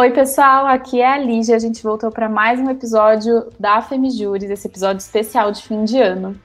Oi, 0.00 0.12
pessoal, 0.12 0.66
aqui 0.66 1.02
é 1.02 1.06
a 1.06 1.18
Lígia. 1.18 1.54
A 1.54 1.58
gente 1.58 1.82
voltou 1.82 2.10
para 2.10 2.26
mais 2.26 2.58
um 2.58 2.70
episódio 2.70 3.48
da 3.60 3.82
Femijuris, 3.82 4.48
esse 4.48 4.66
episódio 4.66 4.98
especial 4.98 5.52
de 5.52 5.60
fim 5.60 5.84
de 5.84 6.00
ano. 6.00 6.40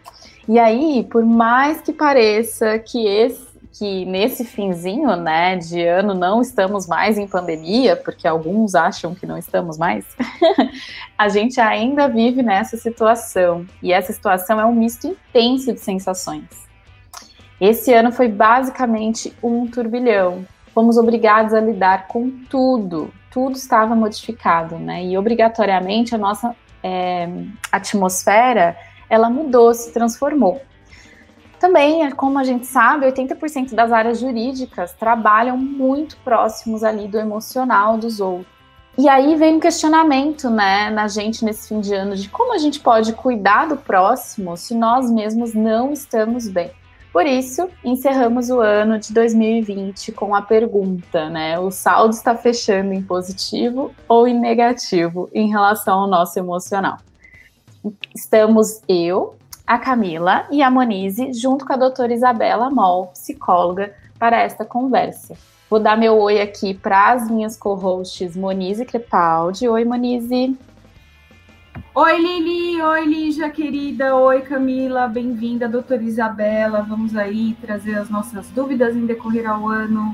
E 0.45 0.59
aí, 0.59 1.07
por 1.09 1.23
mais 1.23 1.79
que 1.79 1.93
pareça 1.93 2.77
que 2.79 3.07
esse 3.07 3.47
que 3.71 4.03
nesse 4.03 4.43
finzinho, 4.43 5.15
né, 5.15 5.55
de 5.55 5.81
ano 5.81 6.13
não 6.13 6.41
estamos 6.41 6.85
mais 6.85 7.17
em 7.17 7.29
pandemia, 7.29 7.95
porque 7.95 8.27
alguns 8.27 8.75
acham 8.75 9.15
que 9.15 9.25
não 9.25 9.37
estamos 9.37 9.77
mais, 9.77 10.05
a 11.17 11.29
gente 11.29 11.57
ainda 11.61 12.09
vive 12.09 12.43
nessa 12.43 12.75
situação. 12.75 13.65
E 13.81 13.93
essa 13.93 14.11
situação 14.11 14.59
é 14.59 14.65
um 14.65 14.75
misto 14.75 15.07
intenso 15.07 15.71
de 15.71 15.79
sensações. 15.79 16.43
Esse 17.61 17.93
ano 17.93 18.11
foi 18.11 18.27
basicamente 18.27 19.33
um 19.41 19.65
turbilhão. 19.65 20.45
Fomos 20.75 20.97
obrigados 20.97 21.53
a 21.53 21.61
lidar 21.61 22.07
com 22.07 22.29
tudo, 22.49 23.11
tudo 23.31 23.55
estava 23.55 23.95
modificado, 23.95 24.77
né? 24.77 25.05
E 25.05 25.17
obrigatoriamente 25.17 26.13
a 26.13 26.17
nossa 26.17 26.53
é, 26.83 27.29
atmosfera 27.71 28.77
ela 29.09 29.29
mudou, 29.29 29.73
se 29.73 29.93
transformou. 29.93 30.61
Também, 31.59 32.11
como 32.11 32.37
a 32.37 32.43
gente 32.43 32.67
sabe, 32.67 33.05
80% 33.05 33.73
das 33.73 33.91
áreas 33.91 34.19
jurídicas 34.19 34.91
trabalham 34.93 35.57
muito 35.57 36.17
próximos 36.17 36.83
ali 36.83 37.07
do 37.07 37.17
emocional 37.17 37.97
dos 37.97 38.19
outros. 38.19 38.53
E 38.97 39.07
aí 39.07 39.35
vem 39.35 39.55
um 39.55 39.59
questionamento, 39.59 40.49
né, 40.49 40.89
na 40.89 41.07
gente 41.07 41.43
nesse 41.43 41.69
fim 41.69 41.79
de 41.79 41.93
ano 41.93 42.15
de 42.15 42.29
como 42.29 42.53
a 42.53 42.57
gente 42.57 42.81
pode 42.81 43.13
cuidar 43.13 43.67
do 43.67 43.77
próximo 43.77 44.57
se 44.57 44.75
nós 44.75 45.09
mesmos 45.09 45.53
não 45.53 45.93
estamos 45.93 46.49
bem. 46.49 46.71
Por 47.15 47.25
isso, 47.25 47.69
encerramos 47.81 48.49
o 48.49 48.59
ano 48.59 48.99
de 48.99 49.13
2020 49.13 50.11
com 50.11 50.35
a 50.35 50.41
pergunta, 50.41 51.29
né? 51.29 51.57
O 51.57 51.71
saldo 51.71 52.13
está 52.13 52.35
fechando 52.35 52.91
em 52.91 53.01
positivo 53.01 53.95
ou 54.05 54.27
em 54.27 54.37
negativo 54.37 55.29
em 55.33 55.47
relação 55.47 55.99
ao 55.99 56.07
nosso 56.09 56.37
emocional? 56.37 56.97
Estamos 58.13 58.81
eu, 58.85 59.37
a 59.65 59.79
Camila 59.79 60.45
e 60.51 60.61
a 60.61 60.69
Monize, 60.69 61.31
junto 61.31 61.65
com 61.65 61.71
a 61.71 61.77
doutora 61.77 62.13
Isabela 62.13 62.69
Moll, 62.69 63.05
psicóloga, 63.13 63.95
para 64.19 64.41
esta 64.41 64.65
conversa. 64.65 65.37
Vou 65.69 65.79
dar 65.79 65.97
meu 65.97 66.19
oi 66.19 66.41
aqui 66.41 66.73
para 66.73 67.13
as 67.13 67.31
minhas 67.31 67.55
co-hosts 67.55 68.35
Monize 68.35 68.83
Crepaldi. 68.83 69.69
Oi, 69.69 69.85
Monize. 69.85 70.53
Oi, 71.97 72.17
Lili. 72.17 72.81
Oi, 72.81 73.05
Lígia, 73.05 73.49
querida. 73.49 74.13
Oi, 74.13 74.41
Camila. 74.41 75.07
Bem-vinda, 75.07 75.65
doutora 75.69 76.03
Isabela. 76.03 76.81
Vamos 76.81 77.15
aí 77.15 77.55
trazer 77.61 77.95
as 77.95 78.09
nossas 78.09 78.49
dúvidas 78.49 78.97
em 78.97 79.05
decorrer 79.05 79.49
ao 79.49 79.69
ano, 79.69 80.13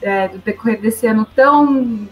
é, 0.00 0.28
decorrer 0.28 0.80
desse 0.80 1.06
ano 1.06 1.26
tão, 1.26 2.08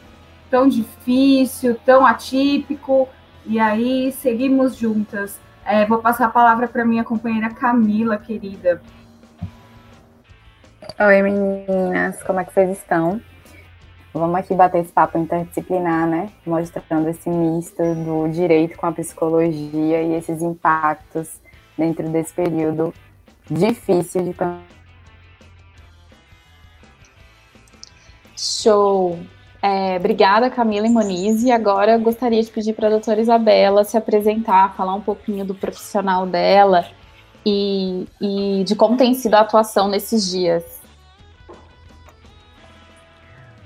tão 0.51 0.69
difícil, 0.69 1.77
tão 1.83 2.05
atípico. 2.05 3.09
E 3.47 3.59
aí, 3.59 4.13
seguimos 4.13 4.77
juntas. 4.77 5.41
É, 5.65 5.87
vou 5.87 6.01
passar 6.01 6.27
a 6.27 6.31
palavra 6.31 6.69
para 6.69 6.85
minha 6.85 7.03
companheira 7.03 7.49
Camila, 7.49 8.19
querida. 8.19 8.83
Oi, 11.01 11.23
meninas. 11.23 12.23
Como 12.23 12.39
é 12.39 12.45
que 12.45 12.53
vocês 12.53 12.77
estão? 12.77 13.19
Vamos 14.17 14.35
aqui 14.37 14.55
bater 14.55 14.83
esse 14.83 14.93
papo 14.93 15.19
interdisciplinar, 15.19 16.09
né? 16.09 16.31
Mostrando 16.47 17.09
esse 17.09 17.29
misto 17.29 17.83
do 17.97 18.27
direito 18.29 18.77
com 18.79 18.87
a 18.87 18.93
psicologia 18.93 20.03
e 20.03 20.15
esses 20.15 20.41
impactos 20.41 21.39
dentro 21.77 22.09
desse 22.09 22.33
período 22.33 22.95
difícil 23.51 24.25
de 24.25 24.35
Show! 28.35 29.19
É, 29.63 29.97
obrigada, 29.97 30.49
Camila 30.49 30.87
e 30.87 30.91
Moniz. 30.91 31.43
E 31.43 31.51
agora 31.51 31.99
gostaria 31.99 32.43
de 32.43 32.51
pedir 32.51 32.73
para 32.73 32.87
a 32.87 32.91
doutora 32.91 33.21
Isabela 33.21 33.85
se 33.85 33.99
apresentar, 33.99 34.75
falar 34.77 34.95
um 34.95 35.01
pouquinho 35.03 35.45
do 35.45 35.55
profissional 35.55 36.27
dela 36.27 36.87
e, 37.45 38.07
e 38.21 38.65
de 38.65 38.75
como 38.75 38.97
tem 38.97 39.13
sido 39.13 39.35
a 39.35 39.41
atuação 39.41 39.89
nesses 39.89 40.31
dias. 40.31 40.76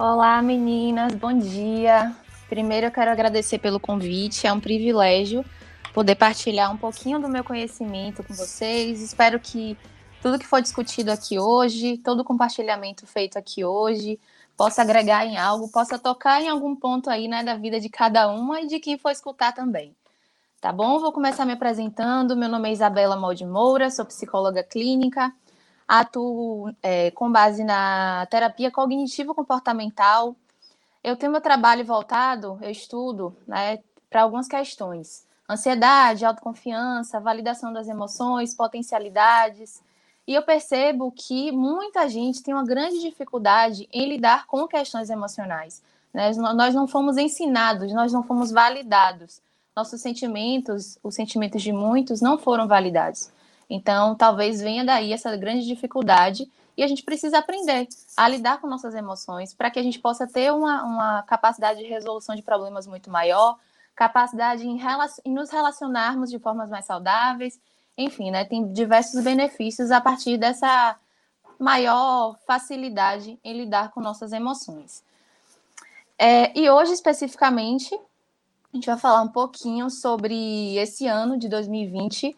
Olá, 0.03 0.41
meninas, 0.41 1.15
bom 1.15 1.39
dia. 1.39 2.17
Primeiro 2.49 2.87
eu 2.87 2.91
quero 2.91 3.11
agradecer 3.11 3.59
pelo 3.59 3.79
convite, 3.79 4.47
é 4.47 4.53
um 4.53 4.59
privilégio 4.59 5.45
poder 5.93 6.15
partilhar 6.15 6.73
um 6.73 6.77
pouquinho 6.79 7.21
do 7.21 7.29
meu 7.29 7.45
conhecimento 7.45 8.25
com 8.25 8.33
vocês. 8.33 9.03
Espero 9.03 9.39
que 9.39 9.77
tudo 10.23 10.39
que 10.39 10.47
for 10.47 10.63
discutido 10.63 11.13
aqui 11.13 11.39
hoje, 11.39 11.99
todo 11.99 12.21
o 12.21 12.25
compartilhamento 12.25 13.07
feito 13.07 13.39
aqui 13.39 13.63
hoje, 13.63 14.19
possa 14.57 14.81
agregar 14.81 15.27
em 15.27 15.37
algo, 15.37 15.71
possa 15.71 15.99
tocar 15.99 16.41
em 16.41 16.49
algum 16.49 16.75
ponto 16.75 17.11
aí, 17.11 17.29
né, 17.29 17.45
da 17.45 17.57
vida 17.57 17.79
de 17.79 17.91
cada 17.91 18.27
uma 18.31 18.63
e 18.63 18.67
de 18.67 18.81
quem 18.81 18.97
for 18.97 19.11
escutar 19.11 19.53
também. 19.53 19.95
Tá 20.63 20.73
bom? 20.73 20.99
Vou 20.99 21.13
começar 21.13 21.45
me 21.45 21.53
apresentando. 21.53 22.35
Meu 22.35 22.49
nome 22.49 22.71
é 22.71 22.73
Isabela 22.73 23.17
Molde 23.17 23.45
Moura, 23.45 23.91
sou 23.91 24.07
psicóloga 24.07 24.63
clínica, 24.63 25.31
atuo 25.91 26.73
é, 26.81 27.11
com 27.11 27.33
base 27.33 27.65
na 27.65 28.25
terapia 28.31 28.71
cognitivo-comportamental. 28.71 30.37
Eu 31.03 31.17
tenho 31.17 31.33
meu 31.33 31.41
trabalho 31.41 31.85
voltado, 31.85 32.57
eu 32.63 32.71
estudo 32.71 33.37
né, 33.45 33.81
para 34.09 34.23
algumas 34.23 34.47
questões: 34.47 35.27
ansiedade, 35.49 36.25
autoconfiança, 36.25 37.19
validação 37.19 37.73
das 37.73 37.89
emoções, 37.89 38.55
potencialidades. 38.55 39.83
E 40.29 40.35
eu 40.35 40.43
percebo 40.43 41.11
que 41.11 41.51
muita 41.51 42.09
gente 42.09 42.41
tem 42.41 42.55
uma 42.55 42.65
grande 42.65 43.01
dificuldade 43.01 43.89
em 43.93 44.09
lidar 44.09 44.47
com 44.47 44.69
questões 44.69 45.11
emocionais. 45.11 45.83
Né? 46.15 46.31
Nós 46.55 46.73
não 46.73 46.87
fomos 46.87 47.17
ensinados, 47.17 47.93
nós 47.93 48.13
não 48.13 48.23
fomos 48.23 48.53
validados. 48.53 49.43
Nossos 49.75 50.01
sentimentos, 50.01 50.99
os 51.03 51.17
sentimentos 51.17 51.61
de 51.63 51.73
muitos, 51.73 52.21
não 52.21 52.39
foram 52.39 52.69
validados. 52.69 53.33
Então, 53.71 54.17
talvez 54.17 54.61
venha 54.61 54.85
daí 54.85 55.13
essa 55.13 55.37
grande 55.37 55.65
dificuldade 55.65 56.51
e 56.77 56.83
a 56.83 56.89
gente 56.89 57.05
precisa 57.05 57.39
aprender 57.39 57.87
a 58.17 58.29
lidar 58.29 58.61
com 58.61 58.67
nossas 58.67 58.97
emoções 58.97 59.55
para 59.55 59.71
que 59.71 59.79
a 59.79 59.83
gente 59.83 60.01
possa 60.01 60.27
ter 60.27 60.53
uma, 60.53 60.83
uma 60.83 61.23
capacidade 61.23 61.79
de 61.79 61.87
resolução 61.87 62.35
de 62.35 62.43
problemas 62.43 62.89
muito 62.89 63.09
maior, 63.09 63.57
capacidade 63.95 64.67
em, 64.67 64.81
em 65.25 65.33
nos 65.33 65.51
relacionarmos 65.51 66.31
de 66.31 66.41
formas 66.41 66.69
mais 66.69 66.85
saudáveis, 66.85 67.61
enfim, 67.97 68.33
né, 68.33 68.45
tem 68.45 68.73
diversos 68.73 69.23
benefícios 69.23 69.93
a 69.93 70.01
partir 70.01 70.37
dessa 70.37 70.97
maior 71.59 72.37
facilidade 72.47 73.39
em 73.45 73.53
lidar 73.53 73.91
com 73.91 74.01
nossas 74.01 74.33
emoções. 74.33 75.05
É, 76.19 76.59
e 76.59 76.69
hoje, 76.69 76.93
especificamente, 76.93 77.95
a 77.95 78.77
gente 78.77 78.87
vai 78.87 78.99
falar 78.99 79.23
um 79.23 79.29
pouquinho 79.29 79.91
sobre 79.91 80.77
esse 80.77 81.07
ano 81.07 81.39
de 81.39 81.49
2020 81.49 82.37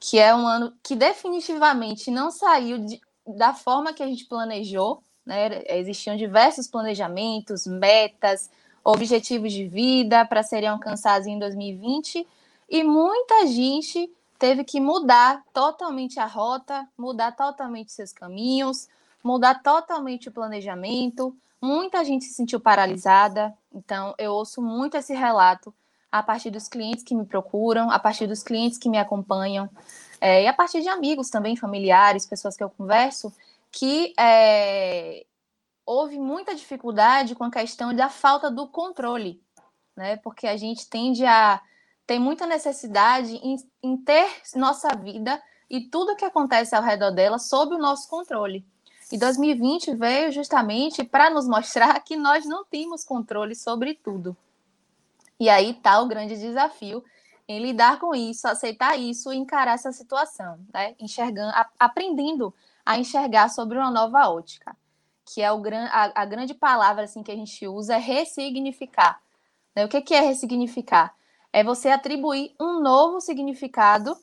que 0.00 0.18
é 0.18 0.34
um 0.34 0.46
ano 0.46 0.72
que 0.82 0.96
definitivamente 0.96 2.10
não 2.10 2.30
saiu 2.30 2.78
de, 2.78 2.98
da 3.36 3.52
forma 3.52 3.92
que 3.92 4.02
a 4.02 4.06
gente 4.06 4.24
planejou, 4.24 5.02
né? 5.24 5.62
Existiam 5.78 6.16
diversos 6.16 6.66
planejamentos, 6.66 7.66
metas, 7.66 8.50
objetivos 8.82 9.52
de 9.52 9.68
vida 9.68 10.24
para 10.24 10.42
serem 10.42 10.70
alcançados 10.70 11.26
em 11.26 11.38
2020 11.38 12.26
e 12.68 12.82
muita 12.82 13.46
gente 13.46 14.10
teve 14.38 14.64
que 14.64 14.80
mudar 14.80 15.44
totalmente 15.52 16.18
a 16.18 16.24
rota, 16.24 16.88
mudar 16.96 17.32
totalmente 17.32 17.92
seus 17.92 18.10
caminhos, 18.10 18.88
mudar 19.22 19.62
totalmente 19.62 20.30
o 20.30 20.32
planejamento. 20.32 21.36
Muita 21.60 22.02
gente 22.02 22.24
se 22.24 22.32
sentiu 22.32 22.58
paralisada, 22.58 23.54
então 23.70 24.14
eu 24.16 24.32
ouço 24.32 24.62
muito 24.62 24.96
esse 24.96 25.12
relato 25.12 25.74
a 26.10 26.22
partir 26.22 26.50
dos 26.50 26.68
clientes 26.68 27.04
que 27.04 27.14
me 27.14 27.24
procuram, 27.24 27.90
a 27.90 27.98
partir 27.98 28.26
dos 28.26 28.42
clientes 28.42 28.78
que 28.78 28.88
me 28.88 28.98
acompanham, 28.98 29.68
é, 30.20 30.42
e 30.42 30.46
a 30.46 30.52
partir 30.52 30.82
de 30.82 30.88
amigos 30.88 31.30
também, 31.30 31.56
familiares, 31.56 32.26
pessoas 32.26 32.56
que 32.56 32.62
eu 32.62 32.70
converso, 32.70 33.32
que 33.70 34.12
é, 34.18 35.24
houve 35.86 36.18
muita 36.18 36.54
dificuldade 36.54 37.34
com 37.34 37.44
a 37.44 37.50
questão 37.50 37.94
da 37.94 38.08
falta 38.08 38.50
do 38.50 38.68
controle, 38.68 39.42
né? 39.96 40.16
Porque 40.16 40.46
a 40.46 40.56
gente 40.56 40.88
tende 40.88 41.24
a 41.24 41.60
ter 42.06 42.18
muita 42.18 42.46
necessidade 42.46 43.36
em, 43.36 43.56
em 43.82 43.96
ter 43.96 44.28
nossa 44.56 44.88
vida 44.96 45.40
e 45.70 45.80
tudo 45.80 46.16
que 46.16 46.24
acontece 46.24 46.74
ao 46.74 46.82
redor 46.82 47.12
dela 47.12 47.38
sob 47.38 47.74
o 47.74 47.78
nosso 47.78 48.08
controle. 48.08 48.66
E 49.12 49.18
2020 49.18 49.94
veio 49.94 50.30
justamente 50.30 51.02
para 51.02 51.30
nos 51.30 51.48
mostrar 51.48 51.98
que 52.00 52.16
nós 52.16 52.44
não 52.44 52.64
temos 52.64 53.04
controle 53.04 53.54
sobre 53.54 53.94
tudo. 53.94 54.36
E 55.40 55.48
aí 55.48 55.70
está 55.70 55.98
o 56.00 56.06
grande 56.06 56.36
desafio 56.36 57.02
em 57.48 57.60
lidar 57.60 57.98
com 57.98 58.14
isso, 58.14 58.46
aceitar 58.46 58.98
isso 58.98 59.32
e 59.32 59.36
encarar 59.36 59.72
essa 59.72 59.90
situação, 59.90 60.60
né? 60.72 60.94
Enxergando, 61.00 61.50
a, 61.54 61.66
aprendendo 61.78 62.54
a 62.84 62.98
enxergar 62.98 63.48
sobre 63.48 63.78
uma 63.78 63.90
nova 63.90 64.28
ótica, 64.28 64.76
que 65.24 65.40
é 65.40 65.50
o 65.50 65.58
gran, 65.58 65.86
a, 65.86 66.22
a 66.22 66.24
grande 66.26 66.52
palavra 66.52 67.04
assim 67.04 67.22
que 67.22 67.32
a 67.32 67.34
gente 67.34 67.66
usa 67.66 67.94
é 67.94 67.98
ressignificar. 67.98 69.20
Né? 69.74 69.84
O 69.84 69.88
que, 69.88 70.02
que 70.02 70.14
é 70.14 70.20
ressignificar? 70.20 71.14
É 71.52 71.64
você 71.64 71.88
atribuir 71.88 72.54
um 72.60 72.80
novo 72.80 73.20
significado 73.20 74.16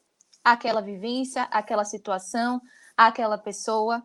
àquela 0.43 0.81
vivência, 0.81 1.43
àquela 1.51 1.83
situação, 1.83 2.61
àquela 2.95 3.37
pessoa. 3.37 4.03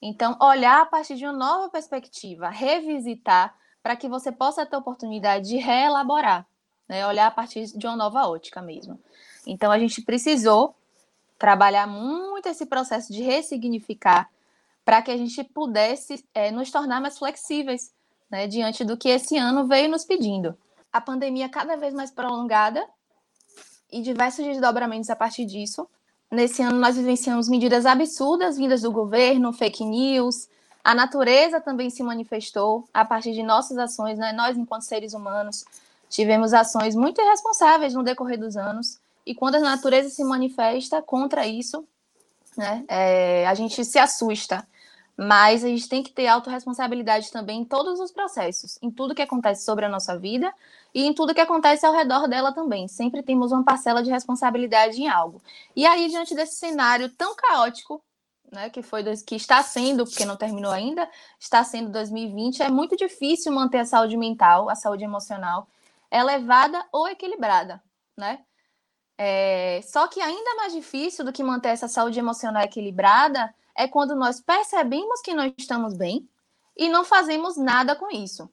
Então, 0.00 0.38
olhar 0.40 0.80
a 0.80 0.86
partir 0.86 1.16
de 1.16 1.24
uma 1.24 1.32
nova 1.32 1.68
perspectiva, 1.68 2.48
revisitar 2.48 3.54
para 3.82 3.96
que 3.96 4.08
você 4.08 4.30
possa 4.30 4.64
ter 4.64 4.76
a 4.76 4.78
oportunidade 4.78 5.48
de 5.48 5.56
reelaborar, 5.56 6.46
né? 6.92 7.06
olhar 7.06 7.26
a 7.26 7.30
partir 7.30 7.64
de 7.66 7.86
uma 7.86 7.96
nova 7.96 8.28
ótica 8.28 8.60
mesmo. 8.60 9.00
Então, 9.46 9.72
a 9.72 9.78
gente 9.78 10.02
precisou 10.02 10.74
trabalhar 11.38 11.86
muito 11.86 12.48
esse 12.48 12.66
processo 12.66 13.10
de 13.10 13.22
ressignificar 13.22 14.28
para 14.84 15.00
que 15.00 15.10
a 15.10 15.16
gente 15.16 15.42
pudesse 15.42 16.22
é, 16.34 16.50
nos 16.50 16.70
tornar 16.70 17.00
mais 17.00 17.18
flexíveis 17.18 17.92
né, 18.30 18.46
diante 18.46 18.84
do 18.84 18.96
que 18.96 19.08
esse 19.08 19.38
ano 19.38 19.66
veio 19.66 19.88
nos 19.88 20.04
pedindo. 20.04 20.54
A 20.92 21.00
pandemia 21.00 21.48
cada 21.48 21.76
vez 21.76 21.94
mais 21.94 22.10
prolongada 22.10 22.86
e 23.90 24.02
diversos 24.02 24.44
desdobramentos 24.44 25.08
a 25.08 25.16
partir 25.16 25.46
disso. 25.46 25.88
Nesse 26.30 26.62
ano, 26.62 26.78
nós 26.78 26.96
vivenciamos 26.96 27.48
medidas 27.48 27.86
absurdas 27.86 28.58
vindas 28.58 28.82
do 28.82 28.92
governo, 28.92 29.52
fake 29.52 29.84
news. 29.84 30.46
A 30.84 30.94
natureza 30.94 31.58
também 31.58 31.88
se 31.88 32.02
manifestou 32.02 32.86
a 32.92 33.04
partir 33.04 33.32
de 33.32 33.42
nossas 33.42 33.78
ações, 33.78 34.18
né? 34.18 34.32
nós, 34.32 34.56
enquanto 34.58 34.82
seres 34.82 35.14
humanos, 35.14 35.64
tivemos 36.12 36.52
ações 36.52 36.94
muito 36.94 37.20
irresponsáveis 37.22 37.94
no 37.94 38.02
decorrer 38.04 38.38
dos 38.38 38.54
anos. 38.54 39.00
E 39.24 39.34
quando 39.34 39.54
a 39.54 39.60
natureza 39.60 40.10
se 40.10 40.22
manifesta 40.22 41.00
contra 41.00 41.46
isso, 41.46 41.88
né, 42.54 42.84
é, 42.86 43.46
a 43.46 43.54
gente 43.54 43.82
se 43.82 43.98
assusta. 43.98 44.66
Mas 45.16 45.64
a 45.64 45.68
gente 45.68 45.88
tem 45.88 46.02
que 46.02 46.12
ter 46.12 46.26
autorresponsabilidade 46.26 47.30
também 47.30 47.60
em 47.60 47.64
todos 47.64 47.98
os 48.00 48.10
processos, 48.10 48.78
em 48.82 48.90
tudo 48.90 49.14
que 49.14 49.22
acontece 49.22 49.64
sobre 49.64 49.84
a 49.84 49.88
nossa 49.88 50.18
vida 50.18 50.52
e 50.94 51.06
em 51.06 51.14
tudo 51.14 51.34
que 51.34 51.40
acontece 51.40 51.86
ao 51.86 51.94
redor 51.94 52.26
dela 52.26 52.52
também. 52.52 52.88
Sempre 52.88 53.22
temos 53.22 53.52
uma 53.52 53.64
parcela 53.64 54.02
de 54.02 54.10
responsabilidade 54.10 55.00
em 55.00 55.08
algo. 55.08 55.40
E 55.76 55.86
aí, 55.86 56.08
diante 56.08 56.34
desse 56.34 56.56
cenário 56.56 57.08
tão 57.10 57.34
caótico, 57.36 58.02
né, 58.50 58.68
que 58.68 58.82
foi 58.82 59.02
que 59.24 59.36
está 59.36 59.62
sendo, 59.62 60.04
porque 60.04 60.24
não 60.24 60.36
terminou 60.36 60.72
ainda, 60.72 61.08
está 61.38 61.62
sendo 61.62 61.90
2020, 61.90 62.62
é 62.62 62.70
muito 62.70 62.96
difícil 62.96 63.52
manter 63.52 63.78
a 63.78 63.84
saúde 63.84 64.16
mental, 64.16 64.68
a 64.68 64.74
saúde 64.74 65.04
emocional 65.04 65.66
elevada 66.20 66.84
ou 66.92 67.08
equilibrada, 67.08 67.82
né? 68.16 68.40
É, 69.18 69.80
só 69.82 70.08
que 70.08 70.20
ainda 70.20 70.56
mais 70.56 70.72
difícil 70.72 71.24
do 71.24 71.32
que 71.32 71.42
manter 71.42 71.68
essa 71.68 71.86
saúde 71.86 72.18
emocional 72.18 72.62
equilibrada 72.62 73.54
é 73.76 73.86
quando 73.86 74.14
nós 74.16 74.40
percebemos 74.40 75.20
que 75.20 75.34
nós 75.34 75.52
estamos 75.56 75.94
bem 75.94 76.28
e 76.76 76.88
não 76.88 77.04
fazemos 77.04 77.56
nada 77.56 77.94
com 77.94 78.10
isso. 78.10 78.50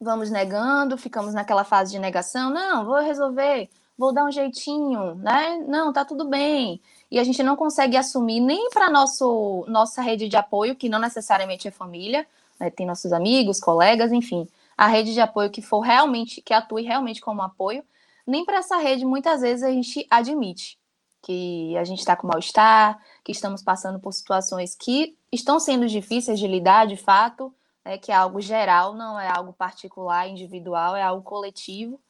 Vamos 0.00 0.30
negando, 0.30 0.98
ficamos 0.98 1.32
naquela 1.32 1.64
fase 1.64 1.92
de 1.92 1.98
negação, 1.98 2.50
não, 2.50 2.84
vou 2.84 3.00
resolver, 3.00 3.70
vou 3.96 4.12
dar 4.12 4.24
um 4.24 4.30
jeitinho, 4.30 5.14
né? 5.14 5.64
Não, 5.66 5.92
tá 5.92 6.04
tudo 6.04 6.28
bem. 6.28 6.80
E 7.10 7.18
a 7.18 7.24
gente 7.24 7.42
não 7.42 7.56
consegue 7.56 7.96
assumir 7.96 8.40
nem 8.40 8.68
para 8.70 8.90
nosso 8.90 9.64
nossa 9.68 10.02
rede 10.02 10.28
de 10.28 10.36
apoio, 10.36 10.76
que 10.76 10.88
não 10.88 10.98
necessariamente 10.98 11.68
é 11.68 11.70
família, 11.70 12.26
né? 12.60 12.70
tem 12.70 12.86
nossos 12.86 13.12
amigos, 13.12 13.60
colegas, 13.60 14.12
enfim, 14.12 14.46
a 14.76 14.86
rede 14.86 15.14
de 15.14 15.20
apoio 15.20 15.50
que 15.50 15.62
for 15.62 15.80
realmente, 15.80 16.42
que 16.42 16.52
atue 16.52 16.82
realmente 16.82 17.20
como 17.20 17.42
apoio, 17.42 17.84
nem 18.26 18.44
para 18.44 18.58
essa 18.58 18.76
rede 18.76 19.04
muitas 19.04 19.40
vezes 19.40 19.62
a 19.62 19.70
gente 19.70 20.06
admite 20.10 20.78
que 21.22 21.76
a 21.76 21.82
gente 21.82 21.98
está 21.98 22.14
com 22.14 22.28
mal-estar, 22.28 23.02
que 23.24 23.32
estamos 23.32 23.60
passando 23.60 23.98
por 23.98 24.12
situações 24.12 24.76
que 24.76 25.18
estão 25.32 25.58
sendo 25.58 25.88
difíceis 25.88 26.38
de 26.38 26.46
lidar 26.46 26.86
de 26.86 26.96
fato, 26.96 27.52
é 27.84 27.98
que 27.98 28.12
é 28.12 28.14
algo 28.14 28.40
geral, 28.40 28.94
não 28.94 29.18
é 29.18 29.28
algo 29.28 29.52
particular, 29.52 30.28
individual, 30.28 30.94
é 30.94 31.02
algo 31.02 31.24
coletivo. 31.24 32.00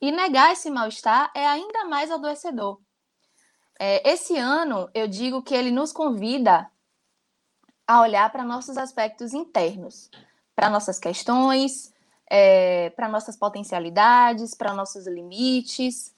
E 0.00 0.12
negar 0.12 0.52
esse 0.52 0.70
mal-estar 0.70 1.32
é 1.34 1.44
ainda 1.46 1.84
mais 1.86 2.10
adoecedor. 2.10 2.80
É, 3.80 4.08
esse 4.08 4.36
ano, 4.36 4.88
eu 4.94 5.08
digo 5.08 5.42
que 5.42 5.54
ele 5.54 5.72
nos 5.72 5.92
convida 5.92 6.70
a 7.84 8.00
olhar 8.00 8.30
para 8.30 8.44
nossos 8.44 8.76
aspectos 8.76 9.32
internos, 9.32 10.08
para 10.54 10.70
nossas 10.70 11.00
questões, 11.00 11.91
é, 12.34 12.88
para 12.88 13.10
nossas 13.10 13.36
potencialidades, 13.36 14.54
para 14.54 14.72
nossos 14.72 15.06
limites, 15.06 16.14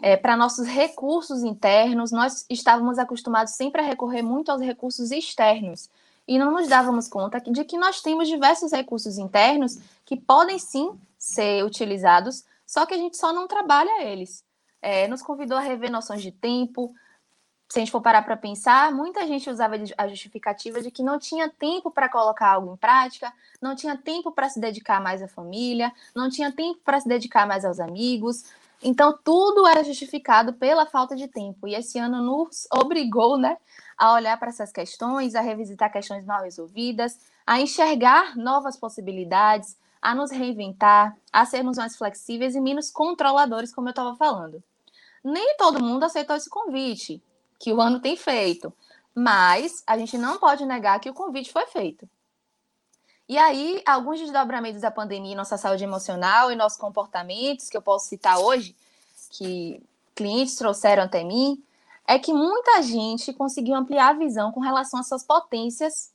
é, 0.00 0.16
para 0.16 0.38
nossos 0.38 0.66
recursos 0.66 1.42
internos, 1.42 2.10
nós 2.10 2.46
estávamos 2.48 2.98
acostumados 2.98 3.52
sempre 3.52 3.82
a 3.82 3.84
recorrer 3.84 4.22
muito 4.22 4.50
aos 4.50 4.62
recursos 4.62 5.10
externos 5.10 5.90
e 6.26 6.38
não 6.38 6.50
nos 6.50 6.66
dávamos 6.66 7.08
conta 7.08 7.38
de 7.42 7.62
que 7.62 7.76
nós 7.76 8.00
temos 8.00 8.26
diversos 8.26 8.72
recursos 8.72 9.18
internos 9.18 9.78
que 10.06 10.16
podem 10.16 10.58
sim 10.58 10.98
ser 11.18 11.62
utilizados, 11.62 12.42
só 12.66 12.86
que 12.86 12.94
a 12.94 12.98
gente 12.98 13.18
só 13.18 13.30
não 13.30 13.46
trabalha 13.46 14.02
eles. 14.02 14.42
É, 14.80 15.06
nos 15.08 15.20
convidou 15.20 15.58
a 15.58 15.60
rever 15.60 15.90
noções 15.90 16.22
de 16.22 16.32
tempo. 16.32 16.94
Se 17.68 17.78
a 17.78 17.80
gente 17.80 17.90
for 17.90 18.00
parar 18.00 18.22
para 18.22 18.36
pensar, 18.36 18.92
muita 18.92 19.26
gente 19.26 19.50
usava 19.50 19.74
a 19.96 20.08
justificativa 20.08 20.80
de 20.80 20.90
que 20.90 21.02
não 21.02 21.18
tinha 21.18 21.48
tempo 21.48 21.90
para 21.90 22.08
colocar 22.08 22.52
algo 22.52 22.74
em 22.74 22.76
prática, 22.76 23.32
não 23.60 23.74
tinha 23.74 23.96
tempo 23.96 24.30
para 24.30 24.48
se 24.48 24.60
dedicar 24.60 25.00
mais 25.00 25.22
à 25.22 25.28
família, 25.28 25.92
não 26.14 26.28
tinha 26.28 26.52
tempo 26.52 26.78
para 26.84 27.00
se 27.00 27.08
dedicar 27.08 27.46
mais 27.46 27.64
aos 27.64 27.80
amigos, 27.80 28.44
então, 28.84 29.18
tudo 29.24 29.66
era 29.66 29.82
justificado 29.82 30.52
pela 30.52 30.84
falta 30.84 31.16
de 31.16 31.26
tempo. 31.26 31.66
E 31.66 31.74
esse 31.74 31.98
ano 31.98 32.22
nos 32.22 32.68
obrigou 32.70 33.38
né, 33.38 33.56
a 33.96 34.12
olhar 34.12 34.38
para 34.38 34.50
essas 34.50 34.70
questões, 34.70 35.34
a 35.34 35.40
revisitar 35.40 35.90
questões 35.90 36.26
mal 36.26 36.42
resolvidas, 36.42 37.18
a 37.46 37.58
enxergar 37.58 38.36
novas 38.36 38.76
possibilidades, 38.76 39.74
a 40.02 40.14
nos 40.14 40.30
reinventar, 40.30 41.16
a 41.32 41.46
sermos 41.46 41.78
mais 41.78 41.96
flexíveis 41.96 42.54
e 42.54 42.60
menos 42.60 42.90
controladores, 42.90 43.74
como 43.74 43.88
eu 43.88 43.92
estava 43.92 44.14
falando. 44.16 44.62
Nem 45.24 45.56
todo 45.56 45.82
mundo 45.82 46.04
aceitou 46.04 46.36
esse 46.36 46.50
convite 46.50 47.22
que 47.64 47.72
o 47.72 47.80
ano 47.80 47.98
tem 47.98 48.14
feito, 48.14 48.70
mas 49.14 49.82
a 49.86 49.96
gente 49.96 50.18
não 50.18 50.36
pode 50.36 50.66
negar 50.66 51.00
que 51.00 51.08
o 51.08 51.14
convite 51.14 51.50
foi 51.50 51.64
feito. 51.64 52.06
E 53.26 53.38
aí, 53.38 53.82
alguns 53.86 54.20
desdobramentos 54.20 54.82
da 54.82 54.90
pandemia 54.90 55.32
em 55.32 55.34
nossa 55.34 55.56
saúde 55.56 55.82
emocional 55.82 56.52
e 56.52 56.56
nossos 56.56 56.78
comportamentos, 56.78 57.70
que 57.70 57.76
eu 57.76 57.80
posso 57.80 58.06
citar 58.06 58.38
hoje, 58.38 58.76
que 59.30 59.82
clientes 60.14 60.56
trouxeram 60.56 61.04
até 61.04 61.24
mim, 61.24 61.64
é 62.06 62.18
que 62.18 62.34
muita 62.34 62.82
gente 62.82 63.32
conseguiu 63.32 63.74
ampliar 63.74 64.10
a 64.10 64.18
visão 64.18 64.52
com 64.52 64.60
relação 64.60 65.00
às 65.00 65.08
suas 65.08 65.24
potências. 65.24 66.12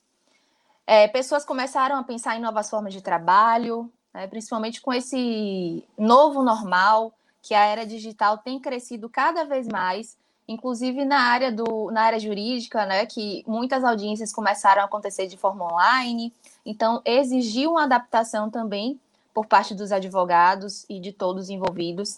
É, 0.86 1.08
pessoas 1.08 1.44
começaram 1.44 1.96
a 1.96 2.04
pensar 2.04 2.38
em 2.38 2.42
novas 2.42 2.70
formas 2.70 2.94
de 2.94 3.02
trabalho, 3.02 3.92
né, 4.14 4.28
principalmente 4.28 4.82
com 4.82 4.94
esse 4.94 5.84
novo 5.98 6.44
normal, 6.44 7.12
que 7.42 7.56
a 7.56 7.66
era 7.66 7.88
digital 7.88 8.38
tem 8.38 8.60
crescido 8.60 9.10
cada 9.10 9.46
vez 9.46 9.68
mais, 9.68 10.16
inclusive 10.50 11.06
na 11.06 11.20
área, 11.20 11.52
do, 11.52 11.92
na 11.92 12.02
área 12.02 12.20
jurídica, 12.20 12.84
né, 12.88 13.06
que 13.06 13.44
muitas 13.48 13.84
audiências 13.84 14.34
começaram 14.34 14.82
a 14.82 14.86
acontecer 14.86 15.28
de 15.28 15.38
forma 15.38 15.72
online, 15.72 16.34
então, 16.66 17.02
exigiu 17.06 17.72
uma 17.72 17.84
adaptação 17.84 18.50
também 18.50 19.00
por 19.34 19.46
parte 19.46 19.76
dos 19.76 19.92
advogados 19.92 20.86
e 20.90 21.00
de 21.00 21.12
todos 21.12 21.50
envolvidos. 21.50 22.18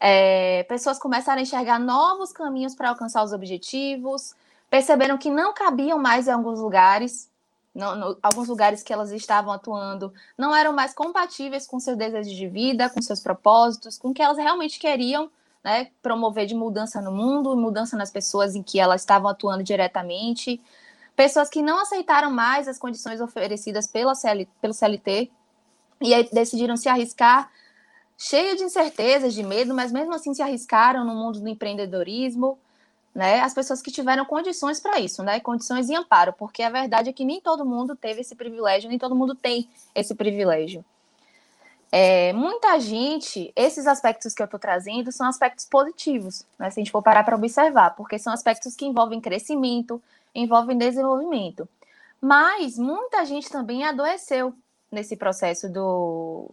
É, 0.00 0.62
pessoas 0.64 0.98
começaram 0.98 1.40
a 1.40 1.42
enxergar 1.42 1.78
novos 1.78 2.32
caminhos 2.32 2.74
para 2.74 2.88
alcançar 2.88 3.22
os 3.24 3.32
objetivos, 3.32 4.34
perceberam 4.70 5.18
que 5.18 5.28
não 5.28 5.52
cabiam 5.52 5.98
mais 5.98 6.28
em 6.28 6.32
alguns 6.32 6.60
lugares, 6.60 7.28
não, 7.74 7.96
no, 7.96 8.18
alguns 8.22 8.48
lugares 8.48 8.82
que 8.82 8.92
elas 8.92 9.10
estavam 9.12 9.52
atuando 9.52 10.12
não 10.36 10.54
eram 10.54 10.72
mais 10.72 10.92
compatíveis 10.92 11.66
com 11.66 11.80
seus 11.80 11.96
desejos 11.96 12.32
de 12.32 12.46
vida, 12.46 12.90
com 12.90 13.00
seus 13.00 13.20
propósitos, 13.20 13.98
com 13.98 14.08
o 14.10 14.14
que 14.14 14.22
elas 14.22 14.36
realmente 14.36 14.78
queriam 14.78 15.30
né, 15.64 15.88
promover 16.02 16.46
de 16.46 16.54
mudança 16.54 17.00
no 17.00 17.12
mundo, 17.12 17.56
mudança 17.56 17.96
nas 17.96 18.10
pessoas 18.10 18.54
em 18.54 18.62
que 18.62 18.80
elas 18.80 19.02
estavam 19.02 19.28
atuando 19.28 19.62
diretamente 19.62 20.60
pessoas 21.16 21.48
que 21.48 21.62
não 21.62 21.78
aceitaram 21.78 22.30
mais 22.30 22.68
as 22.68 22.78
condições 22.78 23.20
oferecidas 23.20 23.86
pela 23.86 24.14
CL, 24.14 24.48
pelo 24.60 24.74
CLT 24.74 25.30
e 26.00 26.14
aí 26.14 26.28
decidiram 26.32 26.76
se 26.76 26.88
arriscar, 26.88 27.50
cheia 28.18 28.56
de 28.56 28.64
incertezas, 28.64 29.34
de 29.34 29.42
medo, 29.42 29.74
mas 29.74 29.92
mesmo 29.92 30.14
assim 30.14 30.34
se 30.34 30.42
arriscaram 30.42 31.04
no 31.04 31.14
mundo 31.14 31.40
do 31.40 31.48
empreendedorismo, 31.48 32.58
né? 33.14 33.40
As 33.40 33.54
pessoas 33.54 33.82
que 33.82 33.90
tiveram 33.90 34.24
condições 34.24 34.80
para 34.80 34.98
isso, 34.98 35.22
né? 35.22 35.38
Condições 35.38 35.88
e 35.88 35.94
amparo, 35.94 36.32
porque 36.32 36.62
a 36.62 36.70
verdade 36.70 37.10
é 37.10 37.12
que 37.12 37.24
nem 37.24 37.40
todo 37.40 37.64
mundo 37.64 37.94
teve 37.94 38.22
esse 38.22 38.34
privilégio, 38.34 38.88
nem 38.88 38.98
todo 38.98 39.14
mundo 39.14 39.34
tem 39.34 39.68
esse 39.94 40.14
privilégio. 40.14 40.84
É, 41.94 42.32
muita 42.32 42.80
gente, 42.80 43.52
esses 43.54 43.86
aspectos 43.86 44.32
que 44.32 44.40
eu 44.40 44.46
estou 44.46 44.58
trazendo 44.58 45.12
são 45.12 45.26
aspectos 45.26 45.66
positivos, 45.66 46.46
né, 46.58 46.70
se 46.70 46.80
a 46.80 46.82
gente 46.82 46.90
for 46.90 47.02
parar 47.02 47.22
para 47.22 47.36
observar, 47.36 47.94
porque 47.94 48.18
são 48.18 48.32
aspectos 48.32 48.74
que 48.74 48.86
envolvem 48.86 49.20
crescimento, 49.20 50.02
envolvem 50.34 50.78
desenvolvimento. 50.78 51.68
Mas 52.18 52.78
muita 52.78 53.26
gente 53.26 53.50
também 53.50 53.84
adoeceu 53.84 54.54
nesse 54.90 55.16
processo 55.16 55.68
do, 55.68 56.50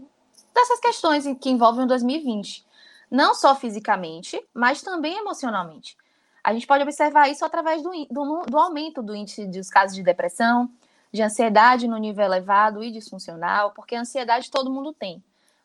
dessas 0.53 0.77
questões 0.81 1.23
que 1.39 1.49
envolvem 1.49 1.85
o 1.85 1.87
2020. 1.87 2.65
Não 3.09 3.33
só 3.33 3.55
fisicamente, 3.55 4.45
mas 4.53 4.81
também 4.81 5.19
emocionalmente. 5.19 5.95
A 6.43 6.53
gente 6.53 6.67
pode 6.67 6.83
observar 6.83 7.29
isso 7.29 7.45
através 7.45 7.81
do, 7.81 7.91
do, 8.11 8.41
do 8.45 8.57
aumento 8.57 9.01
do 9.01 9.15
índice 9.15 9.45
dos 9.45 9.69
casos 9.69 9.95
de 9.95 10.03
depressão, 10.03 10.69
de 11.13 11.21
ansiedade 11.21 11.87
no 11.87 11.97
nível 11.97 12.25
elevado 12.25 12.83
e 12.83 12.91
disfuncional, 12.91 13.71
porque 13.71 13.95
ansiedade 13.95 14.51
todo 14.51 14.69
mundo 14.69 14.91
tem. 14.91 15.23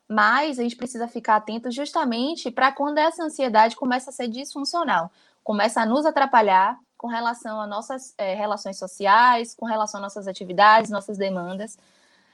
Mas 0.08 0.58
a 0.58 0.62
gente 0.62 0.76
precisa 0.76 1.08
ficar 1.08 1.36
atento 1.36 1.70
justamente 1.70 2.50
para 2.50 2.70
quando 2.72 2.98
essa 2.98 3.22
ansiedade 3.22 3.76
começa 3.76 4.10
a 4.10 4.12
ser 4.12 4.28
disfuncional, 4.28 5.10
começa 5.42 5.80
a 5.80 5.86
nos 5.86 6.04
atrapalhar 6.04 6.78
com 6.96 7.08
relação 7.08 7.60
a 7.60 7.66
nossas 7.66 8.14
é, 8.16 8.34
relações 8.34 8.78
sociais, 8.78 9.54
com 9.54 9.66
relação 9.66 9.98
a 9.98 10.02
nossas 10.02 10.26
atividades, 10.26 10.90
nossas 10.90 11.18
demandas. 11.18 11.76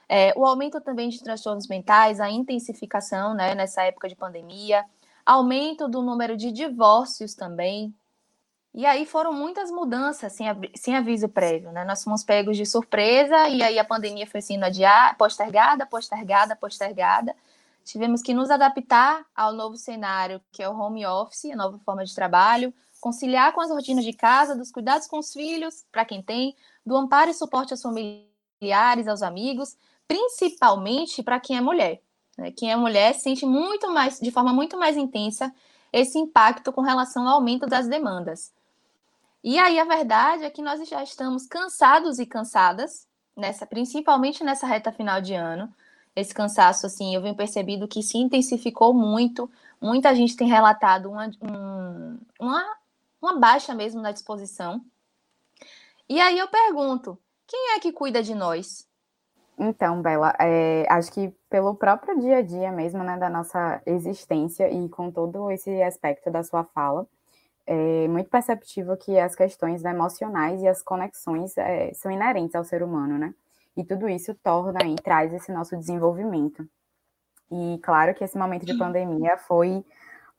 É, 0.07 0.33
o 0.35 0.45
aumento 0.45 0.79
também 0.81 1.09
de 1.09 1.23
transtornos 1.23 1.67
mentais, 1.67 2.19
a 2.19 2.29
intensificação 2.29 3.33
né, 3.33 3.55
nessa 3.55 3.83
época 3.83 4.09
de 4.09 4.15
pandemia, 4.15 4.85
aumento 5.25 5.87
do 5.87 6.01
número 6.01 6.35
de 6.35 6.51
divórcios 6.51 7.33
também. 7.33 7.93
E 8.73 8.85
aí 8.85 9.05
foram 9.05 9.33
muitas 9.33 9.69
mudanças 9.69 10.31
sem, 10.33 10.47
sem 10.75 10.95
aviso 10.95 11.27
prévio, 11.27 11.71
né? 11.71 11.83
Nós 11.83 12.03
fomos 12.03 12.23
pegos 12.23 12.55
de 12.55 12.65
surpresa 12.65 13.49
e 13.49 13.61
aí 13.61 13.77
a 13.77 13.83
pandemia 13.83 14.25
foi 14.25 14.41
sendo 14.41 14.63
adiada, 14.63 15.15
postergada, 15.15 15.85
postergada, 15.85 16.55
postergada. 16.55 17.35
Tivemos 17.83 18.21
que 18.21 18.33
nos 18.33 18.49
adaptar 18.49 19.25
ao 19.35 19.53
novo 19.53 19.75
cenário, 19.75 20.41
que 20.51 20.61
é 20.61 20.69
o 20.69 20.77
home 20.77 21.05
office, 21.05 21.51
a 21.51 21.55
nova 21.55 21.79
forma 21.79 22.05
de 22.05 22.13
trabalho, 22.13 22.73
conciliar 22.99 23.51
com 23.53 23.61
as 23.61 23.69
rotinas 23.69 24.05
de 24.05 24.13
casa, 24.13 24.55
dos 24.55 24.71
cuidados 24.71 25.07
com 25.07 25.19
os 25.19 25.33
filhos, 25.33 25.83
para 25.91 26.05
quem 26.05 26.21
tem, 26.21 26.55
do 26.85 26.95
amparo 26.95 27.31
e 27.31 27.33
suporte 27.33 27.73
aos 27.73 27.81
familiares, 27.81 29.07
aos 29.07 29.23
amigos, 29.23 29.75
principalmente 30.07 31.23
para 31.23 31.39
quem 31.39 31.57
é 31.57 31.61
mulher. 31.61 32.01
Né? 32.37 32.51
Quem 32.51 32.71
é 32.71 32.75
mulher 32.75 33.13
sente 33.13 33.45
muito 33.45 33.91
mais, 33.91 34.19
de 34.19 34.31
forma 34.31 34.53
muito 34.53 34.77
mais 34.77 34.95
intensa, 34.95 35.53
esse 35.91 36.17
impacto 36.17 36.71
com 36.71 36.81
relação 36.81 37.27
ao 37.27 37.35
aumento 37.35 37.65
das 37.65 37.87
demandas. 37.87 38.53
E 39.43 39.57
aí 39.57 39.79
a 39.79 39.85
verdade 39.85 40.43
é 40.43 40.49
que 40.49 40.61
nós 40.61 40.87
já 40.87 41.03
estamos 41.03 41.47
cansados 41.47 42.19
e 42.19 42.25
cansadas, 42.25 43.07
nessa, 43.35 43.65
principalmente 43.65 44.43
nessa 44.43 44.67
reta 44.67 44.91
final 44.91 45.19
de 45.19 45.33
ano. 45.33 45.73
Esse 46.15 46.33
cansaço, 46.33 46.85
assim, 46.85 47.15
eu 47.15 47.21
venho 47.21 47.35
percebido 47.35 47.87
que 47.87 48.03
se 48.03 48.17
intensificou 48.17 48.93
muito. 48.93 49.49
Muita 49.79 50.13
gente 50.13 50.35
tem 50.35 50.47
relatado 50.47 51.09
uma, 51.09 51.31
um, 51.41 52.19
uma, 52.39 52.75
uma 53.21 53.39
baixa 53.39 53.73
mesmo 53.73 54.01
na 54.01 54.11
disposição. 54.11 54.83
E 56.09 56.19
aí 56.19 56.37
eu 56.37 56.47
pergunto: 56.47 57.17
quem 57.47 57.75
é 57.75 57.79
que 57.79 57.93
cuida 57.93 58.21
de 58.21 58.35
nós? 58.35 58.87
Então, 59.57 60.01
Bela, 60.01 60.33
é, 60.39 60.85
acho 60.89 61.11
que 61.11 61.29
pelo 61.49 61.75
próprio 61.75 62.19
dia 62.19 62.37
a 62.37 62.41
dia 62.41 62.71
mesmo, 62.71 63.03
né, 63.03 63.17
da 63.17 63.29
nossa 63.29 63.81
existência 63.85 64.69
e 64.69 64.89
com 64.89 65.11
todo 65.11 65.51
esse 65.51 65.81
aspecto 65.83 66.31
da 66.31 66.43
sua 66.43 66.63
fala, 66.63 67.07
é 67.65 68.07
muito 68.07 68.29
perceptível 68.29 68.97
que 68.97 69.19
as 69.19 69.35
questões 69.35 69.83
emocionais 69.85 70.61
e 70.61 70.67
as 70.67 70.81
conexões 70.81 71.57
é, 71.57 71.93
são 71.93 72.11
inerentes 72.11 72.55
ao 72.55 72.63
ser 72.63 72.81
humano, 72.83 73.17
né? 73.17 73.33
E 73.75 73.83
tudo 73.83 74.09
isso 74.09 74.35
torna 74.43 74.83
e 74.85 74.95
traz 74.95 75.33
esse 75.33 75.51
nosso 75.51 75.77
desenvolvimento. 75.77 76.67
E 77.51 77.79
claro 77.83 78.13
que 78.13 78.23
esse 78.23 78.37
momento 78.37 78.65
de 78.65 78.77
pandemia 78.77 79.37
foi 79.37 79.83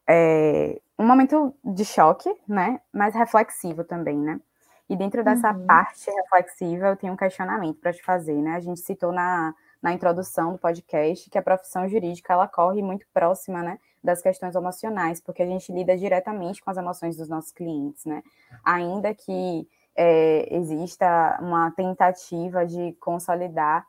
é, 0.09 0.81
um 0.99 1.07
momento 1.07 1.55
de 1.65 1.85
choque, 1.85 2.31
né? 2.49 2.81
Mas 2.93 3.15
reflexivo 3.15 3.85
também, 3.85 4.19
né? 4.19 4.41
E 4.89 4.97
dentro 4.97 5.25
dessa 5.25 5.53
uhum. 5.53 5.67
parte 5.67 6.11
reflexiva, 6.11 6.89
eu 6.89 6.97
tenho 6.97 7.12
um 7.12 7.17
questionamento 7.17 7.81
para 7.81 7.93
te 7.93 8.03
fazer, 8.03 8.41
né? 8.43 8.57
A 8.57 8.61
gente 8.61 8.81
citou 8.81 9.12
na, 9.12 9.55
na 9.83 9.93
introdução 9.93 10.53
do 10.53 10.59
podcast 10.59 11.29
que 11.29 11.39
a 11.39 11.43
profissão 11.43 11.89
jurídica 11.89 12.33
ela 12.33 12.47
corre 12.47 12.83
muito 12.83 13.07
próxima, 13.12 13.62
né, 13.62 13.79
das 14.03 14.23
questões 14.23 14.55
emocionais, 14.55 15.21
porque 15.21 15.43
a 15.43 15.47
gente 15.47 15.73
lida 15.73 15.97
diretamente 15.97 16.62
com 16.62 16.71
as 16.71 16.77
emoções 16.77 17.17
dos 17.17 17.29
nossos 17.29 17.53
clientes, 17.53 18.05
né? 18.05 18.23
Ainda 18.65 19.15
que 19.15 19.67
é, 19.96 20.54
exista 20.54 21.38
uma 21.40 21.70
tentativa 21.72 22.66
de 22.66 22.92
consolidar 23.00 23.87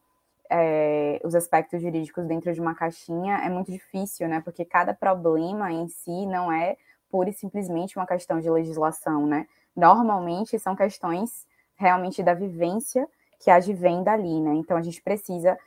é, 0.50 1.20
os 1.24 1.34
aspectos 1.34 1.82
jurídicos 1.82 2.26
dentro 2.26 2.54
de 2.54 2.62
uma 2.62 2.76
caixinha, 2.76 3.38
é 3.38 3.50
muito 3.50 3.72
difícil, 3.72 4.28
né? 4.28 4.42
Porque 4.42 4.66
cada 4.66 4.94
problema 4.94 5.72
em 5.72 5.88
si 5.88 6.26
não 6.26 6.52
é 6.52 6.78
pura 7.10 7.30
e 7.30 7.34
simplesmente 7.34 7.98
uma 7.98 8.06
questão 8.06 8.40
de 8.40 8.50
legislação, 8.50 9.26
né? 9.26 9.48
normalmente 9.76 10.60
são 10.60 10.76
questões 10.76 11.48
realmente 11.76 12.22
da 12.22 12.34
vivência 12.34 13.08
que 13.40 13.50
advém 13.50 14.04
dali, 14.04 14.40
né? 14.40 14.54
Então 14.54 14.78
a 14.78 14.82
gente 14.82 15.02
precisa 15.02 15.58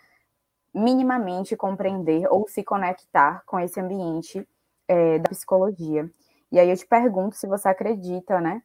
minimamente 0.72 1.56
compreender 1.56 2.26
ou 2.30 2.46
se 2.48 2.62
conectar 2.62 3.42
com 3.46 3.58
esse 3.58 3.80
ambiente 3.80 4.46
é, 4.86 5.18
da 5.18 5.28
psicologia. 5.28 6.08
E 6.50 6.58
aí 6.60 6.70
eu 6.70 6.76
te 6.76 6.86
pergunto 6.86 7.36
se 7.36 7.46
você 7.46 7.68
acredita, 7.68 8.40
né, 8.40 8.62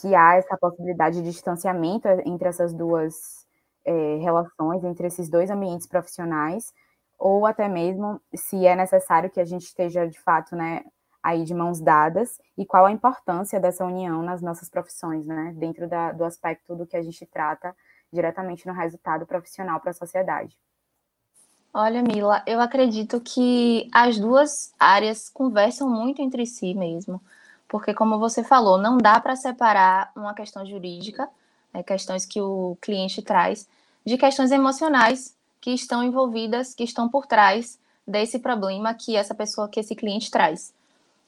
que 0.00 0.14
há 0.14 0.36
essa 0.36 0.56
possibilidade 0.56 1.22
de 1.22 1.30
distanciamento 1.30 2.08
entre 2.24 2.48
essas 2.48 2.72
duas 2.72 3.46
é, 3.84 4.16
relações, 4.16 4.84
entre 4.84 5.06
esses 5.06 5.28
dois 5.28 5.50
ambientes 5.50 5.86
profissionais, 5.86 6.72
ou 7.18 7.44
até 7.44 7.68
mesmo 7.68 8.20
se 8.34 8.66
é 8.66 8.74
necessário 8.74 9.30
que 9.30 9.40
a 9.40 9.44
gente 9.44 9.64
esteja 9.64 10.06
de 10.06 10.18
fato, 10.20 10.56
né, 10.56 10.84
aí 11.22 11.44
de 11.44 11.54
mãos 11.54 11.80
dadas 11.80 12.40
e 12.56 12.64
qual 12.64 12.86
a 12.86 12.92
importância 12.92 13.60
dessa 13.60 13.84
união 13.84 14.22
nas 14.22 14.40
nossas 14.40 14.70
profissões, 14.70 15.26
né? 15.26 15.52
Dentro 15.56 15.86
da, 15.86 16.12
do 16.12 16.24
aspecto 16.24 16.74
do 16.74 16.86
que 16.86 16.96
a 16.96 17.02
gente 17.02 17.26
trata 17.26 17.76
diretamente 18.12 18.66
no 18.66 18.72
resultado 18.72 19.26
profissional 19.26 19.80
para 19.80 19.90
a 19.90 19.94
sociedade. 19.94 20.56
Olha, 21.72 22.02
Mila, 22.02 22.42
eu 22.46 22.60
acredito 22.60 23.20
que 23.20 23.88
as 23.92 24.18
duas 24.18 24.74
áreas 24.78 25.28
conversam 25.28 25.88
muito 25.88 26.20
entre 26.20 26.44
si 26.44 26.74
mesmo, 26.74 27.20
porque, 27.70 27.94
como 27.94 28.18
você 28.18 28.42
falou, 28.42 28.76
não 28.76 28.98
dá 28.98 29.20
para 29.20 29.36
separar 29.36 30.10
uma 30.16 30.34
questão 30.34 30.66
jurídica, 30.66 31.30
né, 31.72 31.84
questões 31.84 32.26
que 32.26 32.40
o 32.40 32.76
cliente 32.80 33.22
traz, 33.22 33.68
de 34.04 34.18
questões 34.18 34.50
emocionais 34.50 35.36
que 35.60 35.70
estão 35.70 36.02
envolvidas, 36.02 36.74
que 36.74 36.82
estão 36.82 37.08
por 37.08 37.26
trás 37.26 37.78
desse 38.04 38.40
problema 38.40 38.92
que 38.92 39.14
essa 39.14 39.36
pessoa, 39.36 39.68
que 39.68 39.78
esse 39.78 39.94
cliente 39.94 40.32
traz. 40.32 40.74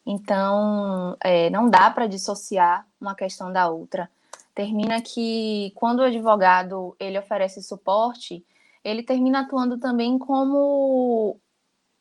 Então, 0.05 1.17
é, 1.23 1.49
não 1.49 1.71
dá 1.71 1.89
para 1.89 2.09
dissociar 2.09 2.85
uma 3.01 3.15
questão 3.15 3.53
da 3.53 3.69
outra. 3.69 4.11
Termina 4.53 5.01
que 5.01 5.73
quando 5.77 6.01
o 6.01 6.05
advogado 6.05 6.97
ele 6.99 7.21
oferece 7.21 7.63
suporte, 7.63 8.45
ele 8.83 9.05
termina 9.05 9.43
atuando 9.43 9.79
também 9.79 10.19
como 10.19 11.37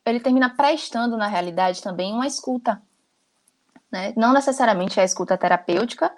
ele 0.04 0.20
termina 0.20 0.50
prestando 0.50 1.16
na 1.16 1.28
realidade 1.28 1.80
também 1.80 2.12
uma 2.12 2.26
escuta, 2.26 2.82
né? 3.92 4.14
Não 4.16 4.34
necessariamente 4.34 5.00
a 5.00 5.04
escuta 5.04 5.38
terapêutica, 5.38 6.12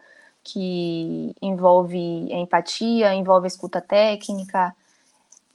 que 0.43 1.33
envolve 1.41 1.97
empatia, 2.31 3.13
envolve 3.13 3.47
escuta 3.47 3.79
técnica, 3.79 4.75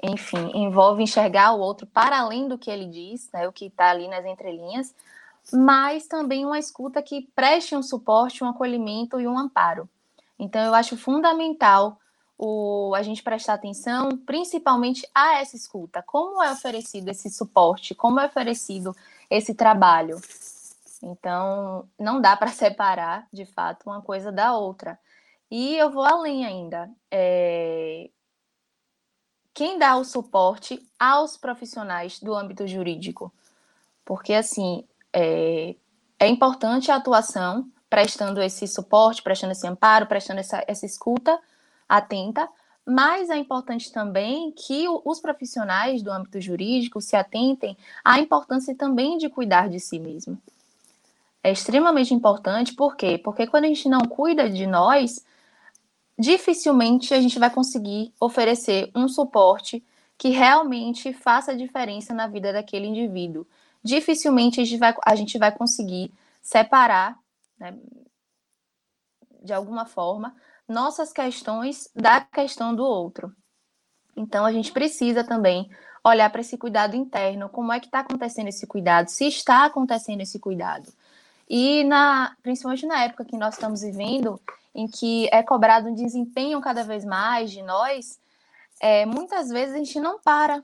enfim, 0.03 0.51
envolve 0.55 1.03
enxergar 1.03 1.53
o 1.53 1.61
outro 1.61 1.87
para 1.87 2.21
além 2.21 2.49
do 2.49 2.57
que 2.57 2.71
ele 2.71 2.87
diz, 2.87 3.29
né, 3.33 3.47
o 3.47 3.53
que 3.53 3.67
está 3.67 3.91
ali 3.91 4.09
nas 4.09 4.25
entrelinhas, 4.25 4.95
mas 5.53 6.07
também 6.07 6.45
uma 6.47 6.59
escuta 6.59 7.03
que 7.03 7.29
preste 7.35 7.77
um 7.77 7.83
suporte, 7.83 8.43
um 8.43 8.49
acolhimento 8.49 9.21
e 9.21 9.27
um 9.27 9.39
amparo. 9.39 9.89
Então, 10.39 10.63
eu 10.63 10.75
acho 10.75 10.97
fundamental 10.97 11.99
o, 12.39 12.95
a 12.95 13.03
gente 13.03 13.23
prestar 13.23 13.55
atenção, 13.55 14.17
principalmente 14.17 15.07
a 15.15 15.41
essa 15.41 15.57
escuta. 15.57 16.03
Como 16.03 16.43
é 16.43 16.53
oferecido 16.53 17.09
esse 17.09 17.29
suporte? 17.29 17.95
Como 17.95 18.21
é 18.21 18.27
oferecido 18.27 18.95
esse 19.29 19.53
trabalho? 19.53 20.21
Então, 21.03 21.89
não 21.99 22.21
dá 22.21 22.37
para 22.37 22.49
separar, 22.51 23.27
de 23.33 23.45
fato, 23.47 23.85
uma 23.87 24.03
coisa 24.03 24.33
da 24.33 24.57
outra. 24.57 24.99
E 25.51 25.77
eu 25.77 25.91
vou 25.91 26.05
além 26.05 26.45
ainda. 26.45 26.91
É... 27.11 28.11
Quem 29.55 29.79
dá 29.79 29.97
o 29.97 30.05
suporte 30.05 30.81
aos 30.99 31.37
profissionais 31.37 32.21
do 32.21 32.35
âmbito 32.35 32.67
jurídico? 32.67 33.33
Porque, 34.05 34.33
assim, 34.33 34.85
é, 35.13 35.75
é 36.19 36.29
importante 36.29 36.91
a 36.91 36.97
atuação, 36.97 37.69
prestando 37.91 38.41
esse 38.41 38.67
suporte, 38.69 39.23
prestando 39.23 39.53
esse 39.53 39.67
amparo, 39.67 40.07
prestando 40.07 40.41
essa, 40.41 40.63
essa 40.67 40.87
escuta 40.87 41.39
atenta, 41.89 42.49
mas 42.85 43.29
é 43.31 43.37
importante 43.37 43.93
também 43.93 44.53
que 44.53 44.87
os 45.05 45.21
profissionais 45.21 46.03
do 46.03 46.11
âmbito 46.11 46.41
jurídico 46.41 47.01
se 47.01 47.17
atentem 47.17 47.77
à 48.05 48.19
importância 48.19 48.75
também 48.75 49.19
de 49.19 49.29
cuidar 49.29 49.69
de 49.69 49.79
si 49.79 49.99
mesmo. 49.99 50.41
É 51.43 51.51
extremamente 51.53 52.13
importante, 52.13 52.75
por 52.75 52.97
quê? 52.97 53.19
Porque 53.19 53.47
quando 53.47 53.65
a 53.65 53.69
gente 53.69 53.89
não 53.89 54.01
cuida 54.01 54.51
de 54.51 54.67
nós, 54.67 55.25
dificilmente 56.19 57.15
a 57.15 57.21
gente 57.21 57.39
vai 57.39 57.51
conseguir 57.51 58.13
oferecer 58.21 58.91
um 58.95 59.09
suporte 59.09 59.85
que 60.17 60.31
realmente 60.31 61.13
faça 61.13 61.57
diferença 61.57 62.13
na 62.13 62.27
vida 62.27 62.53
daquele 62.53 62.87
indivíduo 62.87 63.47
dificilmente 63.83 64.61
a 64.61 64.65
gente 64.65 64.79
vai, 64.79 64.95
a 65.05 65.15
gente 65.15 65.39
vai 65.39 65.53
conseguir 65.53 66.13
separar, 66.41 67.19
né, 67.59 67.77
de 69.43 69.53
alguma 69.53 69.87
forma, 69.87 70.35
nossas 70.67 71.13
questões 71.13 71.91
da 71.95 72.21
questão 72.21 72.75
do 72.75 72.85
outro. 72.85 73.35
Então, 74.17 74.45
a 74.45 74.53
gente 74.53 74.73
precisa 74.73 75.25
também 75.25 75.71
olhar 76.05 76.29
para 76.31 76.41
esse 76.41 76.59
cuidado 76.59 76.97
interno, 76.97 77.49
como 77.49 77.73
é 77.73 77.81
que 77.81 77.87
está 77.87 78.01
acontecendo 78.01 78.49
esse 78.49 78.67
cuidado, 78.67 79.09
se 79.09 79.27
está 79.27 79.65
acontecendo 79.65 80.21
esse 80.21 80.39
cuidado. 80.39 80.93
E 81.49 81.85
na, 81.85 82.37
principalmente 82.43 82.87
na 82.87 83.05
época 83.05 83.25
que 83.25 83.37
nós 83.37 83.55
estamos 83.55 83.81
vivendo, 83.81 84.41
em 84.75 84.87
que 84.87 85.29
é 85.33 85.43
cobrado 85.43 85.89
um 85.89 85.95
desempenho 85.95 86.61
cada 86.61 86.85
vez 86.85 87.05
mais 87.05 87.51
de 87.51 87.63
nós, 87.63 88.19
é, 88.81 89.07
muitas 89.07 89.49
vezes 89.49 89.75
a 89.75 89.79
gente 89.79 90.01
não 90.01 90.19
para 90.21 90.63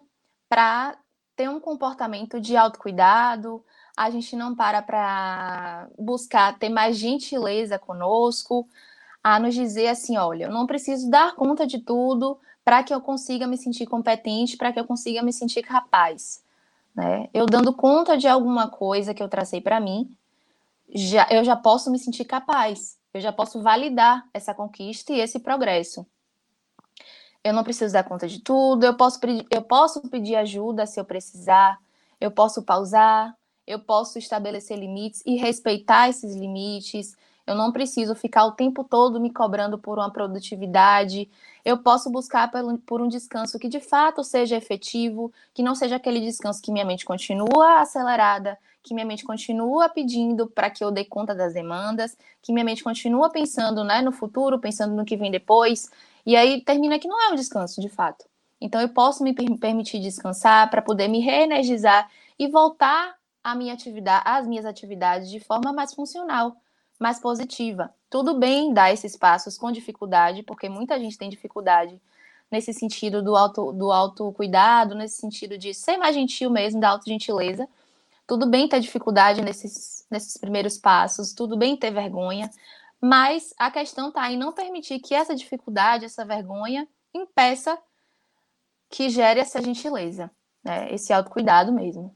para 0.48 0.96
ter 1.34 1.48
um 1.48 1.58
comportamento 1.58 2.40
de 2.40 2.56
autocuidado, 2.56 3.64
a 3.96 4.10
gente 4.10 4.36
não 4.36 4.54
para 4.54 4.82
para 4.82 5.88
buscar 5.98 6.58
ter 6.58 6.68
mais 6.68 6.96
gentileza 6.96 7.78
conosco, 7.78 8.68
a 9.22 9.38
nos 9.38 9.54
dizer 9.54 9.88
assim: 9.88 10.16
olha, 10.16 10.44
eu 10.44 10.50
não 10.50 10.66
preciso 10.66 11.10
dar 11.10 11.34
conta 11.34 11.66
de 11.66 11.78
tudo 11.78 12.38
para 12.64 12.82
que 12.82 12.94
eu 12.94 13.00
consiga 13.00 13.46
me 13.46 13.56
sentir 13.56 13.86
competente, 13.86 14.56
para 14.56 14.72
que 14.72 14.80
eu 14.80 14.84
consiga 14.84 15.22
me 15.22 15.32
sentir 15.32 15.62
capaz. 15.62 16.42
Né? 16.94 17.28
Eu 17.34 17.46
dando 17.46 17.72
conta 17.72 18.16
de 18.16 18.28
alguma 18.28 18.68
coisa 18.68 19.12
que 19.12 19.22
eu 19.22 19.28
tracei 19.28 19.60
para 19.60 19.80
mim, 19.80 20.16
já, 20.92 21.26
eu 21.30 21.44
já 21.44 21.56
posso 21.56 21.90
me 21.90 21.98
sentir 21.98 22.24
capaz, 22.24 22.98
eu 23.12 23.20
já 23.20 23.32
posso 23.32 23.62
validar 23.62 24.26
essa 24.32 24.54
conquista 24.54 25.12
e 25.12 25.20
esse 25.20 25.38
progresso. 25.38 26.06
Eu 27.42 27.52
não 27.52 27.62
preciso 27.62 27.92
dar 27.92 28.04
conta 28.04 28.26
de 28.26 28.40
tudo, 28.40 28.84
eu 28.84 28.96
posso, 28.96 29.20
eu 29.50 29.62
posso 29.62 30.00
pedir 30.08 30.34
ajuda 30.36 30.86
se 30.86 30.98
eu 30.98 31.04
precisar, 31.04 31.78
eu 32.20 32.30
posso 32.30 32.62
pausar, 32.62 33.36
eu 33.66 33.78
posso 33.78 34.18
estabelecer 34.18 34.78
limites 34.78 35.22
e 35.26 35.36
respeitar 35.36 36.08
esses 36.08 36.34
limites. 36.34 37.14
Eu 37.46 37.54
não 37.54 37.70
preciso 37.70 38.14
ficar 38.14 38.46
o 38.46 38.52
tempo 38.52 38.82
todo 38.82 39.20
me 39.20 39.30
cobrando 39.30 39.78
por 39.78 39.98
uma 39.98 40.10
produtividade. 40.10 41.30
Eu 41.64 41.78
posso 41.78 42.10
buscar 42.10 42.50
por 42.86 43.02
um 43.02 43.08
descanso 43.08 43.58
que 43.58 43.68
de 43.68 43.80
fato 43.80 44.24
seja 44.24 44.56
efetivo, 44.56 45.32
que 45.52 45.62
não 45.62 45.74
seja 45.74 45.96
aquele 45.96 46.20
descanso 46.20 46.62
que 46.62 46.72
minha 46.72 46.84
mente 46.84 47.04
continua 47.04 47.80
acelerada, 47.80 48.58
que 48.82 48.94
minha 48.94 49.06
mente 49.06 49.24
continua 49.24 49.88
pedindo 49.88 50.46
para 50.46 50.70
que 50.70 50.82
eu 50.82 50.90
dê 50.90 51.04
conta 51.04 51.34
das 51.34 51.52
demandas, 51.54 52.16
que 52.42 52.52
minha 52.52 52.64
mente 52.64 52.82
continua 52.82 53.30
pensando 53.30 53.84
né, 53.84 54.00
no 54.00 54.12
futuro, 54.12 54.58
pensando 54.58 54.94
no 54.94 55.04
que 55.04 55.16
vem 55.16 55.30
depois. 55.30 55.90
E 56.24 56.36
aí 56.36 56.62
termina 56.62 56.98
que 56.98 57.08
não 57.08 57.20
é 57.20 57.32
um 57.32 57.34
descanso, 57.34 57.80
de 57.80 57.88
fato. 57.88 58.24
Então 58.60 58.80
eu 58.80 58.88
posso 58.88 59.22
me 59.22 59.34
permitir 59.34 60.00
descansar 60.00 60.70
para 60.70 60.80
poder 60.80 61.08
me 61.08 61.20
reenergizar 61.20 62.10
e 62.38 62.48
voltar 62.48 63.16
à 63.42 63.54
minha 63.54 63.74
atividade, 63.74 64.22
às 64.26 64.46
minhas 64.46 64.64
atividades 64.64 65.30
de 65.30 65.38
forma 65.40 65.72
mais 65.72 65.92
funcional, 65.92 66.56
mais 67.04 67.20
positiva. 67.20 67.94
Tudo 68.08 68.38
bem 68.38 68.72
dar 68.72 68.90
esses 68.90 69.14
passos 69.14 69.58
com 69.58 69.70
dificuldade, 69.70 70.42
porque 70.42 70.70
muita 70.70 70.98
gente 70.98 71.18
tem 71.18 71.28
dificuldade 71.28 72.00
nesse 72.50 72.72
sentido 72.72 73.22
do 73.22 73.36
auto 73.36 73.72
do 73.72 73.92
autocuidado, 73.92 74.94
nesse 74.94 75.20
sentido 75.20 75.58
de 75.58 75.74
ser 75.74 75.98
mais 75.98 76.14
gentil 76.14 76.48
mesmo, 76.48 76.80
da 76.80 76.88
autogentileza. 76.88 77.68
Tudo 78.26 78.46
bem 78.46 78.66
ter 78.66 78.80
dificuldade 78.80 79.42
nesses, 79.42 80.06
nesses 80.10 80.38
primeiros 80.38 80.78
passos, 80.78 81.34
tudo 81.34 81.58
bem 81.58 81.76
ter 81.76 81.90
vergonha, 81.90 82.50
mas 82.98 83.52
a 83.58 83.70
questão 83.70 84.08
está 84.08 84.32
em 84.32 84.38
não 84.38 84.50
permitir 84.50 84.98
que 84.98 85.14
essa 85.14 85.34
dificuldade, 85.34 86.06
essa 86.06 86.24
vergonha, 86.24 86.88
impeça 87.12 87.78
que 88.88 89.10
gere 89.10 89.40
essa 89.40 89.60
gentileza, 89.60 90.30
né? 90.64 90.90
esse 90.90 91.12
autocuidado 91.12 91.70
mesmo. 91.70 92.14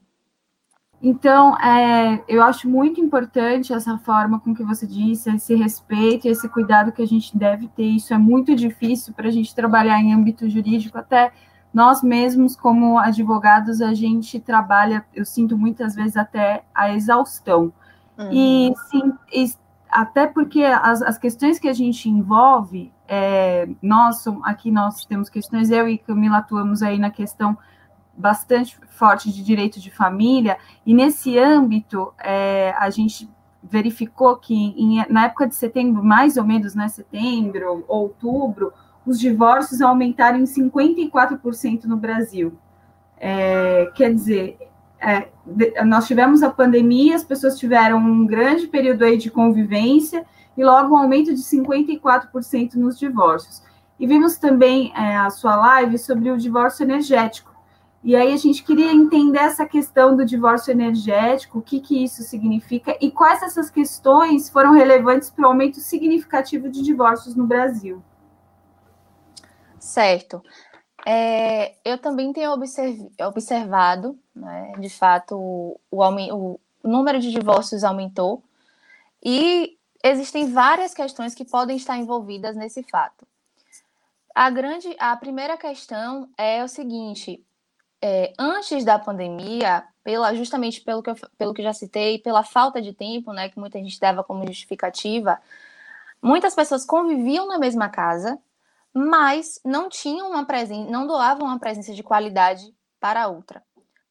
Então, 1.01 1.57
é, 1.57 2.21
eu 2.27 2.43
acho 2.43 2.69
muito 2.69 2.99
importante 2.99 3.73
essa 3.73 3.97
forma 3.99 4.39
com 4.39 4.53
que 4.53 4.63
você 4.63 4.85
disse, 4.85 5.33
esse 5.33 5.55
respeito, 5.55 6.27
esse 6.27 6.47
cuidado 6.49 6.91
que 6.91 7.01
a 7.01 7.07
gente 7.07 7.37
deve 7.37 7.69
ter. 7.69 7.85
Isso 7.85 8.13
é 8.13 8.17
muito 8.17 8.53
difícil 8.53 9.13
para 9.13 9.29
a 9.29 9.31
gente 9.31 9.55
trabalhar 9.55 9.99
em 10.01 10.13
âmbito 10.13 10.49
jurídico, 10.49 10.97
até 10.97 11.31
nós 11.73 12.01
mesmos, 12.03 12.55
como 12.55 12.97
advogados, 12.97 13.81
a 13.81 13.93
gente 13.93 14.39
trabalha, 14.39 15.05
eu 15.13 15.23
sinto 15.23 15.57
muitas 15.57 15.95
vezes 15.95 16.17
até 16.17 16.63
a 16.73 16.93
exaustão. 16.93 17.71
Uhum. 18.17 18.29
E, 18.31 18.73
sim, 18.89 19.13
e 19.31 19.53
até 19.89 20.27
porque 20.27 20.63
as, 20.63 21.01
as 21.01 21.17
questões 21.17 21.59
que 21.59 21.69
a 21.69 21.73
gente 21.73 22.09
envolve, 22.09 22.91
é, 23.07 23.69
nós 23.81 24.25
aqui 24.43 24.69
nós 24.69 25.05
temos 25.05 25.29
questões, 25.29 25.71
eu 25.71 25.87
e 25.87 25.97
Camila 25.97 26.37
atuamos 26.37 26.83
aí 26.83 26.99
na 26.99 27.09
questão 27.09 27.57
bastante 28.19 28.77
forte 28.89 29.31
de 29.31 29.41
direito 29.41 29.79
de 29.79 29.89
família, 29.89 30.57
e 30.85 30.93
nesse 30.93 31.39
âmbito 31.39 32.13
é, 32.19 32.75
a 32.77 32.89
gente 32.89 33.29
verificou 33.63 34.35
que 34.35 34.53
em, 34.53 35.05
na 35.09 35.25
época 35.25 35.47
de 35.47 35.55
setembro, 35.55 36.03
mais 36.03 36.37
ou 36.37 36.43
menos, 36.43 36.75
né, 36.75 36.87
setembro, 36.89 37.85
outubro, 37.87 38.73
os 39.05 39.19
divórcios 39.19 39.81
aumentaram 39.81 40.37
em 40.37 40.43
54% 40.43 41.85
no 41.85 41.95
Brasil. 41.95 42.53
É, 43.17 43.89
quer 43.95 44.13
dizer, 44.13 44.57
é, 45.01 45.29
nós 45.85 46.05
tivemos 46.05 46.43
a 46.43 46.49
pandemia, 46.49 47.15
as 47.15 47.23
pessoas 47.23 47.57
tiveram 47.57 47.97
um 47.97 48.25
grande 48.25 48.67
período 48.67 49.03
aí 49.03 49.17
de 49.17 49.31
convivência 49.31 50.25
e 50.57 50.63
logo 50.63 50.93
um 50.93 50.97
aumento 50.97 51.33
de 51.33 51.41
54% 51.41 52.75
nos 52.75 52.99
divórcios. 52.99 53.63
E 53.99 54.05
vimos 54.07 54.37
também 54.37 54.93
é, 54.95 55.17
a 55.17 55.29
sua 55.29 55.55
live 55.55 55.97
sobre 55.97 56.31
o 56.31 56.37
divórcio 56.37 56.83
energético. 56.83 57.48
E 58.01 58.15
aí 58.15 58.31
a 58.31 58.37
gente 58.37 58.63
queria 58.63 58.91
entender 58.93 59.39
essa 59.39 59.65
questão 59.65 60.15
do 60.15 60.25
divórcio 60.25 60.71
energético, 60.71 61.59
o 61.59 61.61
que, 61.61 61.81
que 61.81 62.01
isso 62.01 62.23
significa 62.23 62.97
e 63.01 63.11
quais 63.11 63.43
essas 63.43 63.69
questões 63.69 64.49
foram 64.49 64.71
relevantes 64.71 65.29
para 65.29 65.43
o 65.43 65.47
aumento 65.47 65.79
significativo 65.81 66.69
de 66.69 66.81
divórcios 66.81 67.35
no 67.35 67.45
Brasil. 67.45 68.01
Certo. 69.77 70.41
É, 71.05 71.75
eu 71.83 71.97
também 71.97 72.31
tenho 72.31 72.51
observado, 72.51 74.17
né, 74.35 74.73
de 74.79 74.89
fato, 74.89 75.37
o, 75.37 75.79
o, 75.91 76.59
o 76.83 76.87
número 76.87 77.19
de 77.19 77.31
divórcios 77.31 77.83
aumentou 77.83 78.43
e 79.23 79.77
existem 80.03 80.51
várias 80.51 80.93
questões 80.93 81.35
que 81.35 81.45
podem 81.45 81.77
estar 81.77 81.97
envolvidas 81.97 82.55
nesse 82.55 82.83
fato. 82.83 83.27
A 84.33 84.49
grande, 84.49 84.95
a 84.99 85.15
primeira 85.17 85.57
questão 85.57 86.29
é 86.37 86.63
o 86.63 86.67
seguinte: 86.67 87.43
é, 88.01 88.33
antes 88.37 88.85
da 88.85 88.97
pandemia, 88.97 89.83
pela, 90.03 90.33
justamente 90.33 90.81
pelo 90.81 91.03
que, 91.03 91.09
eu, 91.09 91.15
pelo 91.37 91.53
que 91.53 91.61
já 91.61 91.73
citei, 91.73 92.19
pela 92.19 92.43
falta 92.43 92.81
de 92.81 92.93
tempo, 92.93 93.33
né, 93.33 93.49
que 93.49 93.59
muita 93.59 93.77
gente 93.79 93.99
dava 93.99 94.23
como 94.23 94.47
justificativa, 94.47 95.39
muitas 96.21 96.55
pessoas 96.55 96.85
conviviam 96.85 97.47
na 97.47 97.57
mesma 97.57 97.89
casa, 97.89 98.39
mas 98.93 99.59
não 99.63 99.89
tinham 99.89 100.31
uma 100.31 100.45
presença, 100.45 100.89
não 100.89 101.05
doavam 101.05 101.47
uma 101.47 101.59
presença 101.59 101.93
de 101.93 102.03
qualidade 102.03 102.73
para 102.99 103.23
a 103.23 103.27
outra. 103.27 103.61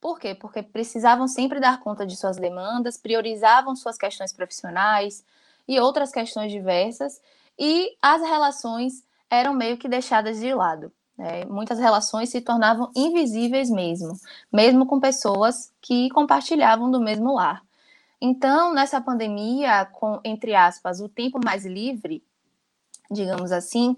Por 0.01 0.19
quê? 0.19 0.35
Porque 0.35 0.63
precisavam 0.63 1.27
sempre 1.27 1.59
dar 1.59 1.81
conta 1.81 2.07
de 2.07 2.17
suas 2.17 2.37
demandas, 2.37 2.97
priorizavam 2.97 3.75
suas 3.75 3.99
questões 3.99 4.33
profissionais 4.33 5.25
e 5.67 5.81
outras 5.81 6.13
questões 6.13 6.53
diversas, 6.53 7.21
e 7.59 7.97
as 8.01 8.23
relações 8.23 9.05
eram 9.29 9.53
meio 9.53 9.77
que 9.77 9.89
deixadas 9.89 10.39
de 10.39 10.55
lado. 10.55 10.93
Né? 11.19 11.45
Muitas 11.47 11.81
relações 11.81 12.31
se 12.31 12.41
tornavam 12.41 12.93
invisíveis 12.95 13.69
mesmo, 13.69 14.17
mesmo 14.53 14.87
com 14.87 15.01
pessoas 15.01 15.73
que 15.83 16.09
compartilhavam 16.11 16.91
do 16.91 17.01
mesmo 17.01 17.35
lar. 17.35 17.63
Então, 18.21 18.73
nessa 18.73 19.01
pandemia, 19.01 19.85
com, 19.87 20.21
entre 20.25 20.55
aspas, 20.55 21.01
o 21.01 21.09
tempo 21.09 21.41
mais 21.45 21.67
livre, 21.67 22.23
digamos 23.11 23.51
assim, 23.53 23.97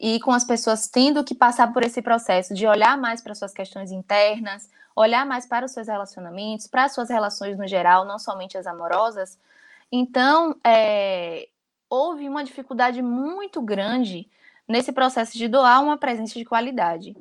e 0.00 0.18
com 0.20 0.32
as 0.32 0.44
pessoas 0.44 0.88
tendo 0.88 1.22
que 1.22 1.34
passar 1.34 1.72
por 1.72 1.82
esse 1.82 2.02
processo 2.02 2.54
de 2.54 2.66
olhar 2.66 2.96
mais 2.96 3.22
para 3.22 3.34
suas 3.34 3.52
questões 3.52 3.90
internas, 3.92 4.68
olhar 4.96 5.26
mais 5.26 5.46
para 5.46 5.66
os 5.66 5.72
seus 5.72 5.88
relacionamentos, 5.88 6.66
para 6.66 6.84
as 6.84 6.92
suas 6.92 7.08
relações 7.08 7.58
no 7.58 7.66
geral, 7.66 8.04
não 8.04 8.18
somente 8.18 8.56
as 8.56 8.66
amorosas. 8.66 9.38
Então, 9.90 10.56
é, 10.64 11.48
houve 11.88 12.28
uma 12.28 12.44
dificuldade 12.44 13.00
muito 13.02 13.62
grande 13.62 14.28
nesse 14.68 14.92
processo 14.92 15.36
de 15.36 15.48
doar 15.48 15.82
uma 15.82 15.96
presença 15.96 16.34
de 16.34 16.44
qualidade. 16.44 17.16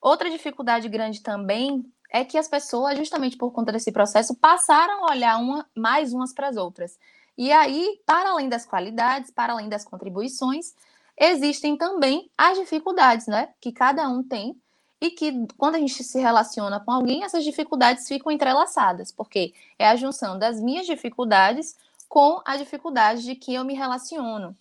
Outra 0.00 0.30
dificuldade 0.30 0.88
grande 0.88 1.20
também 1.20 1.84
é 2.10 2.24
que 2.24 2.38
as 2.38 2.48
pessoas, 2.48 2.96
justamente 2.96 3.36
por 3.36 3.52
conta 3.52 3.72
desse 3.72 3.92
processo, 3.92 4.34
passaram 4.34 5.04
a 5.04 5.12
olhar 5.12 5.38
uma, 5.38 5.66
mais 5.74 6.12
umas 6.12 6.32
para 6.32 6.48
as 6.48 6.56
outras. 6.56 6.98
E 7.36 7.52
aí, 7.52 8.00
para 8.06 8.30
além 8.30 8.48
das 8.48 8.64
qualidades, 8.64 9.30
para 9.30 9.52
além 9.52 9.68
das 9.68 9.84
contribuições, 9.84 10.74
existem 11.16 11.76
também 11.76 12.30
as 12.36 12.58
dificuldades, 12.58 13.26
né? 13.26 13.50
Que 13.60 13.72
cada 13.72 14.08
um 14.08 14.22
tem 14.22 14.56
e 15.00 15.10
que 15.10 15.46
quando 15.56 15.76
a 15.76 15.78
gente 15.78 16.02
se 16.02 16.18
relaciona 16.18 16.80
com 16.80 16.90
alguém, 16.90 17.22
essas 17.22 17.44
dificuldades 17.44 18.08
ficam 18.08 18.32
entrelaçadas, 18.32 19.12
porque 19.12 19.54
é 19.78 19.88
a 19.88 19.96
junção 19.96 20.38
das 20.38 20.60
minhas 20.60 20.86
dificuldades 20.86 21.76
com 22.08 22.40
a 22.44 22.56
dificuldade 22.56 23.22
de 23.22 23.34
que 23.34 23.54
eu 23.54 23.64
me 23.64 23.74
relaciono. 23.74 24.56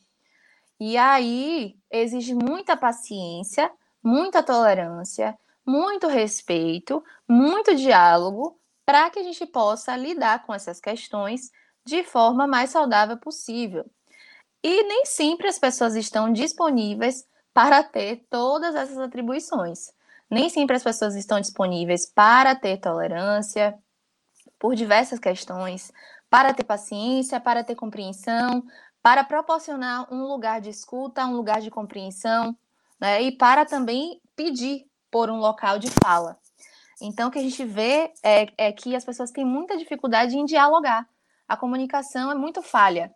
E 0.79 0.97
aí 0.97 1.75
exige 1.91 2.33
muita 2.35 2.77
paciência, 2.77 3.71
muita 4.03 4.43
tolerância, 4.43 5.37
muito 5.65 6.07
respeito, 6.07 7.03
muito 7.27 7.75
diálogo 7.75 8.59
para 8.85 9.09
que 9.09 9.19
a 9.19 9.23
gente 9.23 9.45
possa 9.45 9.97
lidar 9.97 10.45
com 10.45 10.53
essas 10.53 10.79
questões 10.79 11.51
de 11.85 12.03
forma 12.03 12.47
mais 12.47 12.69
saudável 12.69 13.17
possível. 13.17 13.85
E 14.63 14.83
nem 14.83 15.05
sempre 15.05 15.47
as 15.47 15.59
pessoas 15.59 15.95
estão 15.95 16.31
disponíveis 16.31 17.25
para 17.53 17.83
ter 17.83 18.25
todas 18.29 18.75
essas 18.75 18.97
atribuições. 18.97 19.91
Nem 20.29 20.49
sempre 20.49 20.75
as 20.75 20.83
pessoas 20.83 21.15
estão 21.15 21.39
disponíveis 21.39 22.05
para 22.05 22.55
ter 22.55 22.77
tolerância 22.77 23.77
por 24.59 24.75
diversas 24.75 25.19
questões, 25.19 25.91
para 26.29 26.53
ter 26.53 26.63
paciência, 26.63 27.39
para 27.39 27.63
ter 27.63 27.75
compreensão, 27.75 28.63
para 29.07 29.23
proporcionar 29.23 30.13
um 30.13 30.25
lugar 30.25 30.59
de 30.59 30.69
escuta, 30.69 31.25
um 31.25 31.37
lugar 31.37 31.61
de 31.61 31.71
compreensão, 31.71 32.53
né? 32.99 33.21
E 33.21 33.31
para 33.31 33.63
também 33.63 34.21
pedir 34.35 34.85
por 35.09 35.29
um 35.29 35.37
local 35.37 35.79
de 35.79 35.89
fala. 36.03 36.37
Então, 37.01 37.29
o 37.29 37.31
que 37.31 37.39
a 37.39 37.41
gente 37.41 37.63
vê 37.63 38.11
é, 38.21 38.47
é 38.57 38.69
que 38.69 38.93
as 38.97 39.05
pessoas 39.05 39.31
têm 39.31 39.45
muita 39.45 39.77
dificuldade 39.77 40.37
em 40.37 40.43
dialogar. 40.43 41.07
A 41.47 41.55
comunicação 41.55 42.29
é 42.29 42.35
muito 42.35 42.61
falha. 42.61 43.15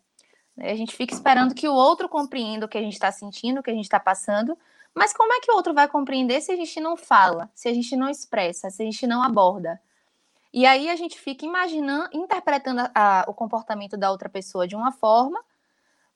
A 0.58 0.76
gente 0.76 0.96
fica 0.96 1.14
esperando 1.14 1.54
que 1.54 1.68
o 1.68 1.74
outro 1.74 2.08
compreenda 2.08 2.68
o 2.68 2.70
que 2.70 2.78
a 2.78 2.82
gente 2.82 2.94
está 2.94 3.12
sentindo, 3.12 3.60
o 3.60 3.64
que 3.64 3.72
a 3.72 3.76
gente 3.76 3.84
está 3.84 4.00
passando, 4.00 4.58
mas 4.96 5.12
como 5.12 5.34
é 5.34 5.42
que 5.42 5.52
o 5.52 5.56
outro 5.56 5.74
vai 5.74 5.90
compreender 5.90 6.40
se 6.40 6.54
a 6.54 6.56
gente 6.56 6.80
não 6.80 6.96
fala, 6.96 7.52
se 7.54 7.68
a 7.68 7.74
gente 7.74 7.98
não 7.98 8.10
expressa, 8.10 8.70
se 8.70 8.82
a 8.82 8.86
gente 8.86 9.06
não 9.06 9.22
aborda? 9.22 9.78
E 10.54 10.66
aí 10.66 10.90
a 10.90 10.96
gente 10.96 11.20
fica 11.20 11.46
imaginando, 11.46 12.08
interpretando 12.14 12.80
a, 12.80 12.92
a, 12.96 13.26
o 13.28 13.34
comportamento 13.34 13.98
da 13.98 14.10
outra 14.10 14.30
pessoa 14.30 14.66
de 14.66 14.74
uma 14.74 14.94
forma, 14.94 15.44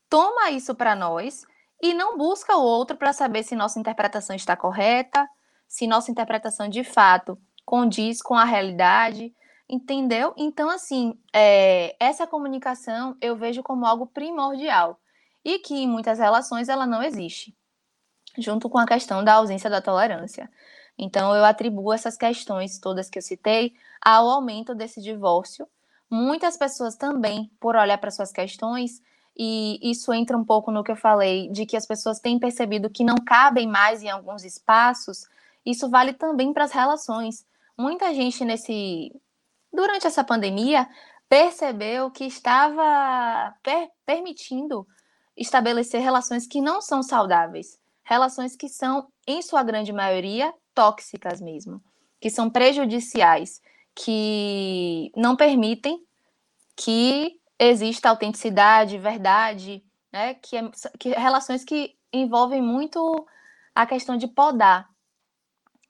toma 0.10 0.52
isso 0.52 0.76
para 0.76 0.96
nós 0.96 1.46
e 1.82 1.94
não 1.94 2.18
busca 2.18 2.56
o 2.56 2.62
outro 2.62 2.98
para 2.98 3.14
saber 3.14 3.44
se 3.44 3.56
nossa 3.56 3.80
interpretação 3.80 4.36
está 4.36 4.56
correta, 4.56 5.28
se 5.68 5.88
nossa 5.88 6.12
interpretação 6.12 6.70
de 6.70 6.84
fato 6.84 7.38
condiz 7.66 8.22
com 8.22 8.36
a 8.36 8.46
realidade, 8.46 9.34
entendeu? 9.68 10.34
Então, 10.38 10.70
assim, 10.70 11.20
é, 11.34 11.96
essa 12.00 12.28
comunicação 12.28 13.18
eu 13.20 13.36
vejo 13.36 13.64
como 13.64 13.86
algo 13.86 14.08
primordial 14.08 15.00
e 15.44 15.60
que 15.60 15.76
em 15.76 15.88
muitas 15.88 16.20
relações 16.20 16.70
ela 16.70 16.86
não 16.86 17.04
existe, 17.04 17.56
junto 18.38 18.70
com 18.70 18.78
a 18.78 18.86
questão 18.86 19.24
da 19.24 19.34
ausência 19.34 19.70
da 19.70 19.82
tolerância. 19.82 20.50
Então, 20.98 21.36
eu 21.36 21.44
atribuo 21.44 21.92
essas 21.92 22.16
questões 22.16 22.80
todas 22.80 23.10
que 23.10 23.18
eu 23.18 23.22
citei 23.22 23.74
ao 24.02 24.30
aumento 24.30 24.74
desse 24.74 25.02
divórcio. 25.02 25.68
Muitas 26.10 26.56
pessoas 26.56 26.96
também, 26.96 27.52
por 27.60 27.76
olhar 27.76 27.98
para 27.98 28.12
suas 28.12 28.32
questões, 28.32 29.02
e 29.38 29.80
isso 29.82 30.14
entra 30.14 30.38
um 30.38 30.46
pouco 30.46 30.72
no 30.72 30.84
que 30.84 30.92
eu 30.92 30.96
falei, 30.96 31.50
de 31.50 31.66
que 31.66 31.76
as 31.76 31.86
pessoas 31.86 32.20
têm 32.20 32.40
percebido 32.40 32.90
que 32.90 33.04
não 33.04 33.16
cabem 33.16 33.68
mais 33.68 34.02
em 34.02 34.10
alguns 34.10 34.44
espaços, 34.46 35.28
isso 35.66 35.90
vale 35.90 36.14
também 36.14 36.54
para 36.54 36.64
as 36.64 36.72
relações. 36.72 37.46
Muita 37.78 38.14
gente 38.14 38.46
nesse 38.46 39.12
durante 39.74 40.08
essa 40.08 40.24
pandemia 40.24 40.88
percebeu 41.28 42.10
que 42.12 42.24
estava 42.24 43.54
per 43.62 43.90
permitindo 44.06 44.88
estabelecer 45.36 46.02
relações 46.02 46.48
que 46.48 46.62
não 46.62 46.82
são 46.82 47.04
saudáveis, 47.04 47.78
relações 48.04 48.56
que 48.56 48.70
são, 48.70 49.08
em 49.28 49.42
sua 49.42 49.64
grande 49.64 49.92
maioria, 49.92 50.54
tóxicas 50.74 51.42
mesmo, 51.42 51.84
que 52.22 52.30
são 52.30 52.50
prejudiciais, 52.50 53.62
que 53.94 55.12
não 55.16 55.36
permitem 55.36 56.02
que 56.76 57.40
exista 57.60 58.10
autenticidade, 58.10 58.98
verdade, 58.98 59.84
né? 60.12 60.36
Que, 60.36 60.58
é, 60.58 60.72
que 61.00 61.10
relações 61.10 61.64
que 61.64 61.96
envolvem 62.12 62.62
muito 62.62 63.28
a 63.74 63.86
questão 63.86 64.16
de 64.18 64.28
podar, 64.28 64.90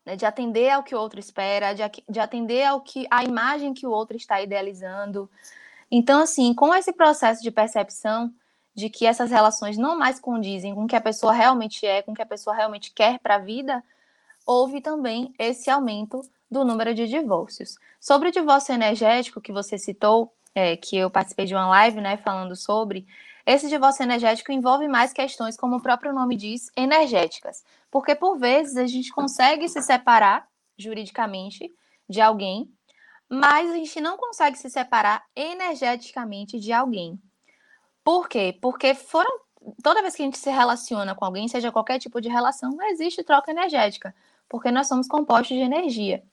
né? 0.05 0.15
de 0.15 0.25
atender 0.25 0.69
ao 0.69 0.83
que 0.83 0.95
o 0.95 0.99
outro 0.99 1.19
espera, 1.19 1.73
de, 1.73 1.83
de 2.09 2.19
atender 2.19 2.63
ao 2.63 2.81
que 2.81 3.07
a 3.09 3.23
imagem 3.23 3.73
que 3.73 3.85
o 3.85 3.91
outro 3.91 4.17
está 4.17 4.41
idealizando. 4.41 5.29
Então, 5.89 6.21
assim, 6.21 6.53
com 6.53 6.73
esse 6.73 6.91
processo 6.93 7.43
de 7.43 7.51
percepção 7.51 8.33
de 8.73 8.89
que 8.89 9.05
essas 9.05 9.31
relações 9.31 9.77
não 9.77 9.97
mais 9.97 10.19
condizem 10.19 10.75
com 10.75 10.83
o 10.83 10.87
que 10.87 10.95
a 10.95 11.01
pessoa 11.01 11.31
realmente 11.31 11.85
é, 11.85 12.01
com 12.01 12.11
o 12.11 12.15
que 12.15 12.21
a 12.21 12.25
pessoa 12.25 12.55
realmente 12.55 12.91
quer 12.91 13.19
para 13.19 13.35
a 13.35 13.39
vida, 13.39 13.83
houve 14.45 14.81
também 14.81 15.33
esse 15.39 15.69
aumento 15.69 16.21
do 16.51 16.65
número 16.65 16.93
de 16.93 17.07
divórcios. 17.07 17.77
Sobre 17.99 18.29
o 18.29 18.31
divórcio 18.31 18.73
energético 18.73 19.41
que 19.41 19.51
você 19.51 19.77
citou, 19.77 20.34
é, 20.55 20.75
que 20.75 20.97
eu 20.97 21.11
participei 21.11 21.45
de 21.45 21.53
uma 21.53 21.67
live, 21.67 22.01
né, 22.01 22.17
falando 22.17 22.55
sobre, 22.55 23.05
esse 23.45 23.69
divórcio 23.69 24.01
energético 24.01 24.51
envolve 24.51 24.87
mais 24.87 25.13
questões, 25.13 25.55
como 25.55 25.75
o 25.75 25.81
próprio 25.81 26.13
nome 26.13 26.35
diz, 26.35 26.71
energéticas. 26.75 27.63
Porque, 27.91 28.15
por 28.15 28.37
vezes, 28.39 28.77
a 28.77 28.87
gente 28.87 29.11
consegue 29.11 29.69
se 29.69 29.81
separar 29.83 30.47
juridicamente 30.77 31.71
de 32.09 32.21
alguém, 32.21 32.71
mas 33.29 33.69
a 33.69 33.75
gente 33.75 34.01
não 34.01 34.17
consegue 34.17 34.57
se 34.57 34.69
separar 34.69 35.23
energeticamente 35.35 36.59
de 36.59 36.73
alguém. 36.73 37.21
Por 38.03 38.27
quê? 38.27 38.57
Porque 38.61 38.95
foram. 38.95 39.29
Toda 39.83 40.01
vez 40.01 40.15
que 40.15 40.21
a 40.21 40.25
gente 40.25 40.37
se 40.37 40.49
relaciona 40.49 41.15
com 41.15 41.25
alguém, 41.25 41.47
seja 41.47 41.71
qualquer 41.71 41.97
tipo 41.97 42.21
de 42.21 42.29
relação, 42.29 42.77
existe 42.83 43.23
troca 43.23 43.49
energética 43.49 44.13
porque 44.49 44.71
nós 44.71 44.87
somos 44.87 45.07
compostos 45.07 45.55
de 45.57 45.63
energia. 45.63 46.23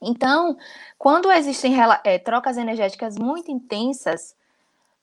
Então, 0.00 0.56
quando 0.96 1.30
existem 1.32 1.74
é, 2.04 2.18
trocas 2.18 2.56
energéticas 2.56 3.16
muito 3.18 3.50
intensas, 3.50 4.36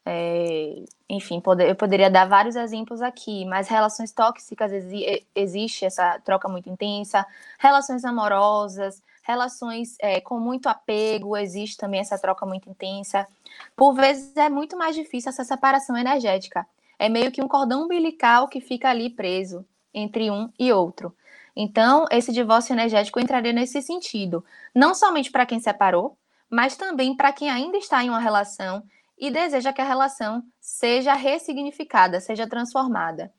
é, 0.05 0.83
enfim, 1.09 1.41
poder, 1.41 1.67
eu 1.67 1.75
poderia 1.75 2.09
dar 2.09 2.27
vários 2.27 2.55
exemplos 2.55 3.01
aqui, 3.01 3.43
mas 3.45 3.67
relações 3.67 4.11
tóxicas 4.11 4.71
exi 4.71 5.25
existe 5.35 5.83
essa 5.83 6.19
troca 6.19 6.47
muito 6.47 6.69
intensa, 6.69 7.25
relações 7.59 8.05
amorosas, 8.05 9.01
relações 9.23 9.97
é, 9.99 10.21
com 10.21 10.39
muito 10.39 10.69
apego, 10.69 11.35
existe 11.35 11.77
também 11.77 11.99
essa 11.99 12.17
troca 12.19 12.45
muito 12.45 12.69
intensa. 12.69 13.27
Por 13.75 13.93
vezes 13.95 14.37
é 14.37 14.49
muito 14.49 14.77
mais 14.77 14.95
difícil 14.95 15.29
essa 15.29 15.43
separação 15.43 15.97
energética. 15.97 16.65
É 16.99 17.09
meio 17.09 17.31
que 17.31 17.41
um 17.41 17.47
cordão 17.47 17.83
umbilical 17.83 18.47
que 18.47 18.61
fica 18.61 18.89
ali 18.89 19.09
preso 19.09 19.65
entre 19.93 20.29
um 20.29 20.49
e 20.59 20.71
outro. 20.71 21.15
Então, 21.55 22.05
esse 22.11 22.33
divórcio 22.33 22.73
energético 22.73 23.19
entraria 23.19 23.53
nesse 23.53 23.81
sentido, 23.81 24.43
não 24.73 24.93
somente 24.93 25.31
para 25.31 25.45
quem 25.45 25.59
separou, 25.59 26.17
mas 26.49 26.75
também 26.75 27.15
para 27.15 27.31
quem 27.31 27.49
ainda 27.49 27.77
está 27.77 28.03
em 28.03 28.09
uma 28.09 28.19
relação 28.19 28.83
e 29.17 29.31
deseja 29.31 29.71
que 29.71 29.81
a 29.81 29.85
relação 29.85 30.43
seja 30.59 31.13
ressignificada, 31.13 32.19
seja 32.19 32.47
transformada. 32.47 33.33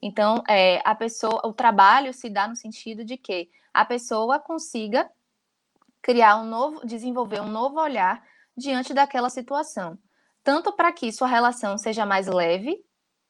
Então, 0.00 0.42
é, 0.48 0.80
a 0.84 0.94
pessoa, 0.94 1.40
o 1.44 1.52
trabalho 1.52 2.14
se 2.14 2.30
dá 2.30 2.48
no 2.48 2.56
sentido 2.56 3.04
de 3.04 3.16
que 3.16 3.50
a 3.74 3.84
pessoa 3.84 4.38
consiga 4.38 5.08
criar 6.00 6.38
um 6.38 6.46
novo, 6.46 6.86
desenvolver 6.86 7.40
um 7.40 7.50
novo 7.50 7.80
olhar 7.80 8.22
diante 8.56 8.94
daquela 8.94 9.28
situação, 9.28 9.98
tanto 10.42 10.72
para 10.72 10.92
que 10.92 11.12
sua 11.12 11.28
relação 11.28 11.76
seja 11.76 12.06
mais 12.06 12.26
leve, 12.26 12.82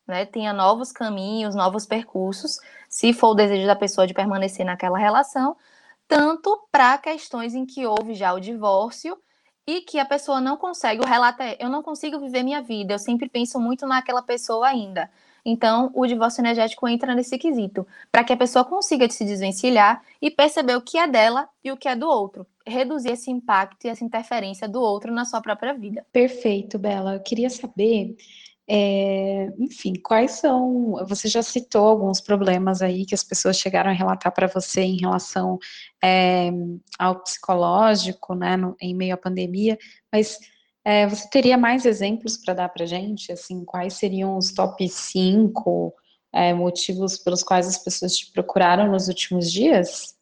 né, 0.07 0.25
tenha 0.25 0.53
novos 0.53 0.91
caminhos, 0.93 1.55
novos 1.55 1.85
percursos, 1.85 2.59
se 2.89 3.13
for 3.13 3.29
o 3.29 3.35
desejo 3.35 3.67
da 3.67 3.77
pessoa 3.77 4.07
de 4.07 4.15
permanecer 4.15 4.65
naquela 4.65 4.99
relação, 4.99 5.57
tanto 6.07 6.67
para 6.73 6.97
questões 6.99 7.55
em 7.55 7.67
que 7.67 7.87
houve 7.87 8.15
já 8.15 8.33
o 8.33 8.41
divórcio 8.41 9.19
e 9.67 9.83
que 9.83 9.99
a 9.99 10.05
pessoa 10.05 10.41
não 10.41 10.57
consegue, 10.57 11.03
o 11.03 11.07
relato 11.07 11.43
é, 11.43 11.57
eu 11.61 11.69
não 11.69 11.83
consigo 11.83 12.19
viver 12.19 12.43
minha 12.43 12.63
vida, 12.63 12.95
eu 12.95 12.99
sempre 12.99 13.29
penso 13.29 13.61
muito 13.61 13.87
naquela 13.87 14.23
pessoa 14.23 14.67
ainda. 14.67 15.11
Então, 15.45 15.91
o 15.95 16.07
divórcio 16.07 16.41
energético 16.41 16.89
entra 16.89 17.15
nesse 17.15 17.39
quesito, 17.39 17.87
para 18.11 18.25
que 18.25 18.33
a 18.33 18.37
pessoa 18.37 18.65
consiga 18.65 19.09
se 19.11 19.25
desvencilhar 19.25 20.03
e 20.21 20.31
perceber 20.31 20.77
o 20.77 20.81
que 20.81 20.99
é 20.99 21.07
dela 21.07 21.49
e 21.63 21.71
o 21.71 21.77
que 21.77 21.89
é 21.89 21.95
do 21.95 22.09
outro, 22.09 22.47
reduzir 22.67 23.13
esse 23.13 23.31
impacto 23.31 23.85
e 23.85 23.89
essa 23.89 24.05
interferência 24.05 24.69
do 24.69 24.81
outro 24.81 25.13
na 25.13 25.25
sua 25.25 25.41
própria 25.41 25.75
vida. 25.75 26.07
Perfeito, 26.13 26.79
Bela. 26.79 27.15
Eu 27.15 27.21
queria 27.21 27.51
saber 27.51 28.17
é, 28.71 29.51
enfim, 29.59 29.95
quais 29.95 30.33
são. 30.33 30.93
Você 31.07 31.27
já 31.27 31.43
citou 31.43 31.87
alguns 31.87 32.21
problemas 32.21 32.83
aí 32.83 33.07
que 33.07 33.15
as 33.15 33.25
pessoas 33.25 33.59
chegaram 33.59 33.91
a 33.91 33.95
relatar 33.95 34.31
para 34.33 34.47
você 34.47 34.83
em 34.83 34.99
relação 34.99 35.59
é, 36.05 36.51
ao 36.99 37.21
psicológico, 37.23 38.35
né, 38.35 38.57
no, 38.57 38.77
em 38.81 38.95
meio 38.95 39.15
à 39.15 39.17
pandemia, 39.17 39.79
mas 40.13 40.39
é, 40.85 41.07
você 41.07 41.29
teria 41.31 41.57
mais 41.57 41.87
exemplos 41.87 42.37
para 42.37 42.55
dar 42.55 42.69
para 42.69 42.85
gente? 42.85 43.33
Assim, 43.33 43.65
quais 43.65 43.95
seriam 43.95 44.37
os 44.37 44.53
top 44.53 44.87
5 44.87 45.95
é, 46.33 46.53
motivos 46.53 47.19
pelos 47.19 47.43
quais 47.43 47.67
as 47.67 47.79
pessoas 47.79 48.17
te 48.17 48.31
procuraram 48.33 48.91
nos 48.91 49.09
últimos 49.09 49.51
dias? 49.51 50.15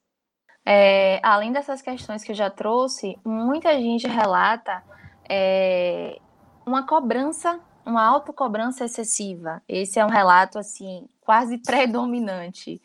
É, 0.65 1.21
além 1.23 1.53
dessas 1.53 1.83
questões 1.83 2.23
que 2.23 2.33
eu 2.33 2.37
já 2.37 2.51
trouxe, 2.51 3.17
muita 3.25 3.73
gente 3.75 4.07
relata 4.07 4.83
é, 5.29 6.19
uma 6.65 6.87
cobrança 6.87 7.61
uma 7.87 8.05
autocobrança 8.05 8.85
excessiva. 8.85 9.63
Esse 9.69 10.01
é 10.01 10.05
um 10.05 10.11
relato 10.11 10.59
assim 10.59 11.09
quase 11.21 11.59
predominante. 11.65 12.83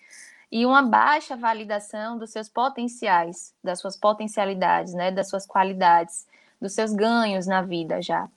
E 0.51 0.65
uma 0.65 0.81
baixa 0.81 1.35
validação 1.35 2.17
dos 2.17 2.29
seus 2.29 2.47
potenciais, 2.47 3.53
das 3.63 3.79
suas 3.79 3.97
potencialidades, 3.97 4.93
né, 4.93 5.09
das 5.09 5.29
suas 5.29 5.45
qualidades, 5.45 6.27
dos 6.59 6.73
seus 6.73 6.93
ganhos 6.93 7.47
na 7.47 7.61
vida 7.61 8.01
já. 8.01 8.29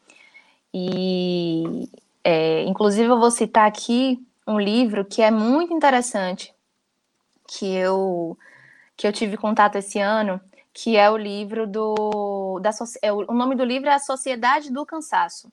E, 0.72 1.88
é, 2.22 2.62
inclusive, 2.62 3.08
eu 3.08 3.18
vou 3.18 3.30
citar 3.30 3.66
aqui 3.66 4.24
um 4.46 4.58
livro 4.58 5.04
que 5.04 5.22
é 5.22 5.30
muito 5.30 5.72
interessante, 5.74 6.54
que 7.48 7.66
eu, 7.74 8.38
que 8.96 9.06
eu 9.06 9.12
tive 9.12 9.36
contato 9.36 9.76
esse 9.76 9.98
ano, 9.98 10.40
que 10.72 10.96
é 10.96 11.10
o 11.10 11.16
livro 11.16 11.66
do. 11.66 12.58
Da, 12.60 12.70
é, 13.02 13.12
o 13.12 13.32
nome 13.32 13.54
do 13.54 13.64
livro 13.64 13.88
é 13.88 13.94
A 13.94 13.98
Sociedade 13.98 14.72
do 14.72 14.84
Cansaço, 14.86 15.52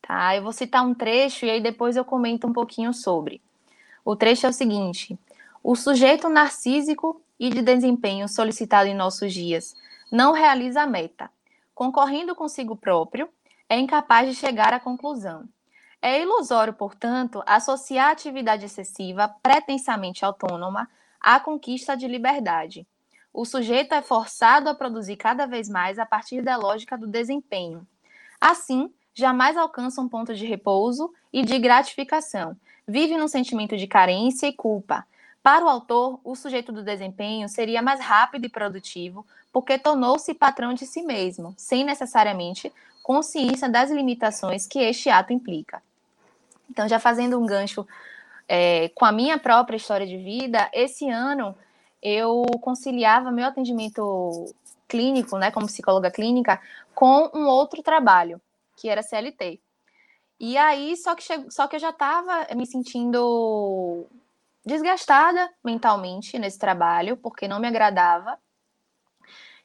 Tá? 0.00 0.36
Eu 0.36 0.42
vou 0.42 0.52
citar 0.52 0.84
um 0.84 0.94
trecho 0.94 1.44
e 1.44 1.50
aí 1.50 1.60
depois 1.60 1.96
eu 1.96 2.04
comento 2.04 2.46
um 2.46 2.52
pouquinho 2.52 2.92
sobre. 2.92 3.42
O 4.04 4.16
trecho 4.16 4.46
é 4.46 4.48
o 4.48 4.52
seguinte: 4.52 5.18
o 5.62 5.76
sujeito 5.76 6.28
narcísico 6.28 7.20
e 7.38 7.50
de 7.50 7.62
desempenho 7.62 8.28
solicitado 8.28 8.88
em 8.88 8.94
nossos 8.94 9.32
dias 9.32 9.76
não 10.10 10.32
realiza 10.32 10.82
a 10.82 10.86
meta. 10.86 11.30
Concorrendo 11.74 12.34
consigo 12.34 12.74
próprio, 12.74 13.28
é 13.68 13.78
incapaz 13.78 14.28
de 14.28 14.34
chegar 14.34 14.72
à 14.72 14.80
conclusão. 14.80 15.48
É 16.00 16.22
ilusório, 16.22 16.72
portanto, 16.72 17.42
associar 17.44 18.08
a 18.08 18.12
atividade 18.12 18.64
excessiva, 18.64 19.28
pretensamente 19.42 20.24
autônoma, 20.24 20.88
à 21.20 21.38
conquista 21.40 21.96
de 21.96 22.06
liberdade. 22.06 22.86
O 23.32 23.44
sujeito 23.44 23.92
é 23.94 24.00
forçado 24.00 24.68
a 24.68 24.74
produzir 24.74 25.16
cada 25.16 25.46
vez 25.46 25.68
mais 25.68 25.98
a 25.98 26.06
partir 26.06 26.40
da 26.40 26.56
lógica 26.56 26.96
do 26.96 27.06
desempenho. 27.06 27.86
Assim, 28.40 28.92
jamais 29.14 29.56
alcança 29.56 30.00
um 30.00 30.08
ponto 30.08 30.34
de 30.34 30.46
repouso 30.46 31.12
e 31.32 31.42
de 31.42 31.58
gratificação. 31.58 32.56
Vive 32.86 33.16
num 33.16 33.28
sentimento 33.28 33.76
de 33.76 33.86
carência 33.86 34.46
e 34.46 34.52
culpa. 34.52 35.06
Para 35.42 35.64
o 35.64 35.68
autor, 35.68 36.20
o 36.24 36.34
sujeito 36.34 36.72
do 36.72 36.82
desempenho 36.82 37.48
seria 37.48 37.82
mais 37.82 38.00
rápido 38.00 38.46
e 38.46 38.48
produtivo, 38.48 39.26
porque 39.52 39.78
tornou-se 39.78 40.32
patrão 40.34 40.74
de 40.74 40.86
si 40.86 41.02
mesmo, 41.02 41.54
sem 41.56 41.84
necessariamente 41.84 42.72
consciência 43.02 43.68
das 43.68 43.90
limitações 43.90 44.66
que 44.66 44.78
este 44.78 45.08
ato 45.08 45.32
implica. 45.32 45.82
Então, 46.70 46.86
já 46.86 46.98
fazendo 46.98 47.38
um 47.38 47.46
gancho 47.46 47.86
é, 48.46 48.90
com 48.90 49.04
a 49.04 49.12
minha 49.12 49.38
própria 49.38 49.76
história 49.76 50.06
de 50.06 50.16
vida, 50.16 50.68
esse 50.72 51.08
ano 51.08 51.54
eu 52.02 52.44
conciliava 52.60 53.30
meu 53.30 53.46
atendimento 53.46 54.54
clínico, 54.86 55.36
né, 55.38 55.50
como 55.50 55.66
psicóloga 55.66 56.10
clínica, 56.10 56.60
com 56.94 57.30
um 57.34 57.46
outro 57.46 57.82
trabalho, 57.82 58.40
que 58.78 58.88
era 58.88 59.02
CLT. 59.02 59.60
E 60.40 60.56
aí, 60.56 60.96
só 60.96 61.14
que, 61.14 61.22
só 61.50 61.66
que 61.66 61.76
eu 61.76 61.80
já 61.80 61.90
estava 61.90 62.46
me 62.54 62.66
sentindo 62.66 64.06
desgastada 64.64 65.50
mentalmente 65.64 66.38
nesse 66.38 66.58
trabalho, 66.58 67.16
porque 67.16 67.48
não 67.48 67.58
me 67.58 67.66
agradava. 67.66 68.38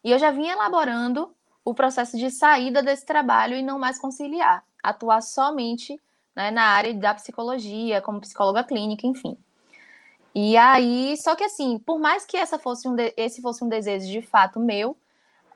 E 0.04 0.12
eu 0.12 0.18
já 0.18 0.32
vinha 0.32 0.54
elaborando 0.54 1.34
o 1.64 1.74
processo 1.74 2.18
de 2.18 2.32
saída 2.32 2.82
desse 2.82 3.06
trabalho 3.06 3.56
e 3.56 3.62
não 3.62 3.78
mais 3.78 4.00
conciliar, 4.00 4.66
atuar 4.82 5.22
somente 5.22 6.00
né, 6.36 6.52
na 6.52 6.64
área 6.64 6.94
da 6.94 7.14
psicologia, 7.14 8.02
como 8.02 8.20
psicóloga 8.20 8.64
clínica, 8.64 9.06
enfim. 9.06 9.38
E 10.36 10.58
aí, 10.58 11.16
só 11.18 11.36
que 11.36 11.44
assim, 11.44 11.78
por 11.78 12.00
mais 12.00 12.26
que 12.26 12.36
essa 12.36 12.58
fosse 12.58 12.88
um 12.88 12.96
de, 12.96 13.14
esse 13.16 13.42
fosse 13.42 13.64
um 13.64 13.70
desejo 13.70 14.08
de 14.08 14.22
fato 14.22 14.60
meu, 14.60 14.98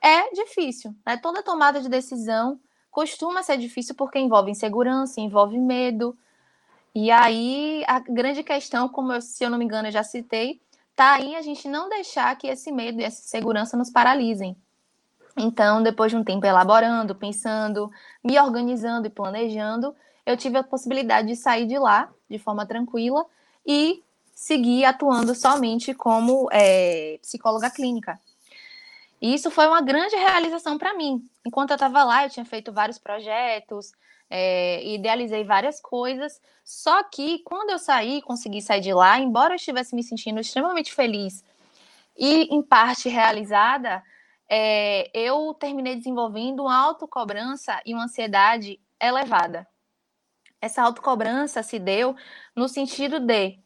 é 0.02 0.32
difícil. 0.32 0.96
Né? 1.06 1.18
Toda 1.18 1.42
tomada 1.42 1.82
de 1.82 1.90
decisão 1.90 2.60
costuma 2.98 3.44
ser 3.44 3.60
difícil 3.60 3.94
porque 3.94 4.18
envolve 4.18 4.50
insegurança, 4.50 5.22
envolve 5.22 5.56
medo. 5.60 6.18
E 6.96 7.12
aí, 7.12 7.84
a 7.86 8.00
grande 8.00 8.42
questão, 8.42 8.90
como 8.90 9.14
eu, 9.14 9.22
se 9.22 9.44
eu 9.44 9.52
não 9.52 9.58
me 9.60 9.66
engano, 9.66 9.88
eu 9.88 9.92
já 9.92 10.02
citei, 10.02 10.60
tá 10.96 11.14
aí 11.14 11.36
a 11.36 11.44
gente 11.44 11.68
não 11.68 11.90
deixar 11.90 12.36
que 12.36 12.48
esse 12.48 12.72
medo 12.72 13.00
e 13.00 13.04
essa 13.04 13.22
insegurança 13.22 13.78
nos 13.78 13.92
paralisem. 13.92 14.58
Então, 15.38 15.84
depois 15.84 16.12
de 16.12 16.18
um 16.18 16.24
tempo 16.24 16.44
elaborando, 16.48 17.14
pensando, 17.14 17.92
me 18.24 18.40
organizando 18.40 19.06
e 19.06 19.12
planejando, 19.12 19.96
eu 20.26 20.36
tive 20.36 20.58
a 20.58 20.64
possibilidade 20.64 21.28
de 21.28 21.36
sair 21.36 21.68
de 21.68 21.78
lá 21.78 22.12
de 22.28 22.40
forma 22.40 22.66
tranquila 22.66 23.24
e 23.64 24.04
seguir 24.34 24.86
atuando 24.86 25.36
somente 25.36 25.94
como 25.94 26.50
é, 26.52 27.20
psicóloga 27.22 27.70
clínica. 27.70 28.20
E 29.22 29.34
isso 29.34 29.50
foi 29.50 29.68
uma 29.68 29.82
grande 29.82 30.16
realização 30.16 30.78
para 30.78 30.94
mim. 30.94 31.28
Enquanto 31.46 31.72
eu 31.72 31.76
estava 31.76 32.04
lá, 32.04 32.26
eu 32.26 32.30
tinha 32.30 32.46
feito 32.46 32.72
vários 32.72 32.98
projetos, 32.98 33.92
é, 34.30 34.84
idealizei 34.86 35.44
várias 35.44 35.82
coisas. 35.82 36.40
Só 36.64 37.04
que 37.04 37.40
quando 37.40 37.72
eu 37.72 37.80
saí, 37.80 38.22
consegui 38.22 38.62
sair 38.62 38.82
de 38.82 38.94
lá, 38.94 39.20
embora 39.20 39.54
eu 39.54 39.58
estivesse 39.58 39.96
me 39.96 40.04
sentindo 40.04 40.40
extremamente 40.40 40.94
feliz 40.94 41.44
e 42.18 42.54
em 42.56 42.62
parte 42.64 43.10
realizada, 43.10 44.04
é, 44.50 45.10
eu 45.14 45.54
terminei 45.54 45.96
desenvolvendo 45.96 46.64
uma 46.64 46.78
autocobrança 46.78 47.80
e 47.86 47.94
uma 47.94 48.06
ansiedade 48.06 48.80
elevada 49.02 49.68
essa 50.62 50.82
autocobrança 50.82 51.64
se 51.64 51.80
deu 51.80 52.16
no 52.56 52.68
sentido 52.68 53.20
de 53.20 53.60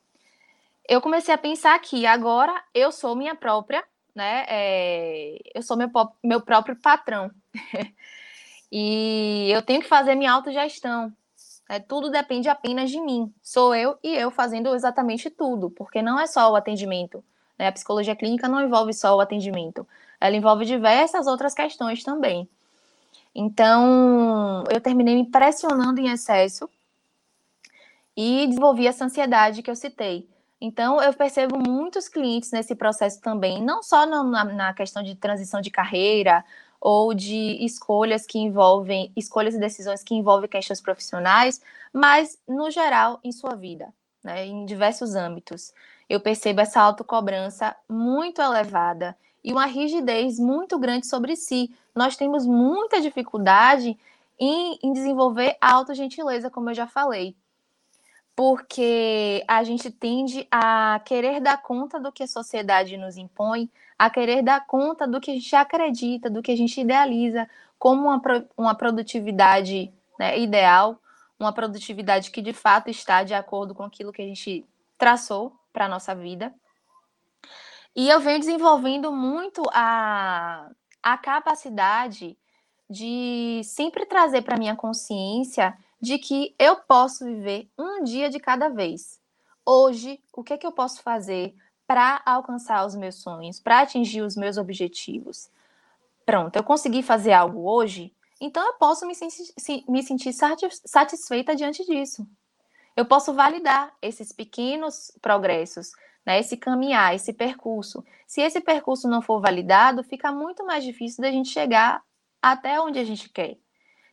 eu 0.87 0.99
comecei 0.99 1.33
a 1.33 1.37
pensar 1.37 1.77
que 1.79 2.05
agora 2.05 2.53
eu 2.73 2.91
sou 2.91 3.15
minha 3.15 3.35
própria, 3.35 3.83
né? 4.15 4.45
É, 4.47 5.37
eu 5.53 5.61
sou 5.61 5.77
meu, 5.77 5.89
meu 6.23 6.41
próprio 6.41 6.75
patrão. 6.75 7.31
e 8.71 9.49
eu 9.51 9.61
tenho 9.61 9.81
que 9.81 9.87
fazer 9.87 10.15
minha 10.15 10.31
autogestão. 10.31 11.11
É, 11.69 11.79
tudo 11.79 12.09
depende 12.09 12.49
apenas 12.49 12.89
de 12.89 12.99
mim. 12.99 13.33
Sou 13.41 13.73
eu 13.73 13.97
e 14.03 14.13
eu 14.15 14.29
fazendo 14.29 14.75
exatamente 14.75 15.29
tudo, 15.29 15.69
porque 15.69 16.01
não 16.01 16.19
é 16.19 16.27
só 16.27 16.51
o 16.51 16.55
atendimento. 16.55 17.23
Né? 17.57 17.67
A 17.67 17.71
psicologia 17.71 18.15
clínica 18.15 18.47
não 18.47 18.61
envolve 18.61 18.93
só 18.93 19.15
o 19.15 19.21
atendimento, 19.21 19.87
ela 20.19 20.35
envolve 20.35 20.65
diversas 20.65 21.27
outras 21.27 21.53
questões 21.53 22.03
também. 22.03 22.49
Então, 23.33 24.63
eu 24.69 24.81
terminei 24.81 25.15
me 25.15 25.29
pressionando 25.29 26.01
em 26.01 26.09
excesso 26.09 26.69
e 28.15 28.45
desenvolvi 28.47 28.87
essa 28.87 29.05
ansiedade 29.05 29.61
que 29.61 29.71
eu 29.71 29.75
citei. 29.75 30.27
Então, 30.61 31.01
eu 31.01 31.11
percebo 31.11 31.57
muitos 31.57 32.07
clientes 32.07 32.51
nesse 32.51 32.75
processo 32.75 33.19
também, 33.19 33.63
não 33.63 33.81
só 33.81 34.05
na, 34.05 34.45
na, 34.45 34.73
questão 34.75 35.01
de 35.01 35.15
transição 35.15 35.59
de 35.59 35.71
carreira 35.71 36.45
ou 36.79 37.15
de 37.15 37.57
escolhas 37.65 38.27
que 38.27 38.37
envolvem, 38.37 39.11
escolhas 39.17 39.55
e 39.55 39.59
decisões 39.59 40.03
que 40.03 40.13
envolvem 40.13 40.47
questões 40.47 40.79
profissionais, 40.79 41.59
mas, 41.91 42.37
no 42.47 42.69
geral, 42.69 43.19
em 43.23 43.31
sua 43.31 43.55
vida, 43.55 43.91
né, 44.23 44.45
em 44.45 44.63
diversos 44.63 45.15
âmbitos. 45.15 45.73
Eu 46.07 46.19
percebo 46.19 46.61
essa 46.61 46.79
autocobrança 46.79 47.75
muito 47.89 48.39
elevada 48.39 49.17
e 49.43 49.51
uma 49.51 49.65
rigidez 49.65 50.37
muito 50.37 50.77
grande 50.77 51.07
sobre 51.07 51.35
si. 51.35 51.75
Nós 51.95 52.15
temos 52.15 52.45
muita 52.45 53.01
dificuldade 53.01 53.97
em, 54.39 54.77
em 54.83 54.93
desenvolver 54.93 55.57
a 55.59 55.73
autogentileza, 55.73 56.51
como 56.51 56.69
eu 56.69 56.75
já 56.75 56.85
falei 56.85 57.35
porque 58.35 59.43
a 59.47 59.63
gente 59.63 59.91
tende 59.91 60.47
a 60.49 61.01
querer 61.05 61.39
dar 61.41 61.61
conta 61.61 61.99
do 61.99 62.11
que 62.11 62.23
a 62.23 62.27
sociedade 62.27 62.97
nos 62.97 63.17
impõe, 63.17 63.69
a 63.97 64.09
querer 64.09 64.41
dar 64.41 64.65
conta 64.65 65.07
do 65.07 65.19
que 65.19 65.31
a 65.31 65.33
gente 65.33 65.55
acredita, 65.55 66.29
do 66.29 66.41
que 66.41 66.51
a 66.51 66.55
gente 66.55 66.79
idealiza 66.79 67.47
como 67.77 68.07
uma, 68.07 68.21
uma 68.57 68.75
produtividade 68.75 69.93
né, 70.17 70.39
ideal, 70.39 70.99
uma 71.39 71.51
produtividade 71.51 72.31
que 72.31 72.41
de 72.41 72.53
fato 72.53 72.89
está 72.89 73.23
de 73.23 73.33
acordo 73.33 73.73
com 73.73 73.83
aquilo 73.83 74.11
que 74.11 74.21
a 74.21 74.25
gente 74.25 74.65
traçou 74.97 75.53
para 75.73 75.85
a 75.85 75.89
nossa 75.89 76.13
vida. 76.13 76.53
E 77.95 78.07
eu 78.07 78.19
venho 78.19 78.39
desenvolvendo 78.39 79.11
muito 79.11 79.63
a, 79.73 80.69
a 81.03 81.17
capacidade 81.17 82.37
de 82.89 83.61
sempre 83.63 84.05
trazer 84.05 84.43
para 84.43 84.57
minha 84.57 84.75
consciência 84.75 85.77
de 86.01 86.17
que 86.17 86.55
eu 86.57 86.77
posso 86.77 87.23
viver 87.23 87.69
um 87.77 88.03
dia 88.03 88.29
de 88.29 88.39
cada 88.39 88.69
vez. 88.69 89.19
Hoje, 89.63 90.19
o 90.33 90.43
que, 90.43 90.53
é 90.53 90.57
que 90.57 90.65
eu 90.65 90.71
posso 90.71 91.03
fazer 91.03 91.55
para 91.85 92.21
alcançar 92.25 92.85
os 92.85 92.95
meus 92.95 93.15
sonhos, 93.15 93.59
para 93.59 93.81
atingir 93.81 94.21
os 94.21 94.35
meus 94.35 94.57
objetivos? 94.57 95.49
Pronto, 96.25 96.55
eu 96.55 96.63
consegui 96.63 97.03
fazer 97.03 97.33
algo 97.33 97.69
hoje, 97.69 98.13
então 98.39 98.65
eu 98.65 98.73
posso 98.73 99.05
me, 99.05 99.13
me 99.87 100.01
sentir 100.01 100.33
satisfeita 100.33 101.55
diante 101.55 101.85
disso. 101.85 102.27
Eu 102.95 103.05
posso 103.05 103.33
validar 103.33 103.93
esses 104.01 104.31
pequenos 104.31 105.11
progressos, 105.21 105.91
né, 106.25 106.39
esse 106.39 106.57
caminhar, 106.57 107.13
esse 107.13 107.31
percurso. 107.31 108.03
Se 108.27 108.41
esse 108.41 108.59
percurso 108.59 109.07
não 109.07 109.21
for 109.21 109.39
validado, 109.39 110.03
fica 110.03 110.31
muito 110.31 110.65
mais 110.65 110.83
difícil 110.83 111.21
da 111.21 111.31
gente 111.31 111.49
chegar 111.49 112.03
até 112.41 112.81
onde 112.81 112.97
a 112.97 113.03
gente 113.03 113.29
quer. 113.29 113.57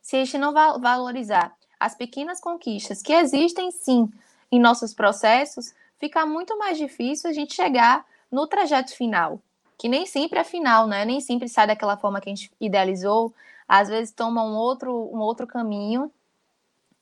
Se 0.01 0.15
a 0.15 0.23
gente 0.23 0.37
não 0.37 0.53
valorizar 0.53 1.55
as 1.79 1.95
pequenas 1.95 2.39
conquistas 2.39 3.01
que 3.01 3.13
existem 3.13 3.71
sim 3.71 4.11
em 4.51 4.59
nossos 4.59 4.93
processos, 4.93 5.73
fica 5.97 6.25
muito 6.25 6.57
mais 6.57 6.77
difícil 6.77 7.29
a 7.29 7.33
gente 7.33 7.53
chegar 7.53 8.05
no 8.31 8.47
trajeto 8.47 8.95
final, 8.95 9.39
que 9.77 9.87
nem 9.87 10.05
sempre 10.05 10.39
é 10.39 10.43
final, 10.43 10.87
né? 10.87 11.05
Nem 11.05 11.21
sempre 11.21 11.47
sai 11.47 11.67
daquela 11.67 11.97
forma 11.97 12.19
que 12.19 12.29
a 12.29 12.35
gente 12.35 12.51
idealizou, 12.59 13.33
às 13.67 13.87
vezes 13.87 14.11
toma 14.11 14.43
um 14.43 14.55
outro, 14.55 14.91
um 15.13 15.19
outro 15.19 15.45
caminho. 15.45 16.11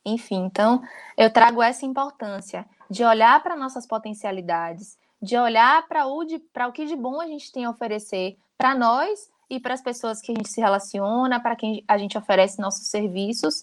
Enfim, 0.04 0.44
então 0.44 0.82
eu 1.16 1.30
trago 1.30 1.62
essa 1.62 1.84
importância 1.84 2.64
de 2.90 3.04
olhar 3.04 3.42
para 3.42 3.56
nossas 3.56 3.86
potencialidades, 3.86 4.96
de 5.20 5.36
olhar 5.36 5.86
para 5.88 6.06
o, 6.06 6.22
o 6.22 6.72
que 6.72 6.86
de 6.86 6.96
bom 6.96 7.20
a 7.20 7.26
gente 7.26 7.50
tem 7.50 7.64
a 7.64 7.70
oferecer 7.70 8.38
para 8.56 8.74
nós 8.74 9.30
e 9.50 9.58
para 9.58 9.74
as 9.74 9.80
pessoas 9.80 10.20
que 10.20 10.32
a 10.32 10.34
gente 10.34 10.48
se 10.48 10.60
relaciona, 10.60 11.40
para 11.40 11.56
quem 11.56 11.82
a 11.88 11.98
gente 11.98 12.16
oferece 12.16 12.60
nossos 12.60 12.86
serviços, 12.86 13.62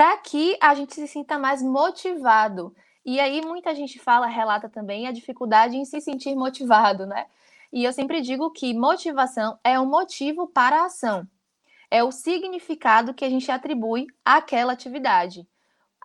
para 0.00 0.16
que 0.16 0.56
a 0.62 0.74
gente 0.74 0.94
se 0.94 1.06
sinta 1.06 1.38
mais 1.38 1.60
motivado. 1.60 2.74
E 3.04 3.20
aí 3.20 3.42
muita 3.42 3.74
gente 3.74 3.98
fala, 3.98 4.26
relata 4.26 4.66
também 4.66 5.06
a 5.06 5.12
dificuldade 5.12 5.76
em 5.76 5.84
se 5.84 6.00
sentir 6.00 6.34
motivado, 6.34 7.04
né? 7.04 7.26
E 7.70 7.84
eu 7.84 7.92
sempre 7.92 8.22
digo 8.22 8.50
que 8.50 8.72
motivação 8.72 9.58
é 9.62 9.78
um 9.78 9.84
motivo 9.84 10.46
para 10.46 10.80
a 10.80 10.86
ação. 10.86 11.28
É 11.90 12.02
o 12.02 12.10
significado 12.10 13.12
que 13.12 13.26
a 13.26 13.28
gente 13.28 13.52
atribui 13.52 14.06
àquela 14.24 14.72
atividade. 14.72 15.46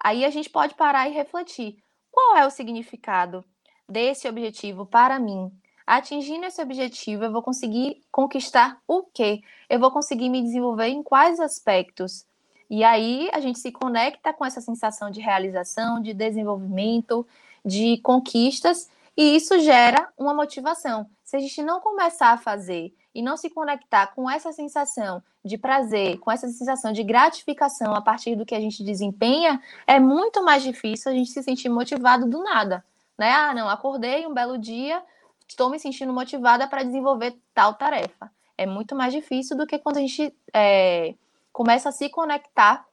Aí 0.04 0.26
a 0.26 0.30
gente 0.30 0.50
pode 0.50 0.76
parar 0.76 1.08
e 1.08 1.14
refletir. 1.14 1.78
Qual 2.12 2.36
é 2.36 2.46
o 2.46 2.52
significado 2.52 3.46
desse 3.88 4.28
objetivo 4.28 4.86
para 4.86 5.18
mim? 5.18 5.50
Atingindo 5.88 6.46
esse 6.46 6.62
objetivo, 6.62 7.24
eu 7.24 7.32
vou 7.32 7.42
conseguir 7.42 8.04
conquistar 8.12 8.78
o 8.86 9.04
quê? 9.04 9.42
Eu 9.70 9.80
vou 9.80 9.90
conseguir 9.90 10.28
me 10.28 10.42
desenvolver 10.42 10.88
em 10.88 11.02
quais 11.02 11.40
aspectos? 11.40 12.26
E 12.70 12.84
aí 12.84 13.30
a 13.34 13.40
gente 13.40 13.60
se 13.60 13.72
conecta 13.72 14.34
com 14.34 14.46
essa 14.46 14.62
sensação 14.62 15.10
de 15.10 15.22
realização, 15.22 16.02
de 16.02 16.14
desenvolvimento, 16.14 17.26
de 17.64 17.98
conquistas, 17.98 18.90
E 19.18 19.36
isso 19.36 19.58
gera 19.60 20.10
uma 20.18 20.34
motivação. 20.34 21.10
Se 21.24 21.38
a 21.38 21.40
gente 21.40 21.64
não 21.64 21.80
começar 21.80 22.32
a 22.32 22.38
fazer 22.38 22.94
e 23.14 23.22
não 23.22 23.38
se 23.38 23.50
conectar 23.50 24.08
com 24.08 24.30
essa 24.30 24.52
sensação 24.52 25.24
de 25.44 25.58
prazer, 25.58 26.20
com 26.20 26.30
essa 26.30 26.48
sensação 26.50 26.92
de 26.92 27.02
gratificação 27.02 27.96
a 27.96 28.02
partir 28.02 28.36
do 28.36 28.46
que 28.46 28.54
a 28.54 28.60
gente 28.60 28.84
desempenha, 28.84 29.62
é 29.88 30.00
muito 30.00 30.44
mais 30.44 30.64
difícil 30.64 31.12
a 31.12 31.16
gente 31.16 31.32
se 31.32 31.42
sentir 31.42 31.70
motivado 31.70 32.30
do 32.30 32.44
nada. 32.44 32.84
Né? 33.18 33.32
Ah, 33.32 33.54
não, 33.54 33.70
acordei 33.70 34.28
um 34.28 34.34
belo 34.34 34.58
dia, 34.58 35.02
estou 35.48 35.70
me 35.70 35.80
sentindo 35.80 36.12
motivada 36.12 36.68
para 36.68 36.84
desenvolver 36.84 37.38
tal 37.54 37.74
tarefa. 37.76 38.30
É 38.58 38.66
muito 38.66 38.96
mais 38.96 39.14
difícil 39.14 39.56
do 39.56 39.66
que 39.66 39.80
quando 39.80 39.98
a 39.98 40.02
gente 40.02 40.36
é, 40.54 41.16
começa 41.56 41.88
a 41.88 41.92
se 41.94 42.10
conectar 42.10 42.86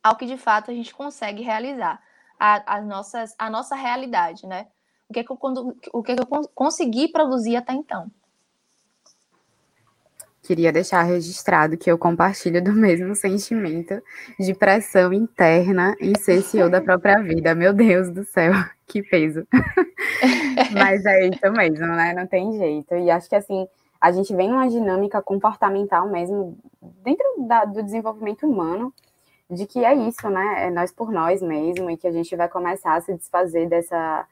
ao 0.00 0.14
que 0.14 0.24
de 0.24 0.36
fato 0.36 0.70
a 0.70 0.74
gente 0.74 0.94
consegue 0.94 1.42
realizar, 1.42 2.00
a, 2.38 2.76
as 2.76 2.86
nossas, 2.86 3.34
a 3.36 3.50
nossa 3.50 3.74
realidade, 3.74 4.46
né? 4.46 4.68
O 5.08 5.12
que, 5.12 5.18
é 5.18 5.24
que 5.24 5.32
eu, 5.32 5.38
o 5.92 6.02
que, 6.02 6.12
é 6.12 6.14
que 6.14 6.22
eu 6.22 6.48
consegui 6.54 7.08
produzir 7.08 7.56
até 7.56 7.72
então. 7.72 8.08
Queria 10.44 10.72
deixar 10.72 11.02
registrado 11.02 11.76
que 11.76 11.90
eu 11.90 11.98
compartilho 11.98 12.62
do 12.62 12.72
mesmo 12.72 13.16
sentimento 13.16 14.00
de 14.38 14.54
pressão 14.54 15.12
interna 15.12 15.96
em 16.00 16.16
ser 16.16 16.40
CEO 16.42 16.70
da 16.70 16.80
própria 16.80 17.20
vida. 17.20 17.52
Meu 17.52 17.72
Deus 17.72 18.10
do 18.10 18.22
céu, 18.22 18.52
que 18.86 19.02
peso. 19.02 19.44
Mas 20.72 21.04
é 21.04 21.26
isso 21.26 21.52
mesmo, 21.52 21.86
né? 21.86 22.14
Não 22.14 22.28
tem 22.28 22.56
jeito. 22.56 22.94
E 22.94 23.10
acho 23.10 23.28
que 23.28 23.34
assim, 23.34 23.66
a 24.02 24.10
gente 24.10 24.34
vem 24.34 24.48
numa 24.48 24.68
dinâmica 24.68 25.22
comportamental 25.22 26.08
mesmo, 26.08 26.58
dentro 27.04 27.24
da, 27.46 27.64
do 27.64 27.84
desenvolvimento 27.84 28.44
humano, 28.44 28.92
de 29.48 29.64
que 29.64 29.84
é 29.84 29.94
isso, 29.94 30.28
né? 30.28 30.66
É 30.66 30.70
nós 30.70 30.90
por 30.90 31.12
nós 31.12 31.40
mesmo, 31.40 31.88
e 31.88 31.96
que 31.96 32.08
a 32.08 32.10
gente 32.10 32.34
vai 32.34 32.48
começar 32.48 32.96
a 32.96 33.00
se 33.00 33.14
desfazer 33.14 33.68
dessa 33.68 34.26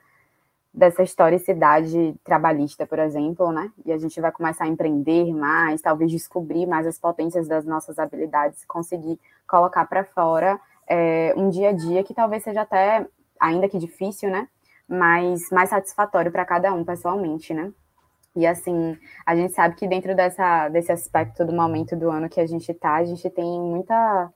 dessa 0.72 1.02
historicidade 1.02 2.14
trabalhista, 2.24 2.86
por 2.86 2.98
exemplo, 3.00 3.50
né? 3.52 3.70
E 3.84 3.92
a 3.92 3.98
gente 3.98 4.20
vai 4.20 4.32
começar 4.32 4.64
a 4.64 4.68
empreender 4.68 5.32
mais, 5.34 5.80
talvez 5.80 6.10
descobrir 6.10 6.66
mais 6.66 6.86
as 6.86 6.98
potências 6.98 7.48
das 7.48 7.64
nossas 7.64 7.98
habilidades, 7.98 8.64
conseguir 8.64 9.18
colocar 9.48 9.84
para 9.86 10.04
fora 10.04 10.60
é, 10.88 11.34
um 11.36 11.48
dia 11.48 11.70
a 11.70 11.72
dia 11.72 12.04
que 12.04 12.14
talvez 12.14 12.42
seja 12.44 12.62
até, 12.62 13.06
ainda 13.40 13.68
que 13.68 13.78
difícil, 13.78 14.30
né? 14.30 14.48
Mas 14.88 15.48
mais 15.50 15.70
satisfatório 15.70 16.32
para 16.32 16.44
cada 16.44 16.72
um 16.72 16.84
pessoalmente, 16.84 17.52
né? 17.54 17.72
E 18.36 18.46
assim, 18.46 18.96
a 19.26 19.34
gente 19.34 19.52
sabe 19.52 19.74
que 19.74 19.88
dentro 19.88 20.14
dessa, 20.14 20.68
desse 20.68 20.92
aspecto 20.92 21.44
do 21.44 21.52
momento 21.52 21.96
do 21.96 22.10
ano 22.10 22.28
que 22.28 22.40
a 22.40 22.46
gente 22.46 22.70
está, 22.70 22.96
a 22.96 23.04
gente 23.04 23.28
tem 23.30 23.60
muita 23.60 24.32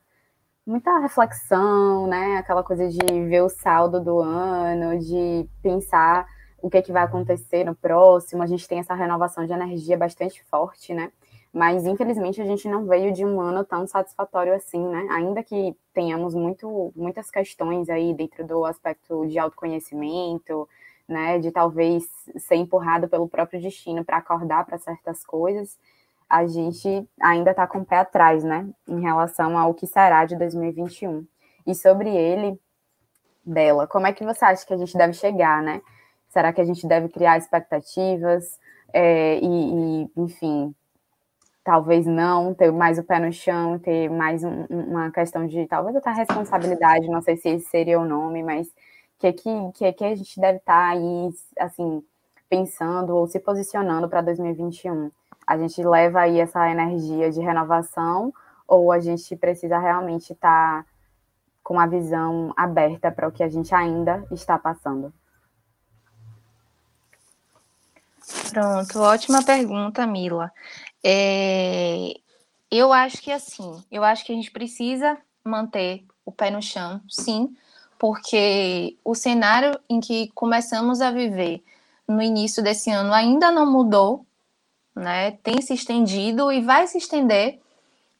muita 0.66 0.98
reflexão, 0.98 2.07
né? 2.07 2.38
Aquela 2.38 2.62
coisa 2.64 2.88
de 2.88 2.98
ver 3.28 3.42
o 3.42 3.48
saldo 3.48 4.00
do 4.02 4.18
ano, 4.20 4.98
de 4.98 5.48
pensar 5.62 6.26
o 6.62 6.70
que, 6.70 6.78
é 6.78 6.83
que 6.83 6.92
vai 6.92 7.02
acontecer 7.02 7.64
no 7.64 7.74
próximo. 7.74 8.42
A 8.42 8.46
gente 8.46 8.66
tem 8.66 8.78
essa 8.78 8.94
renovação 8.94 9.44
de 9.46 9.52
energia 9.52 9.96
bastante 9.98 10.42
forte, 10.44 10.94
né? 10.94 11.12
Mas 11.52 11.87
infelizmente 11.87 12.40
a 12.40 12.44
gente 12.44 12.68
não 12.68 12.87
veio 12.87 13.12
de 13.12 13.24
um 13.24 13.40
ano 13.40 13.64
tão 13.64 13.87
satisfatório 13.87 14.54
assim, 14.54 14.80
né? 14.88 15.07
Ainda 15.11 15.42
que 15.42 15.76
tenhamos 15.92 16.35
muito, 16.35 16.92
muitas 16.96 17.30
questões 17.30 17.88
aí 17.88 18.14
dentro 18.14 18.46
do 18.46 18.64
aspecto 18.64 19.26
de 19.26 19.38
autoconhecimento, 19.38 20.68
né? 21.08 21.38
De 21.38 21.50
talvez 21.50 22.04
ser 22.38 22.56
empurrado 22.56 23.08
pelo 23.08 23.28
próprio 23.28 23.60
destino 23.60 24.04
para 24.04 24.18
acordar 24.18 24.64
para 24.64 24.78
certas 24.78 25.24
coisas 25.24 25.78
a 26.28 26.46
gente 26.46 27.08
ainda 27.20 27.50
está 27.50 27.66
com 27.66 27.78
o 27.78 27.84
pé 27.84 27.98
atrás, 27.98 28.42
né, 28.42 28.66
em 28.88 29.00
relação 29.00 29.58
ao 29.58 29.74
que 29.74 29.86
será 29.86 30.24
de 30.24 30.36
2021. 30.36 31.24
E 31.66 31.74
sobre 31.74 32.08
ele, 32.08 32.58
Bela, 33.44 33.86
como 33.86 34.06
é 34.06 34.12
que 34.12 34.24
você 34.24 34.44
acha 34.44 34.66
que 34.66 34.74
a 34.74 34.76
gente 34.76 34.96
deve 34.96 35.12
chegar, 35.12 35.62
né? 35.62 35.82
Será 36.28 36.52
que 36.52 36.60
a 36.60 36.64
gente 36.64 36.86
deve 36.86 37.08
criar 37.08 37.38
expectativas 37.38 38.58
é, 38.92 39.38
e, 39.38 40.02
e, 40.04 40.10
enfim, 40.16 40.74
talvez 41.62 42.06
não, 42.06 42.54
ter 42.54 42.72
mais 42.72 42.98
o 42.98 43.04
pé 43.04 43.18
no 43.18 43.32
chão, 43.32 43.78
ter 43.78 44.10
mais 44.10 44.42
um, 44.42 44.64
uma 44.70 45.10
questão 45.10 45.46
de 45.46 45.66
talvez 45.66 45.94
até 45.94 46.10
responsabilidade, 46.10 47.06
não 47.06 47.22
sei 47.22 47.36
se 47.36 47.48
esse 47.50 47.66
seria 47.68 48.00
o 48.00 48.04
nome, 48.04 48.42
mas 48.42 48.68
que 49.32 49.32
que, 49.32 49.72
que, 49.74 49.92
que 49.92 50.04
a 50.04 50.14
gente 50.14 50.40
deve 50.40 50.58
estar 50.58 50.72
tá 50.72 50.88
aí, 50.88 51.30
assim, 51.58 52.02
pensando 52.48 53.16
ou 53.16 53.26
se 53.26 53.38
posicionando 53.40 54.08
para 54.08 54.22
2021? 54.22 55.10
a 55.46 55.58
gente 55.58 55.82
leva 55.82 56.20
aí 56.20 56.40
essa 56.40 56.70
energia 56.70 57.30
de 57.30 57.40
renovação 57.40 58.32
ou 58.66 58.90
a 58.90 58.98
gente 58.98 59.37
precisa 59.37 59.78
realmente 59.78 60.32
estar 60.32 60.82
tá 60.82 60.88
com 61.62 61.78
a 61.78 61.87
visão 61.87 62.52
aberta 62.56 63.10
para 63.10 63.28
o 63.28 63.32
que 63.32 63.42
a 63.42 63.48
gente 63.48 63.74
ainda 63.74 64.26
está 64.30 64.58
passando? 64.58 65.12
Pronto, 68.50 69.00
ótima 69.00 69.42
pergunta, 69.44 70.06
Mila. 70.06 70.50
É, 71.02 72.14
eu 72.70 72.92
acho 72.92 73.20
que 73.20 73.30
assim, 73.30 73.82
eu 73.90 74.02
acho 74.02 74.24
que 74.24 74.32
a 74.32 74.34
gente 74.34 74.50
precisa 74.50 75.18
manter 75.44 76.06
o 76.24 76.32
pé 76.32 76.50
no 76.50 76.62
chão, 76.62 77.02
sim, 77.08 77.54
porque 78.04 78.98
o 79.02 79.14
cenário 79.14 79.80
em 79.88 79.98
que 79.98 80.30
começamos 80.34 81.00
a 81.00 81.10
viver 81.10 81.64
no 82.06 82.20
início 82.20 82.62
desse 82.62 82.90
ano 82.90 83.14
ainda 83.14 83.50
não 83.50 83.64
mudou, 83.64 84.26
né? 84.94 85.30
Tem 85.42 85.62
se 85.62 85.72
estendido 85.72 86.52
e 86.52 86.60
vai 86.60 86.86
se 86.86 86.98
estender 86.98 87.62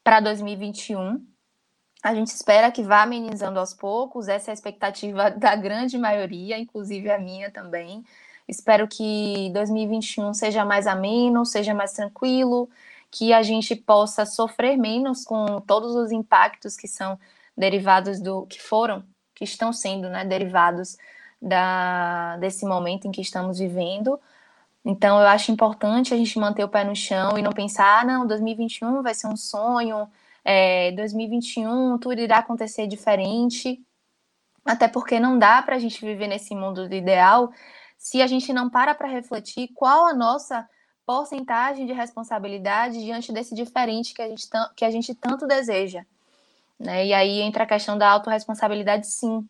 para 0.03 0.21
2021. 0.21 1.23
A 2.03 2.15
gente 2.15 2.29
espera 2.29 2.73
que 2.73 2.83
vá 2.83 3.03
amenizando 3.03 3.61
aos 3.61 3.75
poucos, 3.75 4.27
essa 4.27 4.51
é 4.51 4.53
a 4.53 4.55
expectativa 4.55 5.29
da 5.37 5.55
grande 5.55 5.99
maioria, 5.99 6.59
inclusive 6.59 7.11
a 7.11 7.19
minha 7.19 7.51
também. 7.51 8.03
Espero 8.49 8.89
que 8.89 9.51
2021 9.53 10.33
seja 10.33 10.65
mais 10.65 10.87
ameno, 10.87 11.45
seja 11.45 11.75
mais 11.75 11.93
tranquilo, 11.93 12.71
que 13.11 13.35
a 13.35 13.43
gente 13.43 13.77
possa 13.77 14.25
sofrer 14.25 14.79
menos 14.79 15.25
com 15.25 15.61
todos 15.61 15.95
os 15.95 16.11
impactos 16.11 16.75
que 16.75 16.89
são 16.89 17.19
derivados 17.55 18.19
do 18.19 18.47
que 18.47 18.63
foram, 18.63 19.05
que 19.35 19.45
estão 19.45 19.73
sendo, 19.73 20.09
né, 20.09 20.25
derivados 20.25 20.97
da, 21.41 22.37
desse 22.39 22.65
momento 22.65 23.07
em 23.07 23.13
que 23.13 23.21
estamos 23.21 23.59
vivendo, 23.59 24.19
então, 24.85 25.19
eu 25.19 25.27
acho 25.27 25.51
importante 25.51 26.13
a 26.13 26.17
gente 26.17 26.39
manter 26.39 26.63
o 26.63 26.69
pé 26.69 26.85
no 26.85 26.95
chão 26.95 27.39
e 27.39 27.43
não 27.43 27.53
pensar, 27.53 28.01
ah, 28.01 28.05
não, 28.05 28.27
2021 28.27 29.03
vai 29.03 29.15
ser 29.15 29.29
um 29.29 29.37
sonho, 29.37 30.07
é, 30.45 30.93
2021 30.93 31.99
tudo 31.99 32.21
irá 32.21 32.39
acontecer 32.39 32.87
diferente. 32.87 33.83
Até 34.65 34.89
porque 34.89 35.19
não 35.19 35.39
dá 35.39 35.63
para 35.63 35.77
a 35.77 35.79
gente 35.79 36.05
viver 36.05 36.27
nesse 36.29 36.55
mundo 36.55 36.89
do 36.89 36.95
ideal 36.95 37.51
se 37.97 38.21
a 38.21 38.27
gente 38.27 38.53
não 38.53 38.69
para 38.69 38.95
para 38.95 39.09
refletir 39.09 39.71
qual 39.75 40.07
a 40.07 40.15
nossa 40.15 40.69
porcentagem 41.07 41.87
de 41.87 41.93
responsabilidade 41.93 43.03
diante 43.03 43.33
desse 43.33 43.55
diferente 43.55 44.15
que 44.15 44.23
a 44.23 44.29
gente, 44.29 44.47
que 44.77 44.85
a 44.85 44.91
gente 44.91 45.15
tanto 45.15 45.47
deseja. 45.47 46.05
Né? 46.79 47.07
E 47.07 47.15
aí 47.15 47.41
entra 47.41 47.65
a 47.65 47.67
questão 47.67 47.97
da 47.97 48.11
autorresponsabilidade, 48.11 49.07
sim 49.07 49.47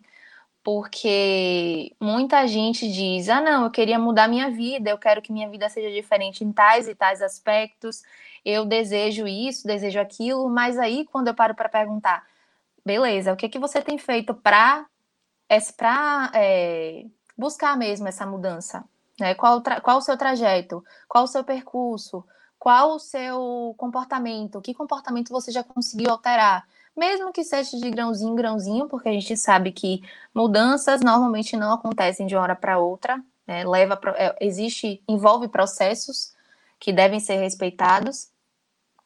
porque 0.64 1.94
muita 2.00 2.48
gente 2.48 2.90
diz: 2.90 3.28
ah, 3.28 3.40
não, 3.40 3.64
eu 3.64 3.70
queria 3.70 3.98
mudar 3.98 4.26
minha 4.26 4.50
vida, 4.50 4.90
eu 4.90 4.98
quero 4.98 5.20
que 5.20 5.30
minha 5.30 5.48
vida 5.50 5.68
seja 5.68 5.92
diferente 5.92 6.42
em 6.42 6.50
tais 6.50 6.88
e 6.88 6.94
tais 6.94 7.20
aspectos, 7.20 8.02
eu 8.42 8.64
desejo 8.64 9.28
isso, 9.28 9.66
desejo 9.66 10.00
aquilo, 10.00 10.48
mas 10.48 10.78
aí 10.78 11.04
quando 11.12 11.28
eu 11.28 11.34
paro 11.34 11.54
para 11.54 11.68
perguntar, 11.68 12.26
beleza, 12.84 13.32
o 13.32 13.36
que, 13.36 13.48
que 13.48 13.58
você 13.58 13.82
tem 13.82 13.98
feito 13.98 14.34
para 14.34 14.86
é, 16.32 17.04
buscar 17.36 17.76
mesmo 17.76 18.08
essa 18.08 18.26
mudança? 18.26 18.84
Né? 19.20 19.34
Qual, 19.34 19.62
qual 19.82 19.98
o 19.98 20.00
seu 20.00 20.16
trajeto? 20.16 20.82
Qual 21.06 21.24
o 21.24 21.28
seu 21.28 21.44
percurso? 21.44 22.24
Qual 22.58 22.94
o 22.94 22.98
seu 22.98 23.74
comportamento? 23.76 24.60
Que 24.62 24.74
comportamento 24.74 25.30
você 25.30 25.52
já 25.52 25.62
conseguiu 25.62 26.10
alterar? 26.10 26.66
Mesmo 26.96 27.32
que 27.32 27.42
seja 27.42 27.76
de 27.76 27.90
grãozinho 27.90 28.32
em 28.32 28.36
grãozinho, 28.36 28.88
porque 28.88 29.08
a 29.08 29.12
gente 29.12 29.36
sabe 29.36 29.72
que 29.72 30.02
mudanças 30.34 31.00
normalmente 31.00 31.56
não 31.56 31.72
acontecem 31.72 32.26
de 32.26 32.34
uma 32.34 32.42
hora 32.42 32.56
para 32.56 32.78
outra, 32.78 33.22
né? 33.46 33.64
leva 33.64 33.98
é, 34.16 34.36
existe 34.40 35.02
envolve 35.08 35.48
processos 35.48 36.34
que 36.78 36.92
devem 36.92 37.20
ser 37.20 37.36
respeitados, 37.36 38.28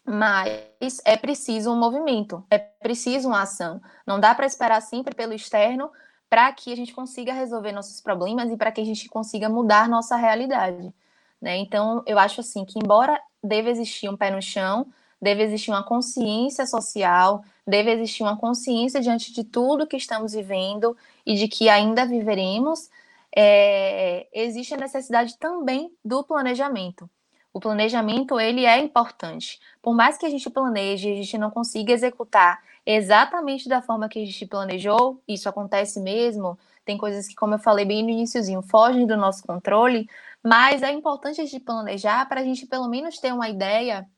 mas 0.05 1.01
é 1.05 1.17
preciso 1.17 1.71
um 1.71 1.77
movimento, 1.77 2.45
é 2.51 2.59
preciso 2.59 3.29
uma 3.29 3.43
ação. 3.43 3.81
Não 4.07 4.19
dá 4.19 4.35
para 4.35 4.47
esperar 4.47 4.81
sempre 4.81 5.15
pelo 5.15 5.35
externo 5.35 5.91
para 6.29 6.53
que 6.53 6.73
a 6.73 6.77
gente 6.77 6.95
consiga 6.95 7.33
resolver 7.33 7.73
nossos 7.73 8.01
problemas 8.01 8.51
e 8.51 8.57
para 8.57 8.73
que 8.73 8.81
a 8.81 8.85
gente 8.85 9.09
consiga 9.09 9.49
mudar 9.49 9.89
nossa 9.89 10.17
realidade. 10.17 10.93
Né? 11.41 11.57
Então, 11.57 12.03
eu 12.07 12.19
acho 12.19 12.41
assim 12.41 12.65
que, 12.65 12.79
embora 12.79 13.21
deva 13.43 13.71
existir 13.71 14.09
um 14.09 14.17
pé 14.17 14.31
no 14.31 14.43
chão, 14.43 14.87
deve 15.21 15.43
existir 15.43 15.71
uma 15.71 15.83
consciência 15.83 16.67
social, 16.67 17.45
deve 17.69 17.93
existir 17.93 18.23
uma 18.23 18.37
consciência 18.37 18.99
diante 18.99 19.31
de 19.31 19.45
tudo 19.45 19.87
que 19.87 19.97
estamos 19.97 20.33
vivendo 20.33 20.97
e 21.25 21.35
de 21.35 21.47
que 21.47 21.69
ainda 21.69 22.07
viveremos. 22.07 22.89
É, 23.37 24.27
existe 24.33 24.73
a 24.73 24.79
necessidade 24.79 25.37
também 25.39 25.93
do 26.03 26.25
planejamento. 26.25 27.09
O 27.53 27.61
planejamento 27.61 28.41
ele 28.41 28.65
é 28.65 28.79
importante. 28.79 29.61
Por 29.83 29.95
mais 29.95 30.17
que 30.17 30.25
a 30.25 30.31
gente 30.31 30.49
planeje, 30.49 31.13
a 31.13 31.17
gente 31.17 31.37
não 31.37 31.51
consiga 31.51 31.93
executar 31.93 32.63
exatamente 32.87 33.69
da 33.69 33.83
forma 33.83 34.09
que 34.09 34.23
a 34.23 34.25
gente 34.25 34.47
planejou, 34.47 35.23
isso 35.29 35.47
acontece 35.47 36.01
mesmo. 36.01 36.59
tem 36.87 36.97
coisas 36.97 37.29
que, 37.29 37.35
como 37.35 37.55
eu 37.55 37.59
falei 37.59 37.85
bem 37.85 38.03
no 38.03 38.09
iníciozinho, 38.09 38.63
fogem 38.63 39.07
do 39.07 39.15
nosso 39.17 39.43
controle, 39.47 40.09
mas 40.43 40.83
é 40.83 40.91
importante 40.91 41.39
a 41.41 41.45
gente 41.45 41.61
planejar 41.61 42.27
para 42.29 42.41
a 42.41 42.45
gente 42.45 42.67
pelo 42.67 42.89
menos 42.89 43.19
ter 43.19 43.33
uma 43.33 43.49
ideia 43.49 44.09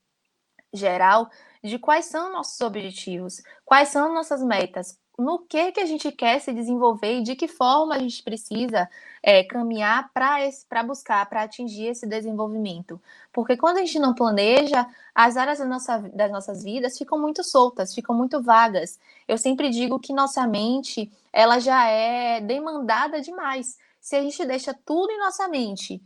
geral 0.72 1.28
de 1.62 1.78
quais 1.78 2.06
são 2.06 2.32
nossos 2.32 2.60
objetivos, 2.60 3.42
quais 3.64 3.88
são 3.88 4.14
nossas 4.14 4.42
metas, 4.42 4.98
no 5.20 5.38
que 5.40 5.72
que 5.72 5.80
a 5.80 5.86
gente 5.86 6.10
quer 6.10 6.40
se 6.40 6.52
desenvolver 6.52 7.18
e 7.18 7.22
de 7.22 7.36
que 7.36 7.46
forma 7.46 7.94
a 7.94 7.98
gente 7.98 8.22
precisa 8.22 8.88
é, 9.22 9.44
caminhar 9.44 10.10
para 10.14 10.82
buscar, 10.82 11.28
para 11.28 11.42
atingir 11.42 11.88
esse 11.88 12.06
desenvolvimento. 12.06 13.00
Porque 13.32 13.56
quando 13.56 13.76
a 13.76 13.80
gente 13.80 13.98
não 13.98 14.14
planeja, 14.14 14.86
as 15.14 15.36
áreas 15.36 15.58
da 15.58 15.66
nossa, 15.66 15.98
das 15.98 16.32
nossas 16.32 16.64
vidas 16.64 16.96
ficam 16.96 17.18
muito 17.18 17.44
soltas, 17.44 17.94
ficam 17.94 18.16
muito 18.16 18.42
vagas. 18.42 18.98
Eu 19.28 19.36
sempre 19.36 19.68
digo 19.68 20.00
que 20.00 20.14
nossa 20.14 20.46
mente, 20.46 21.12
ela 21.32 21.58
já 21.58 21.86
é 21.86 22.40
demandada 22.40 23.20
demais. 23.20 23.78
Se 24.00 24.16
a 24.16 24.22
gente 24.22 24.44
deixa 24.46 24.72
tudo 24.72 25.12
em 25.12 25.18
nossa 25.18 25.46
mente, 25.48 26.02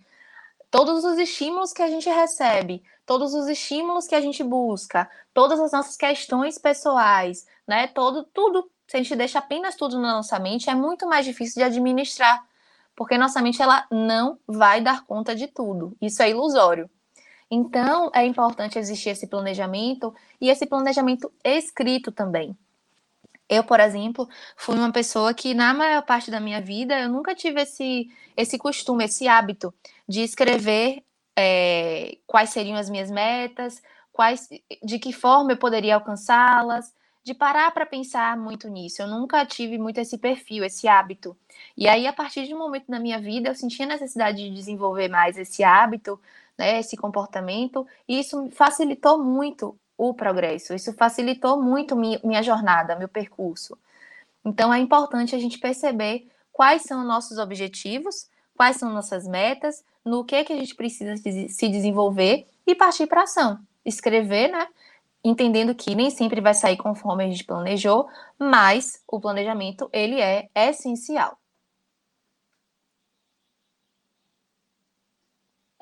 todos 0.74 1.04
os 1.04 1.18
estímulos 1.20 1.72
que 1.72 1.82
a 1.82 1.88
gente 1.88 2.10
recebe, 2.10 2.82
todos 3.06 3.32
os 3.32 3.46
estímulos 3.46 4.08
que 4.08 4.14
a 4.16 4.20
gente 4.20 4.42
busca, 4.42 5.08
todas 5.32 5.60
as 5.60 5.70
nossas 5.70 5.96
questões 5.96 6.58
pessoais, 6.58 7.46
né? 7.64 7.86
Todo, 7.86 8.24
tudo 8.24 8.68
se 8.84 8.96
a 8.96 9.00
gente 9.00 9.14
deixa 9.14 9.38
apenas 9.38 9.76
tudo 9.76 10.00
na 10.00 10.14
nossa 10.14 10.36
mente, 10.40 10.68
é 10.68 10.74
muito 10.74 11.06
mais 11.06 11.24
difícil 11.24 11.60
de 11.60 11.62
administrar, 11.62 12.44
porque 12.96 13.16
nossa 13.16 13.40
mente 13.40 13.62
ela 13.62 13.86
não 13.88 14.36
vai 14.48 14.80
dar 14.80 15.06
conta 15.06 15.32
de 15.32 15.46
tudo. 15.46 15.96
Isso 16.02 16.20
é 16.24 16.30
ilusório. 16.30 16.90
Então, 17.48 18.10
é 18.12 18.26
importante 18.26 18.76
existir 18.76 19.10
esse 19.10 19.28
planejamento 19.28 20.12
e 20.40 20.50
esse 20.50 20.66
planejamento 20.66 21.32
escrito 21.44 22.10
também. 22.10 22.58
Eu, 23.48 23.62
por 23.64 23.78
exemplo, 23.80 24.28
fui 24.56 24.76
uma 24.76 24.92
pessoa 24.92 25.34
que, 25.34 25.54
na 25.54 25.74
maior 25.74 26.02
parte 26.02 26.30
da 26.30 26.40
minha 26.40 26.60
vida, 26.60 26.98
eu 26.98 27.08
nunca 27.08 27.34
tive 27.34 27.60
esse, 27.62 28.08
esse 28.36 28.58
costume, 28.58 29.04
esse 29.04 29.28
hábito 29.28 29.72
de 30.08 30.22
escrever 30.22 31.04
é, 31.36 32.18
quais 32.26 32.50
seriam 32.50 32.76
as 32.76 32.88
minhas 32.88 33.10
metas, 33.10 33.82
quais, 34.12 34.48
de 34.82 34.98
que 34.98 35.12
forma 35.12 35.52
eu 35.52 35.56
poderia 35.56 35.96
alcançá-las, 35.96 36.94
de 37.22 37.34
parar 37.34 37.70
para 37.72 37.86
pensar 37.86 38.36
muito 38.36 38.68
nisso. 38.68 39.02
Eu 39.02 39.08
nunca 39.08 39.44
tive 39.46 39.78
muito 39.78 39.98
esse 39.98 40.18
perfil, 40.18 40.64
esse 40.64 40.86
hábito. 40.86 41.36
E 41.76 41.88
aí, 41.88 42.06
a 42.06 42.12
partir 42.12 42.46
de 42.46 42.54
um 42.54 42.58
momento 42.58 42.90
na 42.90 43.00
minha 43.00 43.18
vida, 43.18 43.48
eu 43.48 43.54
senti 43.54 43.82
a 43.82 43.86
necessidade 43.86 44.38
de 44.38 44.54
desenvolver 44.54 45.08
mais 45.08 45.38
esse 45.38 45.64
hábito, 45.64 46.20
né, 46.56 46.78
esse 46.80 46.96
comportamento, 46.96 47.86
e 48.06 48.20
isso 48.20 48.50
facilitou 48.50 49.18
muito 49.22 49.76
o 49.96 50.12
progresso, 50.12 50.74
isso 50.74 50.92
facilitou 50.92 51.62
muito 51.62 51.96
minha 51.96 52.42
jornada, 52.42 52.96
meu 52.96 53.08
percurso. 53.08 53.78
Então, 54.44 54.72
é 54.72 54.78
importante 54.78 55.34
a 55.34 55.38
gente 55.38 55.58
perceber 55.58 56.28
quais 56.52 56.82
são 56.82 57.04
nossos 57.04 57.38
objetivos, 57.38 58.28
quais 58.56 58.76
são 58.76 58.90
nossas 58.90 59.26
metas, 59.26 59.84
no 60.04 60.24
que, 60.24 60.44
que 60.44 60.52
a 60.52 60.56
gente 60.56 60.74
precisa 60.74 61.16
se 61.16 61.68
desenvolver 61.68 62.46
e 62.66 62.74
partir 62.74 63.06
para 63.06 63.22
ação. 63.22 63.58
Escrever, 63.84 64.48
né? 64.48 64.66
entendendo 65.24 65.74
que 65.74 65.94
nem 65.94 66.10
sempre 66.10 66.40
vai 66.40 66.52
sair 66.52 66.76
conforme 66.76 67.24
a 67.24 67.26
gente 67.26 67.44
planejou, 67.44 68.06
mas 68.38 69.02
o 69.08 69.18
planejamento 69.18 69.88
ele 69.90 70.20
é 70.20 70.48
essencial. 70.54 71.38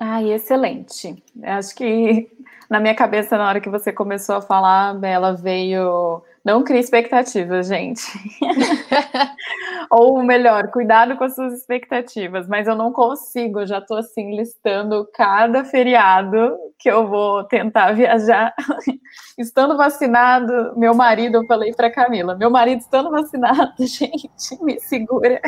Ai, 0.05 0.33
excelente. 0.33 1.23
Acho 1.41 1.73
que 1.75 2.29
na 2.69 2.79
minha 2.79 2.93
cabeça, 2.93 3.37
na 3.37 3.47
hora 3.47 3.61
que 3.61 3.69
você 3.69 3.93
começou 3.93 4.35
a 4.35 4.41
falar, 4.41 4.93
Bela, 4.95 5.33
veio 5.33 6.21
não 6.43 6.61
crie 6.61 6.81
expectativas, 6.81 7.67
gente. 7.67 8.03
Ou 9.89 10.21
melhor, 10.21 10.71
cuidado 10.71 11.15
com 11.15 11.23
as 11.23 11.35
suas 11.35 11.53
expectativas. 11.53 12.49
Mas 12.49 12.67
eu 12.67 12.75
não 12.75 12.91
consigo, 12.91 13.61
eu 13.61 13.67
já 13.67 13.77
estou 13.77 13.95
assim 13.95 14.35
listando 14.35 15.07
cada 15.13 15.63
feriado 15.63 16.57
que 16.77 16.91
eu 16.91 17.07
vou 17.07 17.45
tentar 17.45 17.93
viajar. 17.93 18.53
estando 19.39 19.77
vacinado, 19.77 20.77
meu 20.77 20.93
marido, 20.93 21.37
eu 21.37 21.45
falei 21.45 21.73
para 21.73 21.89
Camila, 21.89 22.35
meu 22.35 22.49
marido 22.49 22.79
estando 22.79 23.09
vacinado, 23.09 23.71
gente, 23.79 24.61
me 24.61 24.77
segura. 24.81 25.39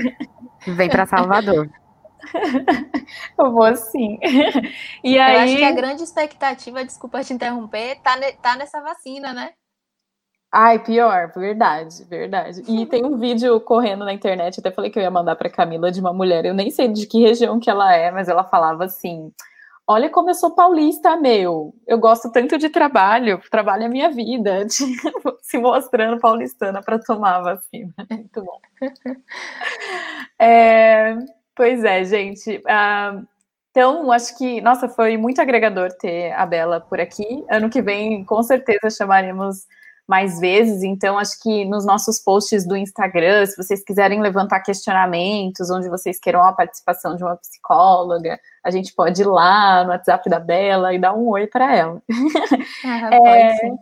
Vem 0.65 0.89
para 0.89 1.05
Salvador. 1.05 1.69
eu 3.39 3.51
vou 3.51 3.75
sim. 3.75 4.19
E 5.03 5.17
aí... 5.19 5.35
Eu 5.35 5.39
acho 5.41 5.57
que 5.57 5.63
a 5.63 5.71
grande 5.71 6.03
expectativa, 6.03 6.83
desculpa 6.83 7.23
te 7.23 7.33
interromper, 7.33 7.99
tá, 8.01 8.17
ne 8.17 8.31
tá 8.33 8.55
nessa 8.55 8.81
vacina, 8.81 9.33
né? 9.33 9.53
Ai, 10.51 10.79
pior, 10.79 11.31
verdade, 11.35 12.03
verdade. 12.05 12.61
E 12.67 12.85
tem 12.87 13.05
um 13.05 13.17
vídeo 13.17 13.59
correndo 13.59 14.05
na 14.05 14.13
internet, 14.13 14.59
até 14.59 14.71
falei 14.71 14.89
que 14.89 14.97
eu 14.97 15.03
ia 15.03 15.11
mandar 15.11 15.35
para 15.35 15.49
Camila 15.49 15.91
de 15.91 15.99
uma 15.99 16.13
mulher, 16.13 16.45
eu 16.45 16.53
nem 16.53 16.69
sei 16.71 16.87
de 16.87 17.05
que 17.07 17.19
região 17.21 17.59
que 17.59 17.69
ela 17.69 17.93
é, 17.93 18.09
mas 18.11 18.29
ela 18.29 18.43
falava 18.43 18.85
assim: 18.85 19.31
"Olha 19.87 20.09
como 20.09 20.29
eu 20.29 20.35
sou 20.35 20.55
paulista, 20.55 21.17
meu. 21.17 21.73
Eu 21.87 21.97
gosto 21.99 22.31
tanto 22.31 22.57
de 22.57 22.69
trabalho, 22.69 23.41
trabalho 23.51 23.83
é 23.83 23.89
minha 23.89 24.09
vida", 24.11 24.65
se 25.43 25.57
mostrando 25.57 26.19
paulistana 26.21 26.81
para 26.81 26.99
tomar 26.99 27.37
a 27.37 27.41
vacina. 27.41 27.93
Muito 28.09 28.43
bom. 28.43 28.59
É, 30.39 31.17
pois 31.55 31.83
é, 31.83 32.03
gente. 32.03 32.57
Uh, 32.57 33.25
então, 33.71 34.09
acho 34.11 34.37
que, 34.37 34.61
nossa, 34.61 34.87
foi 34.87 35.17
muito 35.17 35.41
agregador 35.41 35.91
ter 35.91 36.31
a 36.31 36.45
Bela 36.45 36.79
por 36.79 36.99
aqui. 36.99 37.43
Ano 37.49 37.69
que 37.69 37.81
vem, 37.81 38.23
com 38.23 38.41
certeza, 38.41 38.89
chamaremos 38.89 39.65
mais 40.07 40.39
vezes. 40.39 40.83
Então, 40.83 41.17
acho 41.17 41.41
que 41.41 41.65
nos 41.65 41.85
nossos 41.85 42.19
posts 42.19 42.65
do 42.65 42.77
Instagram, 42.77 43.45
se 43.45 43.57
vocês 43.57 43.83
quiserem 43.83 44.21
levantar 44.21 44.61
questionamentos, 44.61 45.69
onde 45.69 45.89
vocês 45.89 46.19
queiram 46.19 46.41
a 46.41 46.53
participação 46.53 47.15
de 47.15 47.23
uma 47.23 47.35
psicóloga, 47.35 48.39
a 48.63 48.71
gente 48.71 48.93
pode 48.93 49.21
ir 49.21 49.25
lá 49.25 49.83
no 49.83 49.89
WhatsApp 49.89 50.29
da 50.29 50.39
Bela 50.39 50.93
e 50.93 50.99
dar 50.99 51.13
um 51.13 51.27
oi 51.29 51.47
para 51.47 51.75
ela. 51.75 52.01
Ah, 52.85 53.09
é, 53.11 53.67
eu 53.67 53.77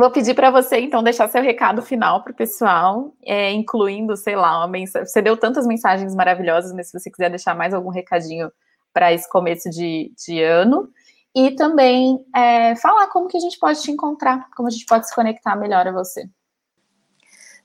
vou 0.00 0.10
pedir 0.10 0.34
para 0.34 0.50
você, 0.50 0.80
então, 0.80 1.02
deixar 1.02 1.28
seu 1.28 1.42
recado 1.42 1.82
final 1.82 2.22
para 2.22 2.32
o 2.32 2.36
pessoal, 2.36 3.14
é, 3.22 3.50
incluindo, 3.50 4.16
sei 4.16 4.36
lá, 4.36 4.58
uma 4.58 4.68
mensagem. 4.68 5.06
Você 5.06 5.20
deu 5.20 5.36
tantas 5.36 5.66
mensagens 5.66 6.14
maravilhosas, 6.14 6.72
mas 6.72 6.88
se 6.88 6.98
você 6.98 7.10
quiser 7.10 7.28
deixar 7.28 7.54
mais 7.54 7.74
algum 7.74 7.90
recadinho 7.90 8.50
para 8.92 9.12
esse 9.12 9.28
começo 9.28 9.68
de, 9.70 10.12
de 10.16 10.42
ano 10.42 10.90
e 11.34 11.50
também 11.52 12.24
é, 12.34 12.76
falar 12.76 13.08
como 13.08 13.28
que 13.28 13.36
a 13.36 13.40
gente 13.40 13.58
pode 13.58 13.82
te 13.82 13.90
encontrar, 13.90 14.48
como 14.56 14.68
a 14.68 14.70
gente 14.70 14.86
pode 14.86 15.08
se 15.08 15.14
conectar 15.14 15.56
melhor 15.56 15.86
a 15.86 15.92
você. 15.92 16.28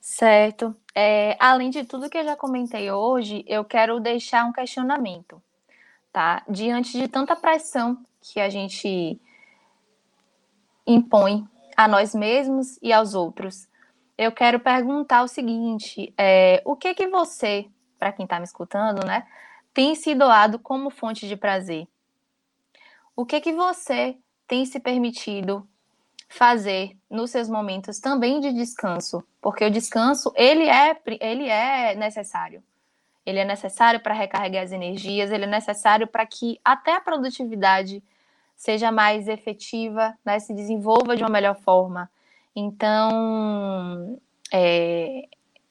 Certo. 0.01 0.75
É, 0.95 1.35
além 1.39 1.69
de 1.69 1.83
tudo 1.83 2.09
que 2.09 2.17
eu 2.17 2.23
já 2.23 2.35
comentei 2.35 2.89
hoje, 2.91 3.43
eu 3.45 3.65
quero 3.65 3.99
deixar 3.99 4.45
um 4.45 4.53
questionamento, 4.53 5.41
tá? 6.13 6.43
Diante 6.49 6.97
de 6.97 7.07
tanta 7.07 7.35
pressão 7.35 7.97
que 8.21 8.39
a 8.39 8.49
gente 8.49 9.19
impõe 10.85 11.45
a 11.77 11.87
nós 11.87 12.13
mesmos 12.15 12.77
e 12.81 12.91
aos 12.91 13.13
outros, 13.13 13.69
eu 14.17 14.31
quero 14.31 14.59
perguntar 14.59 15.23
o 15.23 15.27
seguinte: 15.27 16.13
é, 16.17 16.61
o 16.65 16.75
que 16.75 16.93
que 16.93 17.07
você, 17.07 17.67
para 17.97 18.11
quem 18.11 18.25
está 18.25 18.39
me 18.39 18.45
escutando, 18.45 19.05
né, 19.05 19.25
tem 19.73 19.95
se 19.95 20.13
doado 20.15 20.57
como 20.57 20.89
fonte 20.89 21.27
de 21.27 21.37
prazer? 21.37 21.87
o 23.17 23.25
que 23.25 23.41
que 23.41 23.51
você 23.51 24.15
tem 24.47 24.63
se 24.63 24.79
permitido 24.79 25.67
fazer 26.29 26.95
nos 27.09 27.31
seus 27.31 27.49
momentos 27.49 27.99
também 27.99 28.39
de 28.39 28.53
descanso, 28.53 29.23
porque 29.41 29.65
o 29.65 29.71
descanso 29.71 30.31
ele 30.35 30.69
é 30.69 30.95
ele 31.19 31.49
é 31.49 31.95
necessário. 31.95 32.63
Ele 33.25 33.39
é 33.39 33.43
necessário 33.43 33.99
para 33.99 34.13
recarregar 34.13 34.63
as 34.63 34.71
energias, 34.71 35.31
ele 35.31 35.45
é 35.45 35.47
necessário 35.47 36.07
para 36.07 36.25
que 36.25 36.61
até 36.63 36.95
a 36.95 37.01
produtividade 37.01 38.01
seja 38.57 38.91
mais 38.91 39.27
efetiva, 39.27 40.17
né, 40.25 40.39
se 40.39 40.53
desenvolva 40.53 41.15
de 41.15 41.23
uma 41.23 41.29
melhor 41.29 41.55
forma. 41.55 42.09
Então, 42.55 44.19
é, 44.51 45.29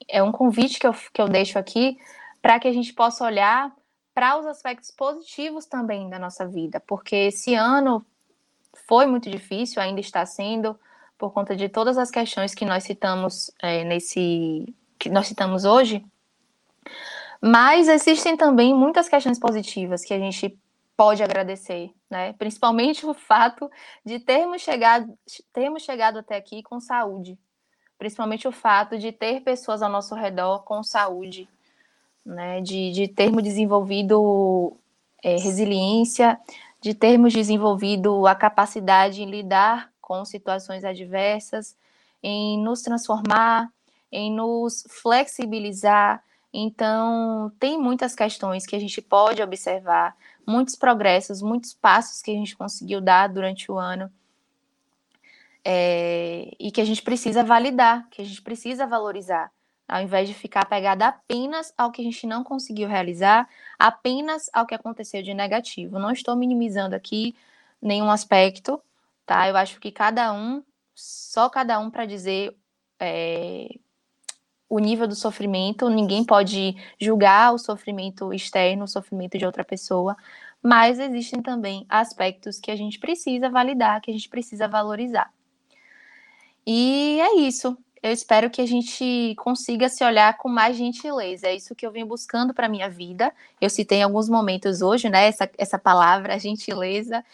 é 0.08 0.22
um 0.22 0.30
convite 0.30 0.78
que 0.78 0.86
eu, 0.86 0.94
que 1.12 1.20
eu 1.20 1.28
deixo 1.28 1.58
aqui 1.58 1.98
para 2.40 2.60
que 2.60 2.68
a 2.68 2.72
gente 2.72 2.94
possa 2.94 3.24
olhar 3.24 3.74
para 4.14 4.38
os 4.38 4.46
aspectos 4.46 4.90
positivos 4.92 5.66
também 5.66 6.08
da 6.08 6.18
nossa 6.18 6.46
vida, 6.46 6.80
porque 6.86 7.16
esse 7.16 7.54
ano 7.54 8.06
foi 8.86 9.04
muito 9.04 9.28
difícil, 9.28 9.82
ainda 9.82 10.00
está 10.00 10.24
sendo, 10.24 10.78
por 11.18 11.32
conta 11.32 11.56
de 11.56 11.68
todas 11.68 11.98
as 11.98 12.10
questões 12.10 12.54
que 12.54 12.64
nós 12.64 12.84
citamos 12.84 13.50
é, 13.60 13.84
nesse 13.84 14.72
que 14.98 15.10
nós 15.10 15.26
citamos 15.26 15.64
hoje. 15.64 16.04
Mas 17.40 17.88
existem 17.88 18.36
também 18.36 18.72
muitas 18.74 19.08
questões 19.08 19.38
positivas 19.38 20.04
que 20.04 20.14
a 20.14 20.18
gente 20.18 20.56
pode 20.96 21.22
agradecer, 21.22 21.92
né? 22.10 22.32
Principalmente 22.34 23.04
o 23.04 23.12
fato 23.12 23.70
de 24.04 24.18
termos 24.18 24.62
chegado, 24.62 25.16
termos 25.52 25.82
chegado 25.82 26.18
até 26.18 26.36
aqui 26.36 26.62
com 26.62 26.80
saúde. 26.80 27.38
Principalmente 27.98 28.48
o 28.48 28.52
fato 28.52 28.98
de 28.98 29.12
ter 29.12 29.40
pessoas 29.42 29.82
ao 29.82 29.90
nosso 29.90 30.14
redor 30.14 30.64
com 30.64 30.82
saúde, 30.82 31.48
né, 32.24 32.60
de, 32.60 32.90
de 32.92 33.08
termos 33.08 33.42
desenvolvido 33.42 34.76
é, 35.22 35.36
resiliência, 35.36 36.38
de 36.80 36.92
termos 36.92 37.32
desenvolvido 37.32 38.26
a 38.26 38.34
capacidade 38.34 39.22
em 39.22 39.30
lidar 39.30 39.90
com 40.00 40.24
situações 40.24 40.84
adversas, 40.84 41.76
em 42.22 42.58
nos 42.62 42.82
transformar, 42.82 43.70
em 44.10 44.30
nos 44.32 44.84
flexibilizar, 44.88 46.22
Então, 46.58 47.52
tem 47.60 47.78
muitas 47.78 48.14
questões 48.14 48.64
que 48.64 48.74
a 48.74 48.78
gente 48.78 49.02
pode 49.02 49.42
observar, 49.42 50.16
muitos 50.46 50.76
progressos, 50.76 51.42
muitos 51.42 51.74
passos 51.74 52.22
que 52.22 52.30
a 52.30 52.34
gente 52.34 52.56
conseguiu 52.56 53.00
dar 53.00 53.28
durante 53.28 53.70
o 53.70 53.78
ano. 53.78 54.10
É, 55.64 56.52
e 56.60 56.70
que 56.70 56.80
a 56.80 56.84
gente 56.84 57.02
precisa 57.02 57.42
validar, 57.42 58.08
que 58.08 58.22
a 58.22 58.24
gente 58.24 58.40
precisa 58.40 58.86
valorizar, 58.86 59.50
ao 59.88 60.00
invés 60.00 60.28
de 60.28 60.34
ficar 60.34 60.64
pegada 60.64 61.08
apenas 61.08 61.74
ao 61.76 61.90
que 61.90 62.00
a 62.00 62.04
gente 62.04 62.24
não 62.24 62.44
conseguiu 62.44 62.88
realizar, 62.88 63.48
apenas 63.76 64.48
ao 64.52 64.64
que 64.64 64.76
aconteceu 64.76 65.22
de 65.24 65.34
negativo. 65.34 65.98
Não 65.98 66.12
estou 66.12 66.36
minimizando 66.36 66.94
aqui 66.94 67.34
nenhum 67.82 68.08
aspecto, 68.08 68.80
tá? 69.24 69.48
Eu 69.48 69.56
acho 69.56 69.80
que 69.80 69.90
cada 69.90 70.32
um, 70.32 70.62
só 70.94 71.48
cada 71.48 71.80
um 71.80 71.90
para 71.90 72.06
dizer 72.06 72.56
é, 73.00 73.68
o 74.68 74.78
nível 74.78 75.06
do 75.06 75.14
sofrimento, 75.14 75.88
ninguém 75.88 76.24
pode 76.24 76.76
julgar 77.00 77.54
o 77.54 77.58
sofrimento 77.58 78.32
externo, 78.32 78.84
o 78.84 78.88
sofrimento 78.88 79.38
de 79.38 79.46
outra 79.46 79.64
pessoa, 79.64 80.16
mas 80.62 80.98
existem 80.98 81.40
também 81.40 81.86
aspectos 81.88 82.58
que 82.58 82.70
a 82.70 82.76
gente 82.76 82.98
precisa 82.98 83.48
validar, 83.48 84.00
que 84.00 84.10
a 84.10 84.14
gente 84.14 84.28
precisa 84.28 84.66
valorizar. 84.66 85.32
E 86.66 87.20
é 87.20 87.36
isso. 87.36 87.78
Eu 88.02 88.12
espero 88.12 88.50
que 88.50 88.60
a 88.60 88.66
gente 88.66 89.34
consiga 89.38 89.88
se 89.88 90.04
olhar 90.04 90.36
com 90.36 90.48
mais 90.48 90.76
gentileza. 90.76 91.46
É 91.46 91.54
isso 91.54 91.74
que 91.74 91.86
eu 91.86 91.92
venho 91.92 92.06
buscando 92.06 92.52
para 92.52 92.68
minha 92.68 92.90
vida. 92.90 93.32
Eu 93.60 93.70
citei 93.70 93.98
em 93.98 94.02
alguns 94.02 94.28
momentos 94.28 94.82
hoje, 94.82 95.08
né, 95.08 95.28
essa, 95.28 95.50
essa 95.56 95.78
palavra, 95.78 96.38
gentileza, 96.40 97.24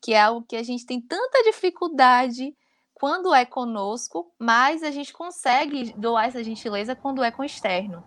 que 0.00 0.14
é 0.14 0.20
algo 0.20 0.44
que 0.46 0.56
a 0.56 0.62
gente 0.62 0.86
tem 0.86 1.00
tanta 1.00 1.42
dificuldade 1.44 2.54
quando 2.98 3.32
é 3.32 3.44
conosco, 3.44 4.32
mas 4.38 4.82
a 4.82 4.90
gente 4.90 5.12
consegue 5.12 5.92
doar 5.96 6.26
essa 6.26 6.42
gentileza 6.42 6.96
quando 6.96 7.22
é 7.22 7.30
com 7.30 7.42
o 7.42 7.44
externo. 7.44 8.02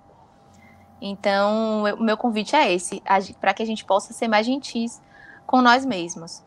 Então, 1.01 1.83
o 1.97 2.03
meu 2.03 2.17
convite 2.17 2.55
é 2.55 2.71
esse, 2.71 3.01
para 3.39 3.53
que 3.53 3.63
a 3.63 3.65
gente 3.65 3.85
possa 3.85 4.13
ser 4.13 4.27
mais 4.27 4.45
gentis 4.45 5.01
com 5.47 5.61
nós 5.61 5.85
mesmos. 5.85 6.43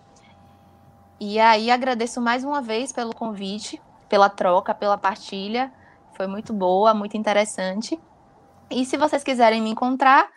E 1.19 1.41
aí 1.41 1.71
agradeço 1.71 2.21
mais 2.21 2.45
uma 2.45 2.61
vez 2.61 2.93
pelo 2.93 3.15
convite, 3.15 3.81
pela 4.09 4.29
troca, 4.29 4.75
pela 4.75 4.99
partilha. 4.99 5.73
Foi 6.15 6.27
muito 6.27 6.53
boa, 6.53 6.93
muito 6.95 7.17
interessante. 7.17 7.99
E 8.71 8.85
se 8.85 8.97
vocês 8.97 9.25
quiserem 9.25 9.61
me 9.61 9.71
encontrar, 9.71 10.31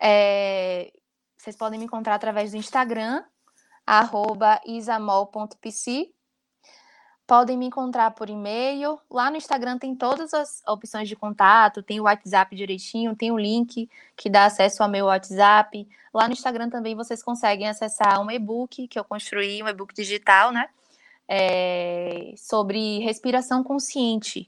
é, 0.00 0.90
vocês 1.36 1.54
podem 1.54 1.78
me 1.78 1.84
encontrar 1.84 2.14
através 2.14 2.52
do 2.52 2.56
Instagram, 2.56 3.22
isamol.pc 4.66 6.12
Podem 7.32 7.56
me 7.56 7.64
encontrar 7.64 8.10
por 8.10 8.28
e-mail. 8.28 8.98
Lá 9.10 9.30
no 9.30 9.38
Instagram 9.38 9.78
tem 9.78 9.94
todas 9.96 10.34
as 10.34 10.62
opções 10.68 11.08
de 11.08 11.16
contato, 11.16 11.82
tem 11.82 11.98
o 11.98 12.02
WhatsApp 12.02 12.54
direitinho, 12.54 13.16
tem 13.16 13.32
o 13.32 13.38
link 13.38 13.88
que 14.14 14.28
dá 14.28 14.44
acesso 14.44 14.82
ao 14.82 14.88
meu 14.90 15.06
WhatsApp. 15.06 15.88
Lá 16.12 16.26
no 16.26 16.34
Instagram 16.34 16.68
também 16.68 16.94
vocês 16.94 17.22
conseguem 17.22 17.66
acessar 17.66 18.20
um 18.20 18.30
e-book 18.30 18.86
que 18.86 18.98
eu 18.98 19.02
construí, 19.04 19.62
um 19.62 19.66
e-book 19.66 19.94
digital, 19.94 20.52
né? 20.52 20.68
É, 21.26 22.34
sobre 22.36 22.98
respiração 22.98 23.64
consciente. 23.64 24.46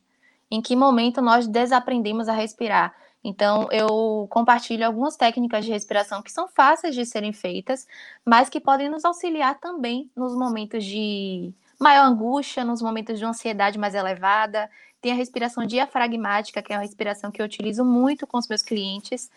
Em 0.50 0.60
que 0.60 0.76
momento 0.76 1.22
nós 1.22 1.48
desaprendemos 1.48 2.28
a 2.28 2.34
respirar? 2.34 2.94
Então, 3.24 3.66
eu 3.72 4.26
compartilho 4.28 4.84
algumas 4.84 5.16
técnicas 5.16 5.64
de 5.64 5.70
respiração 5.70 6.22
que 6.22 6.30
são 6.30 6.48
fáceis 6.48 6.94
de 6.94 7.06
serem 7.06 7.32
feitas, 7.32 7.86
mas 8.22 8.50
que 8.50 8.60
podem 8.60 8.90
nos 8.90 9.06
auxiliar 9.06 9.58
também 9.58 10.10
nos 10.14 10.36
momentos 10.36 10.84
de 10.84 11.54
maior 11.84 12.06
angústia, 12.06 12.64
nos 12.64 12.80
momentos 12.80 13.18
de 13.18 13.24
ansiedade 13.24 13.78
mais 13.78 13.94
elevada. 13.94 14.70
Tem 15.00 15.12
a 15.12 15.14
respiração 15.14 15.66
diafragmática, 15.66 16.62
que 16.62 16.72
é 16.72 16.76
uma 16.76 16.82
respiração 16.82 17.30
que 17.30 17.40
eu 17.40 17.46
utilizo 17.46 17.84
muito 17.84 18.26
com 18.26 18.38
os 18.38 18.48
meus 18.48 18.62
clientes. 18.62 19.30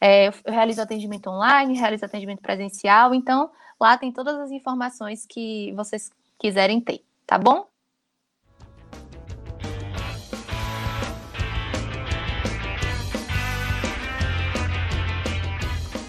É, 0.00 0.28
eu 0.28 0.32
realizo 0.46 0.80
atendimento 0.80 1.28
online, 1.28 1.76
realizo 1.76 2.04
atendimento 2.04 2.40
presencial, 2.40 3.14
então 3.14 3.50
lá 3.78 3.98
tem 3.98 4.10
todas 4.10 4.36
as 4.38 4.50
informações 4.50 5.26
que 5.26 5.72
vocês 5.72 6.10
quiserem 6.38 6.80
ter, 6.80 7.04
tá 7.26 7.36
bom? 7.36 7.66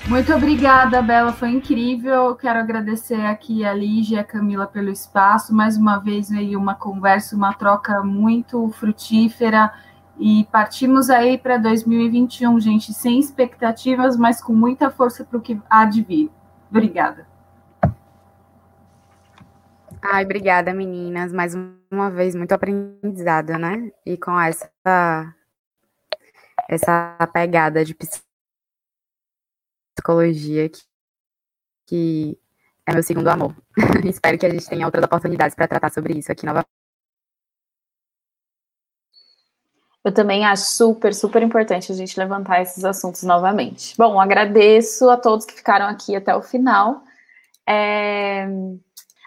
Muito 0.09 0.33
obrigada, 0.33 1.03
Bela, 1.03 1.31
foi 1.31 1.49
incrível. 1.49 2.35
Quero 2.35 2.57
agradecer 2.57 3.21
aqui 3.27 3.63
a 3.63 3.71
Lígia 3.71 4.15
e 4.15 4.19
a 4.19 4.23
Camila 4.23 4.65
pelo 4.65 4.89
espaço. 4.89 5.53
Mais 5.53 5.77
uma 5.77 5.99
vez 5.99 6.31
veio 6.31 6.59
uma 6.59 6.73
conversa, 6.73 7.35
uma 7.35 7.53
troca 7.53 8.01
muito 8.01 8.67
frutífera. 8.69 9.71
E 10.17 10.47
partimos 10.51 11.11
aí 11.11 11.37
para 11.37 11.57
2021, 11.57 12.59
gente, 12.59 12.91
sem 12.91 13.19
expectativas, 13.19 14.17
mas 14.17 14.41
com 14.41 14.51
muita 14.51 14.89
força 14.89 15.23
para 15.23 15.37
o 15.37 15.41
que 15.41 15.61
há 15.69 15.85
de 15.85 16.01
vir. 16.01 16.31
Obrigada. 16.71 17.27
Ai, 20.01 20.25
obrigada, 20.25 20.73
meninas. 20.73 21.31
Mais 21.31 21.53
uma 21.91 22.09
vez, 22.09 22.33
muito 22.33 22.51
aprendizado, 22.51 23.51
né? 23.59 23.91
E 24.03 24.17
com 24.17 24.39
essa, 24.39 25.35
essa 26.67 27.15
pegada 27.31 27.85
de 27.85 27.93
psicologia 27.93 28.28
psicologia, 29.99 30.69
que, 30.69 30.81
que 31.85 32.39
é 32.85 32.93
meu 32.93 33.03
segundo 33.03 33.27
amor. 33.27 33.53
Espero 34.05 34.37
que 34.37 34.45
a 34.45 34.49
gente 34.49 34.67
tenha 34.67 34.85
outras 34.85 35.03
oportunidades 35.03 35.55
para 35.55 35.67
tratar 35.67 35.91
sobre 35.91 36.17
isso 36.17 36.31
aqui 36.31 36.45
novamente. 36.45 36.67
Eu 40.03 40.13
também 40.13 40.45
acho 40.45 40.63
super, 40.63 41.13
super 41.13 41.43
importante 41.43 41.91
a 41.91 41.95
gente 41.95 42.17
levantar 42.17 42.61
esses 42.61 42.85
assuntos 42.85 43.21
novamente. 43.23 43.95
Bom, 43.97 44.19
agradeço 44.19 45.09
a 45.09 45.17
todos 45.17 45.45
que 45.45 45.53
ficaram 45.53 45.87
aqui 45.87 46.15
até 46.15 46.33
o 46.33 46.41
final. 46.41 47.03
É... 47.67 48.47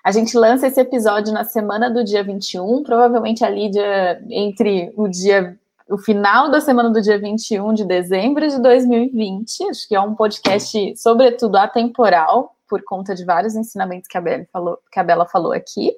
A 0.03 0.11
gente 0.11 0.37
lança 0.37 0.67
esse 0.67 0.81
episódio 0.81 1.33
na 1.33 1.45
semana 1.45 1.89
do 1.89 2.03
dia 2.03 2.25
21, 2.25 2.83
provavelmente 2.83 3.45
ali 3.45 3.71
dia, 3.71 4.21
entre 4.31 4.93
o 4.97 5.07
dia 5.09 5.57
o 5.89 5.99
final 5.99 6.51
da 6.51 6.61
semana 6.61 6.91
do 6.91 7.01
dia 7.01 7.19
21 7.19 7.75
de 7.75 7.85
dezembro 7.85 8.49
de 8.49 8.61
2020. 8.61 9.69
Acho 9.69 9.89
que 9.89 9.95
é 9.95 10.01
um 10.01 10.15
podcast, 10.15 10.97
sobretudo, 10.97 11.57
atemporal, 11.57 12.57
por 12.69 12.83
conta 12.85 13.15
de 13.15 13.25
vários 13.25 13.55
ensinamentos 13.55 14.09
que 14.09 14.17
a 14.17 14.21
Bela 14.21 14.47
falou, 14.53 14.79
que 14.91 14.99
a 14.99 15.05
Bela 15.05 15.27
falou 15.27 15.53
aqui. 15.53 15.93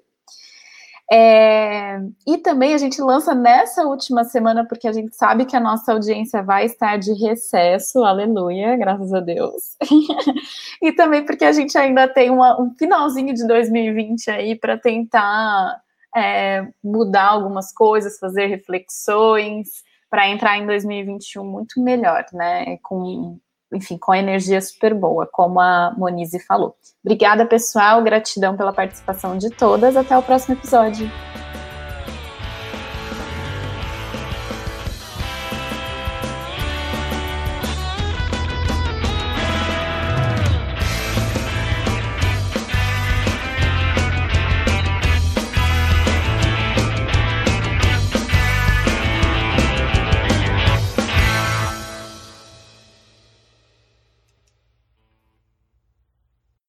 É, 1.12 2.01
e 2.26 2.39
também 2.39 2.74
a 2.74 2.78
gente 2.78 3.01
lança 3.01 3.35
nessa 3.35 3.82
última 3.85 4.24
semana, 4.24 4.66
porque 4.66 4.89
a 4.89 4.93
gente 4.93 5.14
sabe 5.14 5.45
que 5.45 5.55
a 5.55 5.61
nossa 5.61 5.93
audiência 5.93 6.43
vai 6.43 6.64
estar 6.64 6.99
de 6.99 7.12
recesso, 7.12 8.03
aleluia, 8.03 8.76
graças 8.76 9.12
a 9.12 9.20
Deus. 9.20 9.76
e 10.82 10.93
também 10.93 11.24
porque 11.24 11.45
a 11.45 11.53
gente 11.53 11.76
ainda 11.76 12.09
tem 12.09 12.30
uma, 12.30 12.61
um 12.61 12.74
finalzinho 12.74 13.35
de 13.35 13.47
2020 13.47 14.30
aí 14.30 14.57
para 14.57 14.78
tentar 14.78 15.78
é, 16.15 16.67
mudar 16.83 17.31
algumas 17.31 17.73
coisas, 17.73 18.19
fazer 18.19 18.47
reflexões, 18.47 19.69
para 20.15 20.29
entrar 20.29 20.57
em 20.59 20.65
2021 20.65 21.45
muito 21.45 21.83
melhor, 21.83 22.25
né? 22.33 22.79
Com, 22.85 23.37
enfim, 23.73 23.99
com 23.99 24.15
energia 24.15 24.61
super 24.61 24.95
boa, 24.95 25.29
como 25.31 25.59
a 25.59 25.93
Monize 25.99 26.39
falou. 26.39 26.77
Obrigada, 27.05 27.45
pessoal. 27.45 28.01
Gratidão 28.01 28.57
pela 28.57 28.73
participação 28.73 29.37
de 29.37 29.51
todas. 29.51 29.97
Até 29.97 30.17
o 30.17 30.23
próximo 30.23 30.55
episódio. 30.55 31.11